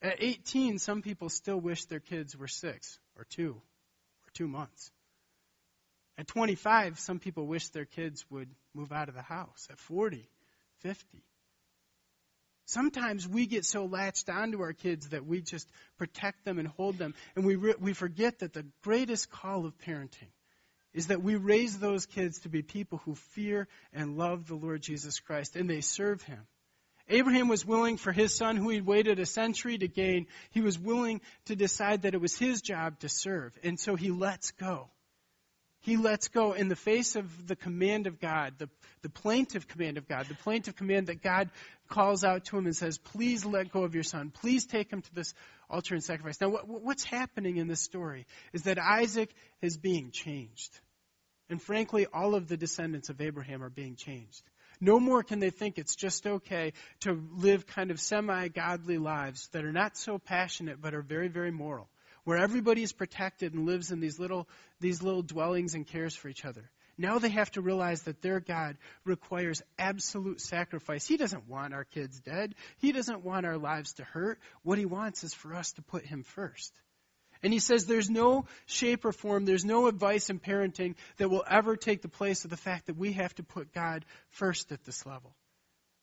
At 0.00 0.22
18, 0.22 0.78
some 0.78 1.02
people 1.02 1.28
still 1.28 1.60
wish 1.60 1.84
their 1.84 2.00
kids 2.00 2.34
were 2.34 2.48
six 2.48 2.98
or 3.16 3.24
two 3.24 3.60
or 4.22 4.30
two 4.32 4.48
months. 4.48 4.90
At 6.18 6.26
25, 6.26 6.98
some 6.98 7.20
people 7.20 7.46
wish 7.46 7.68
their 7.68 7.84
kids 7.84 8.24
would 8.28 8.48
move 8.74 8.90
out 8.90 9.08
of 9.08 9.14
the 9.14 9.22
house. 9.22 9.68
At 9.70 9.78
40, 9.78 10.28
50. 10.80 11.22
Sometimes 12.66 13.26
we 13.26 13.46
get 13.46 13.64
so 13.64 13.86
latched 13.86 14.28
onto 14.28 14.60
our 14.60 14.72
kids 14.72 15.10
that 15.10 15.24
we 15.24 15.40
just 15.40 15.70
protect 15.96 16.44
them 16.44 16.58
and 16.58 16.66
hold 16.66 16.98
them, 16.98 17.14
and 17.36 17.46
we, 17.46 17.54
re- 17.54 17.76
we 17.78 17.92
forget 17.92 18.40
that 18.40 18.52
the 18.52 18.66
greatest 18.82 19.30
call 19.30 19.64
of 19.64 19.78
parenting 19.78 20.32
is 20.92 21.06
that 21.06 21.22
we 21.22 21.36
raise 21.36 21.78
those 21.78 22.04
kids 22.04 22.40
to 22.40 22.48
be 22.48 22.62
people 22.62 23.00
who 23.04 23.14
fear 23.14 23.68
and 23.92 24.18
love 24.18 24.48
the 24.48 24.56
Lord 24.56 24.82
Jesus 24.82 25.20
Christ, 25.20 25.54
and 25.54 25.70
they 25.70 25.80
serve 25.80 26.20
Him. 26.22 26.40
Abraham 27.08 27.48
was 27.48 27.64
willing 27.64 27.96
for 27.96 28.12
his 28.12 28.34
son, 28.34 28.56
who 28.56 28.68
he'd 28.68 28.84
waited 28.84 29.18
a 29.18 29.24
century 29.24 29.78
to 29.78 29.88
gain, 29.88 30.26
he 30.50 30.60
was 30.60 30.78
willing 30.78 31.22
to 31.46 31.56
decide 31.56 32.02
that 32.02 32.12
it 32.12 32.20
was 32.20 32.36
his 32.36 32.60
job 32.60 32.98
to 32.98 33.08
serve, 33.08 33.56
and 33.62 33.80
so 33.80 33.94
he 33.94 34.10
lets 34.10 34.50
go 34.50 34.90
he 35.88 35.96
lets 35.96 36.28
go 36.28 36.52
in 36.52 36.68
the 36.68 36.76
face 36.76 37.16
of 37.16 37.46
the 37.46 37.56
command 37.56 38.06
of 38.06 38.20
God, 38.20 38.52
the, 38.58 38.68
the 39.00 39.08
plaintive 39.08 39.66
command 39.66 39.96
of 39.96 40.06
God, 40.06 40.26
the 40.26 40.34
plaintive 40.34 40.76
command 40.76 41.06
that 41.06 41.22
God 41.22 41.48
calls 41.88 42.24
out 42.24 42.44
to 42.46 42.58
him 42.58 42.66
and 42.66 42.76
says, 42.76 42.98
Please 42.98 43.46
let 43.46 43.72
go 43.72 43.84
of 43.84 43.94
your 43.94 44.04
son. 44.04 44.30
Please 44.30 44.66
take 44.66 44.92
him 44.92 45.00
to 45.00 45.14
this 45.14 45.32
altar 45.70 45.94
and 45.94 46.04
sacrifice. 46.04 46.40
Now, 46.42 46.50
what, 46.50 46.68
what's 46.68 47.04
happening 47.04 47.56
in 47.56 47.68
this 47.68 47.80
story 47.80 48.26
is 48.52 48.64
that 48.64 48.78
Isaac 48.78 49.34
is 49.62 49.78
being 49.78 50.10
changed. 50.10 50.78
And 51.48 51.60
frankly, 51.60 52.06
all 52.12 52.34
of 52.34 52.48
the 52.48 52.58
descendants 52.58 53.08
of 53.08 53.22
Abraham 53.22 53.62
are 53.62 53.70
being 53.70 53.96
changed. 53.96 54.42
No 54.82 55.00
more 55.00 55.22
can 55.22 55.40
they 55.40 55.50
think 55.50 55.78
it's 55.78 55.96
just 55.96 56.26
okay 56.26 56.74
to 57.00 57.18
live 57.38 57.66
kind 57.66 57.90
of 57.90 57.98
semi 57.98 58.48
godly 58.48 58.98
lives 58.98 59.48
that 59.52 59.64
are 59.64 59.72
not 59.72 59.96
so 59.96 60.18
passionate 60.18 60.82
but 60.82 60.94
are 60.94 61.02
very, 61.02 61.28
very 61.28 61.50
moral 61.50 61.88
where 62.28 62.36
everybody 62.36 62.82
is 62.82 62.92
protected 62.92 63.54
and 63.54 63.64
lives 63.64 63.90
in 63.90 64.00
these 64.00 64.18
little, 64.18 64.46
these 64.80 65.02
little 65.02 65.22
dwellings 65.22 65.74
and 65.74 65.86
cares 65.86 66.14
for 66.14 66.28
each 66.28 66.44
other. 66.44 66.70
Now 66.98 67.18
they 67.18 67.30
have 67.30 67.50
to 67.52 67.62
realize 67.62 68.02
that 68.02 68.20
their 68.20 68.38
God 68.38 68.76
requires 69.06 69.62
absolute 69.78 70.42
sacrifice. 70.42 71.06
He 71.06 71.16
doesn't 71.16 71.48
want 71.48 71.72
our 71.72 71.84
kids 71.84 72.20
dead. 72.20 72.54
He 72.80 72.92
doesn't 72.92 73.24
want 73.24 73.46
our 73.46 73.56
lives 73.56 73.94
to 73.94 74.04
hurt. 74.04 74.38
What 74.62 74.76
he 74.76 74.84
wants 74.84 75.24
is 75.24 75.32
for 75.32 75.54
us 75.54 75.72
to 75.72 75.82
put 75.82 76.04
him 76.04 76.22
first. 76.22 76.70
And 77.42 77.50
he 77.50 77.60
says 77.60 77.86
there's 77.86 78.10
no 78.10 78.44
shape 78.66 79.06
or 79.06 79.12
form, 79.12 79.46
there's 79.46 79.64
no 79.64 79.86
advice 79.86 80.28
in 80.28 80.38
parenting 80.38 80.96
that 81.16 81.30
will 81.30 81.44
ever 81.48 81.76
take 81.76 82.02
the 82.02 82.08
place 82.08 82.44
of 82.44 82.50
the 82.50 82.58
fact 82.58 82.88
that 82.88 82.98
we 82.98 83.14
have 83.14 83.34
to 83.36 83.42
put 83.42 83.72
God 83.72 84.04
first 84.32 84.70
at 84.70 84.84
this 84.84 85.06
level. 85.06 85.34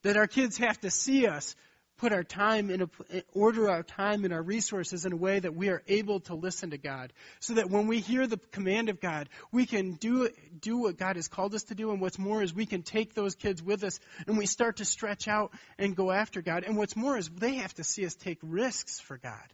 That 0.02 0.18
our 0.18 0.26
kids 0.26 0.58
have 0.58 0.80
to 0.80 0.90
see 0.90 1.28
us 1.28 1.56
put 1.98 2.12
our 2.12 2.24
time 2.24 2.70
in 2.70 2.82
a, 2.82 2.90
order 3.34 3.70
our 3.70 3.84
time 3.84 4.26
and 4.26 4.34
our 4.34 4.42
resources 4.42 5.06
in 5.06 5.14
a 5.14 5.18
way 5.18 5.40
that 5.40 5.56
we 5.56 5.70
are 5.70 5.82
able 5.88 6.20
to 6.22 6.36
listen 6.36 6.72
to 6.72 6.78
God. 6.78 7.14
So 7.40 7.56
that 7.56 7.70
when 7.70 7.88
we 7.88 8.00
hear 8.00 8.28
the 8.28 8.38
command 8.52 8.90
of 8.90 9.00
God, 9.00 9.30
we 9.52 9.66
can 9.66 9.94
do, 9.94 10.30
do 10.60 10.78
what 10.78 10.98
God 10.98 11.16
has 11.16 11.28
called 11.28 11.56
us 11.56 11.64
to 11.64 11.76
do. 11.76 11.92
And 11.92 12.02
what's 12.02 12.20
more 12.20 12.42
is 12.42 12.54
we 12.54 12.66
can 12.66 12.84
take 12.84 13.14
those 13.14 13.36
kids 13.36 13.64
with 13.64 13.84
us 13.84 14.00
and 14.28 14.38
we 14.38 14.46
start 14.46 14.78
to 14.78 14.86
stretch 14.86 15.28
out 15.28 15.52
and 15.78 15.96
go 15.96 16.12
after 16.12 16.42
God. 16.42 16.64
And 16.64 16.78
what's 16.78 16.96
more 16.96 17.18
is 17.18 17.30
they 17.30 17.56
have 17.56 17.74
to 17.76 17.84
see 17.84 18.06
us 18.06 18.16
take 18.16 18.40
risks 18.42 19.00
for 19.00 19.18
God. 19.18 19.54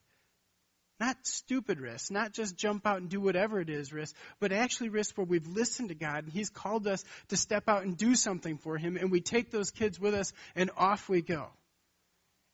Not 0.99 1.17
stupid 1.23 1.79
risks, 1.79 2.11
not 2.11 2.31
just 2.31 2.55
jump 2.55 2.85
out 2.85 2.97
and 3.01 3.09
do 3.09 3.19
whatever 3.19 3.59
it 3.59 3.71
is 3.71 3.91
risks, 3.91 4.15
but 4.39 4.51
actually 4.51 4.89
risks 4.89 5.17
where 5.17 5.25
we've 5.25 5.47
listened 5.47 5.89
to 5.89 5.95
God 5.95 6.25
and 6.25 6.31
He's 6.31 6.51
called 6.51 6.85
us 6.85 7.03
to 7.29 7.37
step 7.37 7.63
out 7.67 7.81
and 7.81 7.97
do 7.97 8.13
something 8.13 8.59
for 8.59 8.77
Him 8.77 8.97
and 8.97 9.09
we 9.09 9.19
take 9.19 9.49
those 9.49 9.71
kids 9.71 9.99
with 9.99 10.13
us 10.13 10.31
and 10.55 10.69
off 10.77 11.09
we 11.09 11.23
go. 11.23 11.49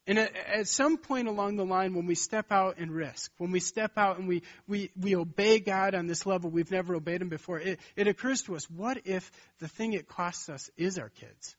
And 0.08 0.18
at, 0.20 0.68
some 0.70 0.98
point 0.98 1.28
along 1.28 1.58
the 1.58 1.66
line, 1.66 1.94
when 1.94 2.06
we 2.06 2.16
step 2.16 2.50
out 2.50 2.78
and 2.78 2.90
risk, 2.90 3.30
when 3.40 3.52
we 3.52 3.60
step 3.60 3.98
out 3.98 4.18
and 4.18 4.28
we, 4.28 4.42
we, 4.66 4.90
we 4.98 5.18
obey 5.18 5.60
God 5.60 5.94
on 5.94 6.08
this 6.08 6.26
level 6.26 6.50
we've 6.50 6.72
never 6.72 6.96
obeyed 6.96 7.22
Him 7.22 7.28
before, 7.28 7.60
it, 7.60 7.80
it 7.98 8.08
occurs 8.08 8.44
to 8.44 8.56
us 8.56 8.70
what 8.70 9.02
if 9.06 9.30
the 9.60 9.68
thing 9.68 9.92
it 9.92 10.08
costs 10.08 10.48
us 10.48 10.70
is 10.78 10.98
our 10.98 11.10
kids? 11.10 11.58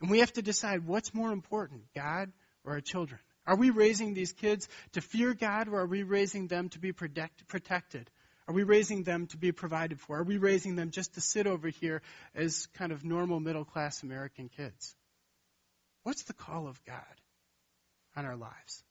And 0.00 0.10
we 0.10 0.18
have 0.18 0.32
to 0.32 0.42
decide 0.42 0.84
what's 0.84 1.14
more 1.14 1.30
important, 1.30 1.82
God 1.94 2.32
or 2.64 2.72
our 2.72 2.80
children? 2.80 3.20
Are 3.46 3.56
we 3.56 3.70
raising 3.70 4.14
these 4.14 4.32
kids 4.32 4.68
to 4.92 5.00
fear 5.00 5.32
God 5.32 5.68
or 5.68 5.80
are 5.80 5.86
we 5.86 6.02
raising 6.02 6.48
them 6.48 6.70
to 6.70 6.80
be 6.80 6.92
protect, 6.92 7.46
protected? 7.46 8.10
Are 8.48 8.54
we 8.54 8.64
raising 8.64 9.04
them 9.04 9.28
to 9.28 9.36
be 9.36 9.52
provided 9.52 10.00
for? 10.00 10.18
Are 10.18 10.24
we 10.24 10.38
raising 10.38 10.74
them 10.74 10.90
just 10.90 11.14
to 11.14 11.20
sit 11.20 11.46
over 11.46 11.68
here 11.68 12.02
as 12.34 12.66
kind 12.74 12.90
of 12.90 13.04
normal 13.04 13.38
middle 13.38 13.64
class 13.64 14.02
American 14.02 14.48
kids? 14.48 14.96
What's 16.02 16.24
the 16.24 16.32
call 16.32 16.66
of 16.66 16.84
God? 16.84 17.04
On 18.16 18.24
our 18.24 18.36
lives. 18.36 18.82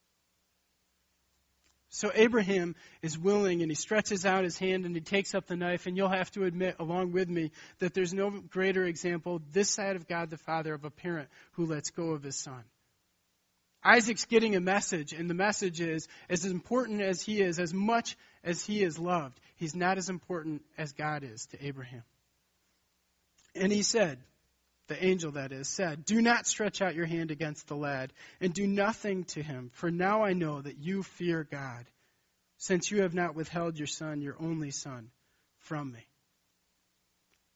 So 1.91 2.12
Abraham 2.13 2.75
is 3.01 3.17
willing 3.17 3.62
and 3.62 3.71
he 3.71 3.75
stretches 3.75 4.25
out 4.25 4.43
his 4.43 4.58
hand 4.58 4.86
and 4.86 4.95
he 4.95 5.01
takes 5.01 5.34
up 5.34 5.47
the 5.47 5.55
knife. 5.55 5.88
And 5.88 5.97
you'll 5.97 6.08
have 6.08 6.32
to 6.32 6.43
admit, 6.43 6.75
along 6.79 7.12
with 7.12 7.27
me, 7.27 7.51
that 7.79 7.93
there's 7.93 8.13
no 8.13 8.29
greater 8.29 8.86
example 8.86 9.41
this 9.51 9.71
side 9.71 9.95
of 9.95 10.08
God 10.08 10.29
the 10.29 10.38
Father 10.38 10.73
of 10.73 10.86
a 10.86 10.91
parent 10.91 11.29
who 11.53 11.65
lets 11.65 11.89
go 11.89 12.12
of 12.12 12.23
his 12.23 12.36
son. 12.36 12.63
Isaac's 13.84 14.25
getting 14.25 14.55
a 14.55 14.60
message, 14.60 15.13
and 15.13 15.29
the 15.29 15.34
message 15.34 15.79
is 15.79 16.08
as 16.29 16.43
important 16.45 17.01
as 17.01 17.21
he 17.21 17.41
is, 17.41 17.60
as 17.60 17.73
much 17.73 18.17
as 18.43 18.63
he 18.63 18.84
is 18.84 18.99
loved, 18.99 19.39
he's 19.55 19.75
not 19.75 19.97
as 19.97 20.10
important 20.10 20.62
as 20.77 20.91
God 20.91 21.23
is 21.23 21.45
to 21.47 21.65
Abraham. 21.65 22.03
And 23.55 23.71
he 23.71 23.82
said, 23.82 24.19
the 24.89 25.04
angel 25.04 25.32
that 25.32 25.54
is, 25.54 25.69
said, 25.69 26.04
Do 26.04 26.21
not 26.21 26.45
stretch 26.45 26.82
out 26.82 26.95
your 26.95 27.06
hand 27.06 27.32
against 27.32 27.67
the 27.67 27.75
lad, 27.75 28.12
and 28.41 28.54
do 28.54 28.67
nothing 28.67 29.23
to 29.25 29.41
him, 29.41 29.71
for 29.73 29.89
now 29.89 30.23
I 30.23 30.34
know 30.34 30.62
that 30.62 30.78
you 30.78 31.04
fear 31.04 31.47
God, 31.49 31.86
since 32.58 32.91
you 32.91 33.04
have 33.04 33.13
not 33.13 33.36
withheld 33.36 33.78
your 33.78 33.88
son, 33.88 34.21
your 34.21 34.36
only 34.39 34.71
son, 34.71 35.12
from 35.60 35.91
me. 35.93 36.06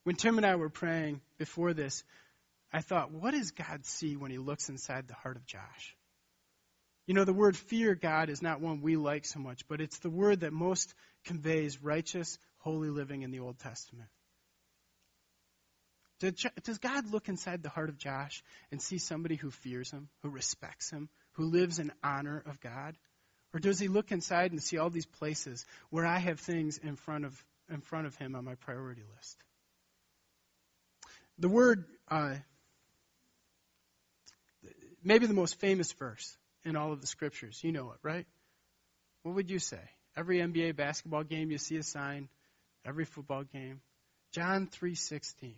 When 0.03 0.15
Tim 0.15 0.37
and 0.37 0.45
I 0.45 0.55
were 0.55 0.69
praying 0.69 1.21
before 1.37 1.73
this, 1.73 2.03
I 2.71 2.81
thought, 2.81 3.11
what 3.11 3.31
does 3.31 3.51
God 3.51 3.85
see 3.85 4.15
when 4.15 4.31
he 4.31 4.37
looks 4.37 4.69
inside 4.69 5.07
the 5.07 5.13
heart 5.13 5.35
of 5.35 5.45
Josh? 5.45 5.97
You 7.05 7.13
know, 7.13 7.25
the 7.25 7.33
word 7.33 7.57
fear 7.57 7.95
God 7.95 8.29
is 8.29 8.41
not 8.41 8.61
one 8.61 8.81
we 8.81 8.95
like 8.95 9.25
so 9.25 9.39
much, 9.39 9.67
but 9.67 9.81
it's 9.81 9.99
the 9.99 10.09
word 10.09 10.41
that 10.41 10.53
most 10.53 10.93
conveys 11.25 11.81
righteous, 11.83 12.37
holy 12.59 12.89
living 12.89 13.23
in 13.23 13.31
the 13.31 13.41
Old 13.41 13.59
Testament. 13.59 14.09
Does 16.31 16.77
God 16.77 17.11
look 17.11 17.27
inside 17.27 17.63
the 17.63 17.69
heart 17.69 17.89
of 17.89 17.97
Josh 17.97 18.43
and 18.71 18.81
see 18.81 18.97
somebody 18.97 19.35
who 19.35 19.51
fears 19.51 19.91
him, 19.91 20.09
who 20.21 20.29
respects 20.29 20.89
him, 20.89 21.09
who 21.33 21.45
lives 21.45 21.79
in 21.79 21.91
honor 22.03 22.41
of 22.45 22.59
God? 22.61 22.95
Or 23.53 23.59
does 23.59 23.79
he 23.79 23.87
look 23.87 24.11
inside 24.11 24.51
and 24.51 24.61
see 24.61 24.77
all 24.77 24.89
these 24.89 25.05
places 25.05 25.65
where 25.89 26.05
I 26.05 26.17
have 26.17 26.39
things 26.39 26.77
in 26.77 26.95
front 26.95 27.25
of, 27.25 27.45
in 27.69 27.81
front 27.81 28.07
of 28.07 28.15
him 28.15 28.35
on 28.35 28.45
my 28.45 28.55
priority 28.55 29.03
list? 29.15 29.37
The 31.37 31.49
word, 31.49 31.85
uh, 32.09 32.35
maybe 35.03 35.27
the 35.27 35.33
most 35.33 35.59
famous 35.59 35.91
verse 35.93 36.37
in 36.63 36.75
all 36.75 36.93
of 36.93 37.01
the 37.01 37.07
scriptures. 37.07 37.59
You 37.63 37.71
know 37.71 37.91
it, 37.91 37.97
right? 38.01 38.25
What 39.23 39.35
would 39.35 39.49
you 39.49 39.59
say? 39.59 39.81
Every 40.15 40.39
NBA 40.39 40.75
basketball 40.75 41.23
game 41.23 41.51
you 41.51 41.57
see 41.57 41.77
a 41.77 41.83
sign, 41.83 42.29
every 42.85 43.05
football 43.05 43.43
game. 43.43 43.81
John 44.31 44.67
3:16. 44.67 45.53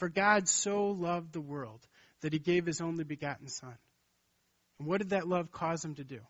For 0.00 0.08
God 0.08 0.48
so 0.48 0.86
loved 0.88 1.34
the 1.34 1.42
world 1.42 1.86
that 2.22 2.32
he 2.32 2.38
gave 2.38 2.64
his 2.64 2.80
only 2.80 3.04
begotten 3.04 3.48
Son. 3.48 3.76
And 4.78 4.88
what 4.88 4.98
did 4.98 5.10
that 5.10 5.28
love 5.28 5.52
cause 5.52 5.84
him 5.84 5.94
to 5.96 6.04
do? 6.04 6.20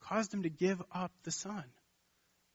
Caused 0.00 0.32
him 0.32 0.42
to 0.44 0.48
give 0.48 0.82
up 0.90 1.12
the 1.22 1.30
Son. 1.30 1.64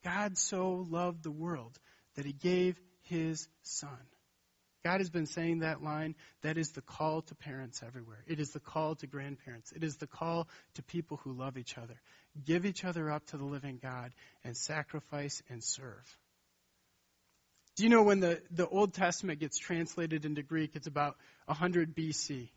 God 0.03 0.39
so 0.39 0.86
loved 0.89 1.22
the 1.22 1.32
world 1.32 1.78
that 2.16 2.26
he 2.26 2.34
gave 2.34 2.80
his 3.03 3.47
son. 3.62 3.89
God 4.84 4.99
has 4.99 5.12
been 5.12 5.28
saying 5.28 5.60
that 5.60 5.84
line. 5.84 6.16
That 6.41 6.58
is 6.58 6.72
the 6.72 6.82
call 6.82 7.22
to 7.24 7.36
parents 7.36 7.84
everywhere. 7.86 8.24
It 8.26 8.39
is 8.39 8.51
the 8.51 8.60
call 8.60 8.95
to 8.95 9.08
grandparents. 9.08 9.72
It 9.72 9.84
is 9.84 9.97
the 9.97 10.08
call 10.08 10.47
to 10.76 10.84
people 10.84 11.18
who 11.24 11.34
love 11.34 11.58
each 11.58 11.78
other. 11.78 11.99
Give 12.43 12.66
each 12.66 12.84
other 12.84 13.12
up 13.12 13.26
to 13.28 13.38
the 13.38 13.45
living 13.45 13.80
God 13.82 14.14
and 14.43 14.58
sacrifice 14.58 15.43
and 15.49 15.64
serve. 15.64 16.18
Do 17.76 17.84
you 17.84 17.89
know 17.89 18.03
when 18.03 18.21
the, 18.21 18.41
the 18.51 18.67
Old 18.67 18.93
Testament 18.93 19.39
gets 19.39 19.57
translated 19.57 20.23
into 20.26 20.41
Greek, 20.43 20.71
it's 20.76 20.88
about 20.88 21.17
100 21.45 21.95
BC. 21.95 22.47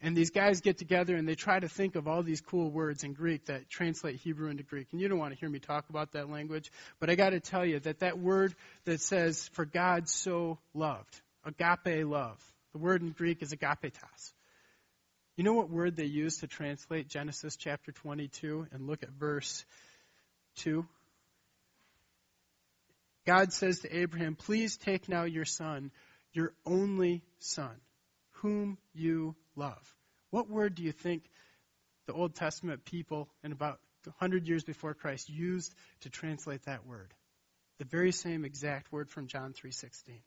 And 0.00 0.16
these 0.16 0.30
guys 0.30 0.60
get 0.60 0.78
together 0.78 1.16
and 1.16 1.28
they 1.28 1.34
try 1.34 1.58
to 1.58 1.68
think 1.68 1.96
of 1.96 2.06
all 2.06 2.22
these 2.22 2.40
cool 2.40 2.70
words 2.70 3.02
in 3.02 3.14
Greek 3.14 3.46
that 3.46 3.68
translate 3.68 4.16
Hebrew 4.16 4.48
into 4.48 4.62
Greek. 4.62 4.86
And 4.92 5.00
you 5.00 5.08
don't 5.08 5.18
want 5.18 5.34
to 5.34 5.40
hear 5.40 5.48
me 5.48 5.58
talk 5.58 5.90
about 5.90 6.12
that 6.12 6.30
language, 6.30 6.70
but 7.00 7.10
I 7.10 7.16
got 7.16 7.30
to 7.30 7.40
tell 7.40 7.66
you 7.66 7.80
that 7.80 7.98
that 7.98 8.18
word 8.18 8.54
that 8.84 9.00
says, 9.00 9.48
for 9.54 9.64
God 9.64 10.08
so 10.08 10.58
loved, 10.72 11.20
agape 11.44 12.06
love. 12.06 12.38
The 12.72 12.78
word 12.78 13.02
in 13.02 13.10
Greek 13.10 13.42
is 13.42 13.52
agapetas. 13.52 14.32
You 15.36 15.44
know 15.44 15.54
what 15.54 15.68
word 15.68 15.96
they 15.96 16.04
use 16.04 16.38
to 16.38 16.46
translate 16.46 17.08
Genesis 17.08 17.56
chapter 17.56 17.92
22? 17.92 18.68
And 18.72 18.86
look 18.86 19.02
at 19.02 19.10
verse 19.10 19.64
2. 20.58 20.86
God 23.28 23.52
says 23.52 23.80
to 23.80 23.94
Abraham, 23.94 24.36
Please 24.36 24.78
take 24.78 25.06
now 25.06 25.24
your 25.24 25.44
son, 25.44 25.90
your 26.32 26.54
only 26.64 27.22
son, 27.40 27.76
whom 28.40 28.78
you 28.94 29.36
love. 29.54 29.94
What 30.30 30.48
word 30.48 30.74
do 30.74 30.82
you 30.82 30.92
think 30.92 31.24
the 32.06 32.14
Old 32.14 32.34
Testament 32.34 32.86
people 32.86 33.28
in 33.44 33.52
about 33.52 33.80
100 34.04 34.48
years 34.48 34.64
before 34.64 34.94
Christ 34.94 35.28
used 35.28 35.74
to 36.00 36.08
translate 36.08 36.62
that 36.64 36.86
word? 36.86 37.12
The 37.78 37.84
very 37.84 38.12
same 38.12 38.46
exact 38.46 38.90
word 38.90 39.10
from 39.10 39.26
John 39.26 39.52
3:16. 39.52 40.22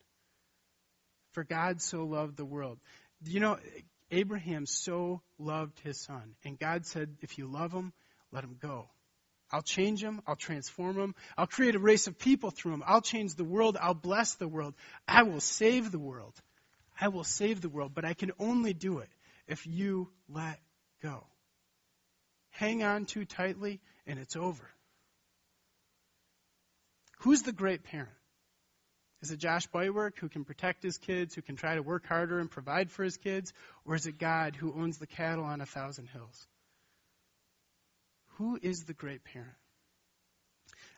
For 1.32 1.44
God 1.44 1.82
so 1.82 2.04
loved 2.04 2.38
the 2.38 2.46
world. 2.46 2.78
You 3.26 3.40
know, 3.40 3.58
Abraham 4.12 4.68
so 4.68 5.24
loved 5.40 5.80
his 5.80 6.00
son. 6.00 6.36
And 6.46 6.60
God 6.60 6.86
said, 6.86 7.18
if 7.22 7.40
you 7.40 7.48
love 7.48 7.72
him, 7.72 7.94
let 8.32 8.44
him 8.44 8.58
go. 8.62 8.90
I'll 9.52 9.62
change 9.62 10.02
them. 10.02 10.22
I'll 10.26 10.36
transform 10.36 10.96
them. 10.96 11.16
I'll 11.38 11.48
create 11.48 11.76
a 11.76 11.80
race 11.80 12.08
of 12.08 12.18
people 12.18 12.52
through 12.52 12.72
them. 12.72 12.84
I'll 12.86 13.02
change 13.02 13.36
the 13.36 13.44
world. 13.44 13.78
I'll 13.80 13.94
bless 13.94 14.36
the 14.36 14.48
world. 14.48 14.74
I 15.08 15.24
will 15.24 15.42
save 15.42 15.92
the 15.92 16.00
world. 16.00 16.34
I 17.00 17.10
will 17.10 17.24
save 17.24 17.62
the 17.62 17.70
world, 17.70 17.94
but 17.94 18.06
I 18.06 18.14
can 18.14 18.32
only 18.40 18.74
do 18.74 19.00
it 19.00 19.10
if 19.48 19.66
you 19.66 20.10
let 20.30 20.60
go. 21.02 21.26
Hang 22.52 22.84
on 22.84 23.06
too 23.06 23.26
tightly, 23.26 23.80
and 24.06 24.20
it's 24.20 24.36
over. 24.36 24.70
Who's 27.20 27.42
the 27.44 27.52
great 27.52 27.84
parent? 27.84 28.10
Is 29.22 29.32
it 29.32 29.38
Josh 29.38 29.68
Boywork 29.68 30.18
who 30.18 30.30
can 30.30 30.46
protect 30.46 30.82
his 30.82 30.98
kids, 30.98 31.36
who 31.36 31.44
can 31.44 31.56
try 31.56 31.76
to 31.76 31.84
work 31.84 32.08
harder 32.08 32.40
and 32.40 32.50
provide 32.50 32.90
for 32.90 33.04
his 33.04 33.18
kids? 33.18 33.54
Or 33.86 33.94
is 33.96 34.08
it 34.08 34.18
God 34.18 34.56
who 34.56 34.74
owns 34.74 34.98
the 34.98 35.08
cattle 35.08 35.46
on 35.46 35.62
a 35.62 35.66
thousand 35.66 36.08
hills? 36.08 36.48
Who 38.42 38.58
is 38.60 38.86
the 38.86 38.94
great 38.96 39.24
parent? 39.24 39.54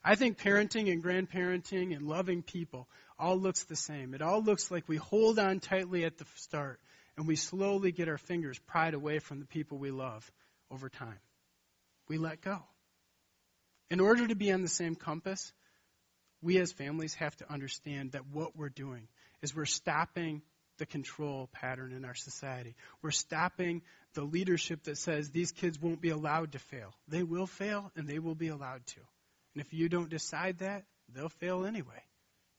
I 0.01 0.15
think 0.15 0.37
parenting 0.37 0.89
and 0.89 1.03
grandparenting 1.03 1.93
and 1.93 2.07
loving 2.07 2.41
people 2.41 2.87
all 3.19 3.37
looks 3.37 3.65
the 3.65 3.75
same. 3.75 4.13
It 4.13 4.21
all 4.21 4.41
looks 4.41 4.71
like 4.71 4.87
we 4.87 4.95
hold 4.95 5.37
on 5.37 5.59
tightly 5.59 6.05
at 6.05 6.17
the 6.17 6.25
start 6.35 6.79
and 7.17 7.27
we 7.27 7.35
slowly 7.35 7.91
get 7.91 8.07
our 8.07 8.17
fingers 8.17 8.57
pried 8.59 8.93
away 8.93 9.19
from 9.19 9.41
the 9.41 9.45
people 9.45 9.77
we 9.77 9.91
love 9.91 10.31
over 10.71 10.87
time. 10.87 11.19
We 12.07 12.17
let 12.17 12.39
go. 12.39 12.63
In 13.89 13.99
order 13.99 14.25
to 14.25 14.35
be 14.35 14.49
on 14.53 14.61
the 14.61 14.69
same 14.69 14.95
compass, 14.95 15.51
we 16.41 16.59
as 16.59 16.71
families 16.71 17.15
have 17.15 17.35
to 17.37 17.51
understand 17.51 18.13
that 18.13 18.25
what 18.31 18.55
we're 18.55 18.69
doing 18.69 19.09
is 19.41 19.53
we're 19.53 19.65
stopping 19.65 20.43
the 20.77 20.85
control 20.85 21.49
pattern 21.53 21.93
in 21.93 22.05
our 22.05 22.15
society. 22.15 22.75
We're 23.01 23.11
stopping 23.11 23.81
the 24.13 24.23
leadership 24.23 24.83
that 24.83 24.97
says 24.97 25.29
these 25.29 25.51
kids 25.51 25.81
won't 25.81 26.01
be 26.01 26.09
allowed 26.09 26.53
to 26.53 26.59
fail. 26.59 26.93
They 27.07 27.23
will 27.23 27.47
fail 27.47 27.91
and 27.95 28.07
they 28.07 28.19
will 28.19 28.35
be 28.35 28.49
allowed 28.49 28.85
to. 28.87 28.99
And 29.55 29.63
if 29.63 29.73
you 29.73 29.89
don't 29.89 30.09
decide 30.09 30.59
that, 30.59 30.83
they'll 31.13 31.29
fail 31.29 31.65
anyway. 31.65 32.01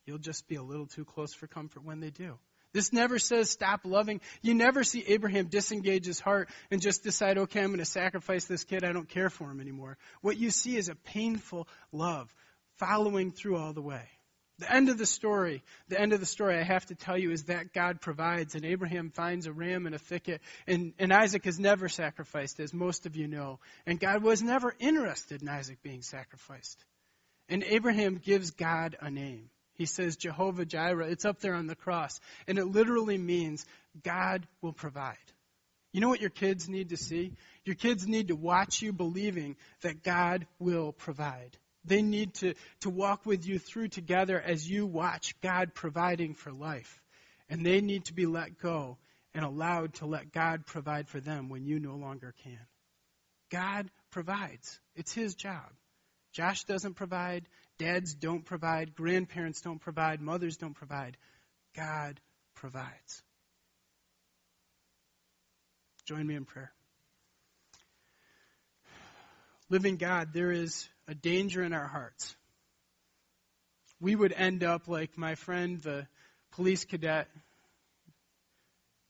You'll 0.06 0.18
just 0.18 0.46
be 0.48 0.56
a 0.56 0.62
little 0.62 0.86
too 0.86 1.04
close 1.04 1.32
for 1.32 1.46
comfort 1.46 1.84
when 1.84 2.00
they 2.00 2.10
do. 2.10 2.38
This 2.72 2.92
never 2.92 3.20
says 3.20 3.50
stop 3.50 3.82
loving. 3.84 4.20
You 4.42 4.52
never 4.52 4.82
see 4.82 5.04
Abraham 5.06 5.46
disengage 5.46 6.06
his 6.06 6.18
heart 6.18 6.48
and 6.72 6.82
just 6.82 7.04
decide, 7.04 7.38
okay, 7.38 7.60
I'm 7.60 7.68
going 7.68 7.78
to 7.78 7.84
sacrifice 7.84 8.46
this 8.46 8.64
kid. 8.64 8.84
I 8.84 8.92
don't 8.92 9.08
care 9.08 9.30
for 9.30 9.50
him 9.50 9.60
anymore. 9.60 9.96
What 10.22 10.36
you 10.36 10.50
see 10.50 10.76
is 10.76 10.88
a 10.88 10.96
painful 10.96 11.68
love 11.92 12.34
following 12.78 13.30
through 13.30 13.56
all 13.56 13.72
the 13.72 13.80
way. 13.80 14.02
The 14.58 14.72
end 14.72 14.88
of 14.88 14.98
the 14.98 15.06
story, 15.06 15.64
the 15.88 16.00
end 16.00 16.12
of 16.12 16.20
the 16.20 16.26
story, 16.26 16.56
I 16.56 16.62
have 16.62 16.86
to 16.86 16.94
tell 16.94 17.18
you, 17.18 17.32
is 17.32 17.44
that 17.44 17.72
God 17.72 18.00
provides, 18.00 18.54
and 18.54 18.64
Abraham 18.64 19.10
finds 19.10 19.46
a 19.46 19.52
ram 19.52 19.86
in 19.86 19.94
a 19.94 19.98
thicket, 19.98 20.40
and, 20.68 20.92
and 20.98 21.12
Isaac 21.12 21.46
is 21.46 21.58
never 21.58 21.88
sacrificed, 21.88 22.60
as 22.60 22.72
most 22.72 23.04
of 23.04 23.16
you 23.16 23.26
know. 23.26 23.58
And 23.84 23.98
God 23.98 24.22
was 24.22 24.42
never 24.42 24.72
interested 24.78 25.42
in 25.42 25.48
Isaac 25.48 25.82
being 25.82 26.02
sacrificed. 26.02 26.84
And 27.48 27.64
Abraham 27.64 28.20
gives 28.24 28.52
God 28.52 28.96
a 29.00 29.10
name. 29.10 29.50
He 29.74 29.86
says 29.86 30.16
Jehovah 30.16 30.64
Jireh. 30.64 31.08
It's 31.08 31.24
up 31.24 31.40
there 31.40 31.54
on 31.54 31.66
the 31.66 31.74
cross. 31.74 32.20
And 32.46 32.58
it 32.58 32.66
literally 32.66 33.18
means 33.18 33.66
God 34.04 34.46
will 34.62 34.72
provide. 34.72 35.16
You 35.92 36.00
know 36.00 36.08
what 36.08 36.20
your 36.20 36.30
kids 36.30 36.68
need 36.68 36.90
to 36.90 36.96
see? 36.96 37.32
Your 37.64 37.76
kids 37.76 38.06
need 38.06 38.28
to 38.28 38.36
watch 38.36 38.82
you 38.82 38.92
believing 38.92 39.56
that 39.82 40.02
God 40.02 40.46
will 40.58 40.92
provide. 40.92 41.56
They 41.84 42.02
need 42.02 42.34
to, 42.34 42.54
to 42.80 42.90
walk 42.90 43.26
with 43.26 43.46
you 43.46 43.58
through 43.58 43.88
together 43.88 44.40
as 44.40 44.68
you 44.68 44.86
watch 44.86 45.34
God 45.42 45.74
providing 45.74 46.34
for 46.34 46.52
life. 46.52 47.02
And 47.48 47.64
they 47.64 47.80
need 47.80 48.06
to 48.06 48.14
be 48.14 48.26
let 48.26 48.58
go 48.58 48.96
and 49.34 49.44
allowed 49.44 49.94
to 49.94 50.06
let 50.06 50.32
God 50.32 50.64
provide 50.66 51.08
for 51.08 51.20
them 51.20 51.48
when 51.48 51.66
you 51.66 51.78
no 51.78 51.94
longer 51.96 52.34
can. 52.42 52.58
God 53.50 53.90
provides. 54.10 54.80
It's 54.94 55.12
His 55.12 55.34
job. 55.34 55.70
Josh 56.32 56.64
doesn't 56.64 56.94
provide. 56.94 57.46
Dads 57.78 58.14
don't 58.14 58.44
provide. 58.44 58.94
Grandparents 58.94 59.60
don't 59.60 59.80
provide. 59.80 60.20
Mothers 60.20 60.56
don't 60.56 60.74
provide. 60.74 61.16
God 61.76 62.20
provides. 62.54 63.22
Join 66.06 66.26
me 66.26 66.34
in 66.34 66.44
prayer. 66.44 66.72
Living 69.70 69.96
God, 69.96 70.32
there 70.32 70.52
is 70.52 70.88
a 71.08 71.14
danger 71.14 71.62
in 71.62 71.72
our 71.72 71.86
hearts. 71.86 72.36
We 74.00 74.14
would 74.14 74.32
end 74.32 74.62
up 74.62 74.88
like 74.88 75.16
my 75.16 75.34
friend, 75.34 75.80
the 75.80 76.06
police 76.52 76.84
cadet. 76.84 77.28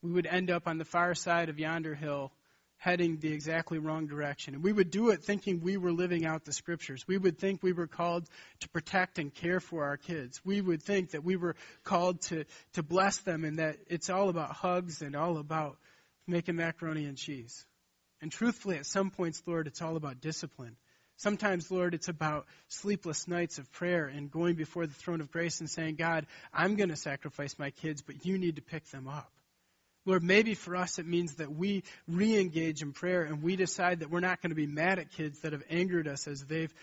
We 0.01 0.11
would 0.11 0.25
end 0.25 0.49
up 0.49 0.67
on 0.67 0.77
the 0.77 0.85
far 0.85 1.13
side 1.13 1.49
of 1.49 1.59
yonder 1.59 1.93
hill, 1.93 2.31
heading 2.77 3.17
the 3.17 3.33
exactly 3.33 3.79
wrong 3.79 4.07
direction. 4.07 4.53
And 4.53 4.63
we 4.63 4.71
would 4.71 4.91
do 4.91 5.09
it 5.09 5.23
thinking 5.23 5.59
we 5.59 5.75
were 5.75 5.91
living 5.91 6.25
out 6.25 6.45
the 6.45 6.53
scriptures. 6.53 7.03
We 7.05 7.17
would 7.17 7.37
think 7.37 7.61
we 7.61 7.73
were 7.73 7.87
called 7.87 8.25
to 8.61 8.69
protect 8.69 9.19
and 9.19 9.33
care 9.33 9.59
for 9.59 9.83
our 9.83 9.97
kids. 9.97 10.39
We 10.45 10.61
would 10.61 10.83
think 10.83 11.11
that 11.11 11.23
we 11.23 11.35
were 11.35 11.55
called 11.83 12.21
to, 12.23 12.45
to 12.73 12.83
bless 12.83 13.17
them 13.17 13.43
and 13.43 13.59
that 13.59 13.77
it's 13.87 14.09
all 14.09 14.29
about 14.29 14.53
hugs 14.53 15.01
and 15.01 15.15
all 15.15 15.37
about 15.37 15.77
making 16.27 16.55
macaroni 16.55 17.05
and 17.05 17.17
cheese. 17.17 17.65
And 18.21 18.31
truthfully, 18.31 18.77
at 18.77 18.85
some 18.85 19.11
points, 19.11 19.41
Lord, 19.45 19.67
it's 19.67 19.81
all 19.81 19.97
about 19.97 20.21
discipline. 20.21 20.77
Sometimes, 21.17 21.71
Lord, 21.71 21.93
it's 21.93 22.09
about 22.09 22.45
sleepless 22.67 23.27
nights 23.27 23.57
of 23.57 23.71
prayer 23.71 24.05
and 24.05 24.29
going 24.29 24.55
before 24.55 24.85
the 24.85 24.93
throne 24.93 25.21
of 25.21 25.31
grace 25.31 25.59
and 25.61 25.69
saying, 25.69 25.95
God, 25.95 26.25
I'm 26.53 26.75
going 26.75 26.89
to 26.89 26.95
sacrifice 26.95 27.57
my 27.57 27.69
kids, 27.69 28.01
but 28.01 28.25
you 28.25 28.37
need 28.37 28.57
to 28.57 28.61
pick 28.61 28.85
them 28.89 29.07
up. 29.07 29.31
Lord, 30.05 30.23
maybe 30.23 30.53
for 30.53 30.75
us 30.75 30.99
it 30.99 31.07
means 31.07 31.35
that 31.35 31.51
we 31.51 31.83
re 32.07 32.39
engage 32.39 32.81
in 32.81 32.91
prayer 32.91 33.23
and 33.23 33.41
we 33.41 33.55
decide 33.55 34.01
that 34.01 34.11
we're 34.11 34.19
not 34.19 34.41
going 34.41 34.51
to 34.51 34.55
be 34.55 34.67
mad 34.67 34.99
at 34.99 35.11
kids 35.11 35.39
that 35.39 35.53
have 35.53 35.63
angered 35.69 36.07
us 36.07 36.27
as 36.27 36.41
they've 36.41 36.73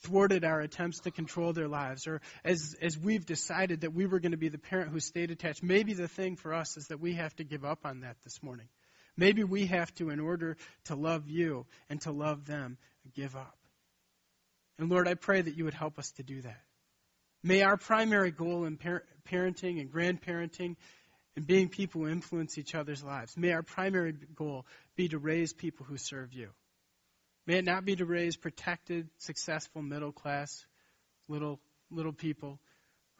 thwarted 0.00 0.44
our 0.44 0.60
attempts 0.60 1.00
to 1.00 1.10
control 1.10 1.52
their 1.52 1.68
lives, 1.68 2.06
or 2.06 2.20
as, 2.44 2.76
as 2.82 2.98
we've 2.98 3.24
decided 3.24 3.82
that 3.82 3.94
we 3.94 4.04
were 4.06 4.20
going 4.20 4.32
to 4.32 4.38
be 4.38 4.48
the 4.48 4.58
parent 4.58 4.90
who 4.90 5.00
stayed 5.00 5.30
attached. 5.30 5.62
Maybe 5.62 5.94
the 5.94 6.08
thing 6.08 6.36
for 6.36 6.52
us 6.52 6.76
is 6.76 6.88
that 6.88 7.00
we 7.00 7.14
have 7.14 7.34
to 7.36 7.44
give 7.44 7.64
up 7.64 7.80
on 7.84 8.00
that 8.00 8.16
this 8.24 8.42
morning. 8.42 8.66
Maybe 9.16 9.44
we 9.44 9.66
have 9.66 9.94
to, 9.96 10.10
in 10.10 10.20
order 10.20 10.56
to 10.86 10.94
love 10.94 11.28
you 11.28 11.66
and 11.88 12.00
to 12.02 12.10
love 12.10 12.46
them, 12.46 12.78
give 13.14 13.36
up. 13.36 13.56
And 14.78 14.90
Lord, 14.90 15.06
I 15.06 15.14
pray 15.14 15.40
that 15.40 15.56
you 15.56 15.64
would 15.64 15.74
help 15.74 15.98
us 15.98 16.10
to 16.12 16.22
do 16.22 16.42
that. 16.42 16.60
May 17.42 17.62
our 17.62 17.76
primary 17.76 18.30
goal 18.30 18.64
in 18.64 18.76
par- 18.76 19.04
parenting 19.30 19.80
and 19.80 19.92
grandparenting 19.92 20.76
and 21.36 21.46
being 21.46 21.68
people 21.68 22.02
who 22.02 22.08
influence 22.08 22.58
each 22.58 22.74
other's 22.74 23.02
lives, 23.02 23.36
may 23.36 23.52
our 23.52 23.62
primary 23.62 24.14
goal 24.34 24.66
be 24.96 25.08
to 25.08 25.18
raise 25.18 25.52
people 25.52 25.84
who 25.86 25.96
serve 25.96 26.32
you. 26.32 26.48
May 27.46 27.58
it 27.58 27.64
not 27.64 27.84
be 27.84 27.96
to 27.96 28.06
raise 28.06 28.36
protected, 28.36 29.08
successful, 29.18 29.82
middle 29.82 30.12
class, 30.12 30.64
little, 31.28 31.60
little 31.90 32.12
people 32.12 32.58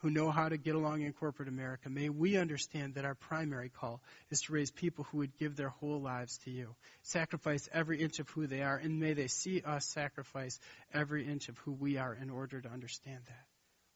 who 0.05 0.11
know 0.11 0.31
how 0.31 0.51
to 0.51 0.59
get 0.59 0.75
along 0.75 1.01
in 1.01 1.15
corporate 1.15 1.49
America, 1.49 1.89
may 1.89 2.11
we 2.11 2.37
understand 2.37 2.97
that 2.97 3.07
our 3.07 3.15
primary 3.15 3.71
call 3.71 4.03
is 4.31 4.43
to 4.43 4.53
raise 4.53 4.71
people 4.71 5.07
who 5.11 5.17
would 5.17 5.35
give 5.39 5.57
their 5.57 5.71
whole 5.71 5.99
lives 5.99 6.37
to 6.45 6.51
you, 6.51 6.75
sacrifice 7.05 7.71
every 7.73 8.03
inch 8.03 8.19
of 8.19 8.29
who 8.29 8.47
they 8.47 8.61
are, 8.61 8.77
and 8.77 9.01
may 9.01 9.15
they 9.15 9.29
see 9.29 9.63
us 9.63 9.87
sacrifice 9.87 10.61
every 10.93 11.27
inch 11.27 11.49
of 11.49 11.57
who 11.61 11.73
we 11.73 11.97
are 11.97 12.13
in 12.13 12.29
order 12.29 12.61
to 12.61 12.69
understand 12.69 13.21
that. 13.29 13.47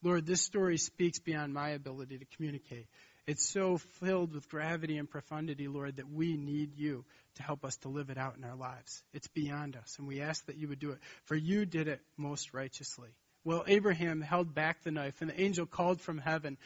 Lord, 0.03 0.25
this 0.25 0.41
story 0.41 0.79
speaks 0.79 1.19
beyond 1.19 1.53
my 1.53 1.71
ability 1.71 2.17
to 2.17 2.25
communicate. 2.37 2.87
It's 3.27 3.47
so 3.47 3.77
filled 4.01 4.33
with 4.33 4.49
gravity 4.49 4.97
and 4.97 5.11
profundity, 5.11 5.69
Lord, 5.69 5.97
that 5.97 6.11
we 6.11 6.39
need 6.39 6.79
you 6.79 7.05
to 7.35 7.43
help 7.43 7.67
us 7.67 7.77
to 7.83 7.91
live 7.91 8.09
it 8.09 8.17
out 8.17 8.39
in 8.39 8.45
our 8.45 8.57
lives. 8.57 9.03
It's 9.13 9.29
beyond 9.29 9.77
us, 9.77 9.97
and 9.99 10.09
we 10.09 10.23
ask 10.23 10.47
that 10.47 10.57
you 10.57 10.69
would 10.69 10.79
do 10.79 10.93
it. 10.93 11.01
For 11.25 11.37
you 11.37 11.67
did 11.67 11.87
it 11.87 12.01
most 12.17 12.55
righteously. 12.55 13.11
Well, 13.45 13.65
Abraham 13.67 14.21
held 14.21 14.55
back 14.55 14.83
the 14.83 14.91
knife, 14.91 15.21
and 15.21 15.31
the 15.31 15.41
angel 15.41 15.67
called 15.67 16.01
from 16.01 16.19
heaven 16.19 16.59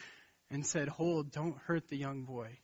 and 0.49 0.65
said, 0.65 0.87
Hold, 0.87 1.31
don't 1.31 1.57
hurt 1.65 1.87
the 1.87 1.97
young 1.97 2.23
boy. 2.23 2.57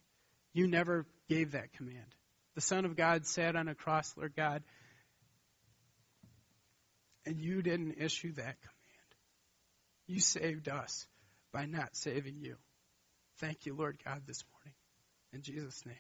You 0.54 0.68
never 0.68 1.06
gave 1.28 1.52
that 1.52 1.74
command. 1.74 2.16
The 2.56 2.62
Son 2.62 2.86
of 2.86 2.96
God 2.96 3.26
sat 3.26 3.56
on 3.56 3.68
a 3.68 3.76
cross, 3.76 4.14
Lord 4.18 4.34
God, 4.36 4.64
and 7.26 7.40
you 7.40 7.62
didn't 7.62 7.96
issue 8.00 8.34
that 8.34 8.60
command. 8.60 8.80
You 10.08 10.20
saved 10.20 10.68
us 10.68 11.08
by 11.54 11.66
not 11.66 11.96
saving 11.96 12.40
you. 12.42 12.56
Thank 13.40 13.66
you, 13.66 13.76
Lord 13.76 13.98
God, 14.04 14.24
this 14.26 14.44
morning. 14.52 14.76
In 15.32 15.42
Jesus' 15.42 15.86
name. 15.86 15.96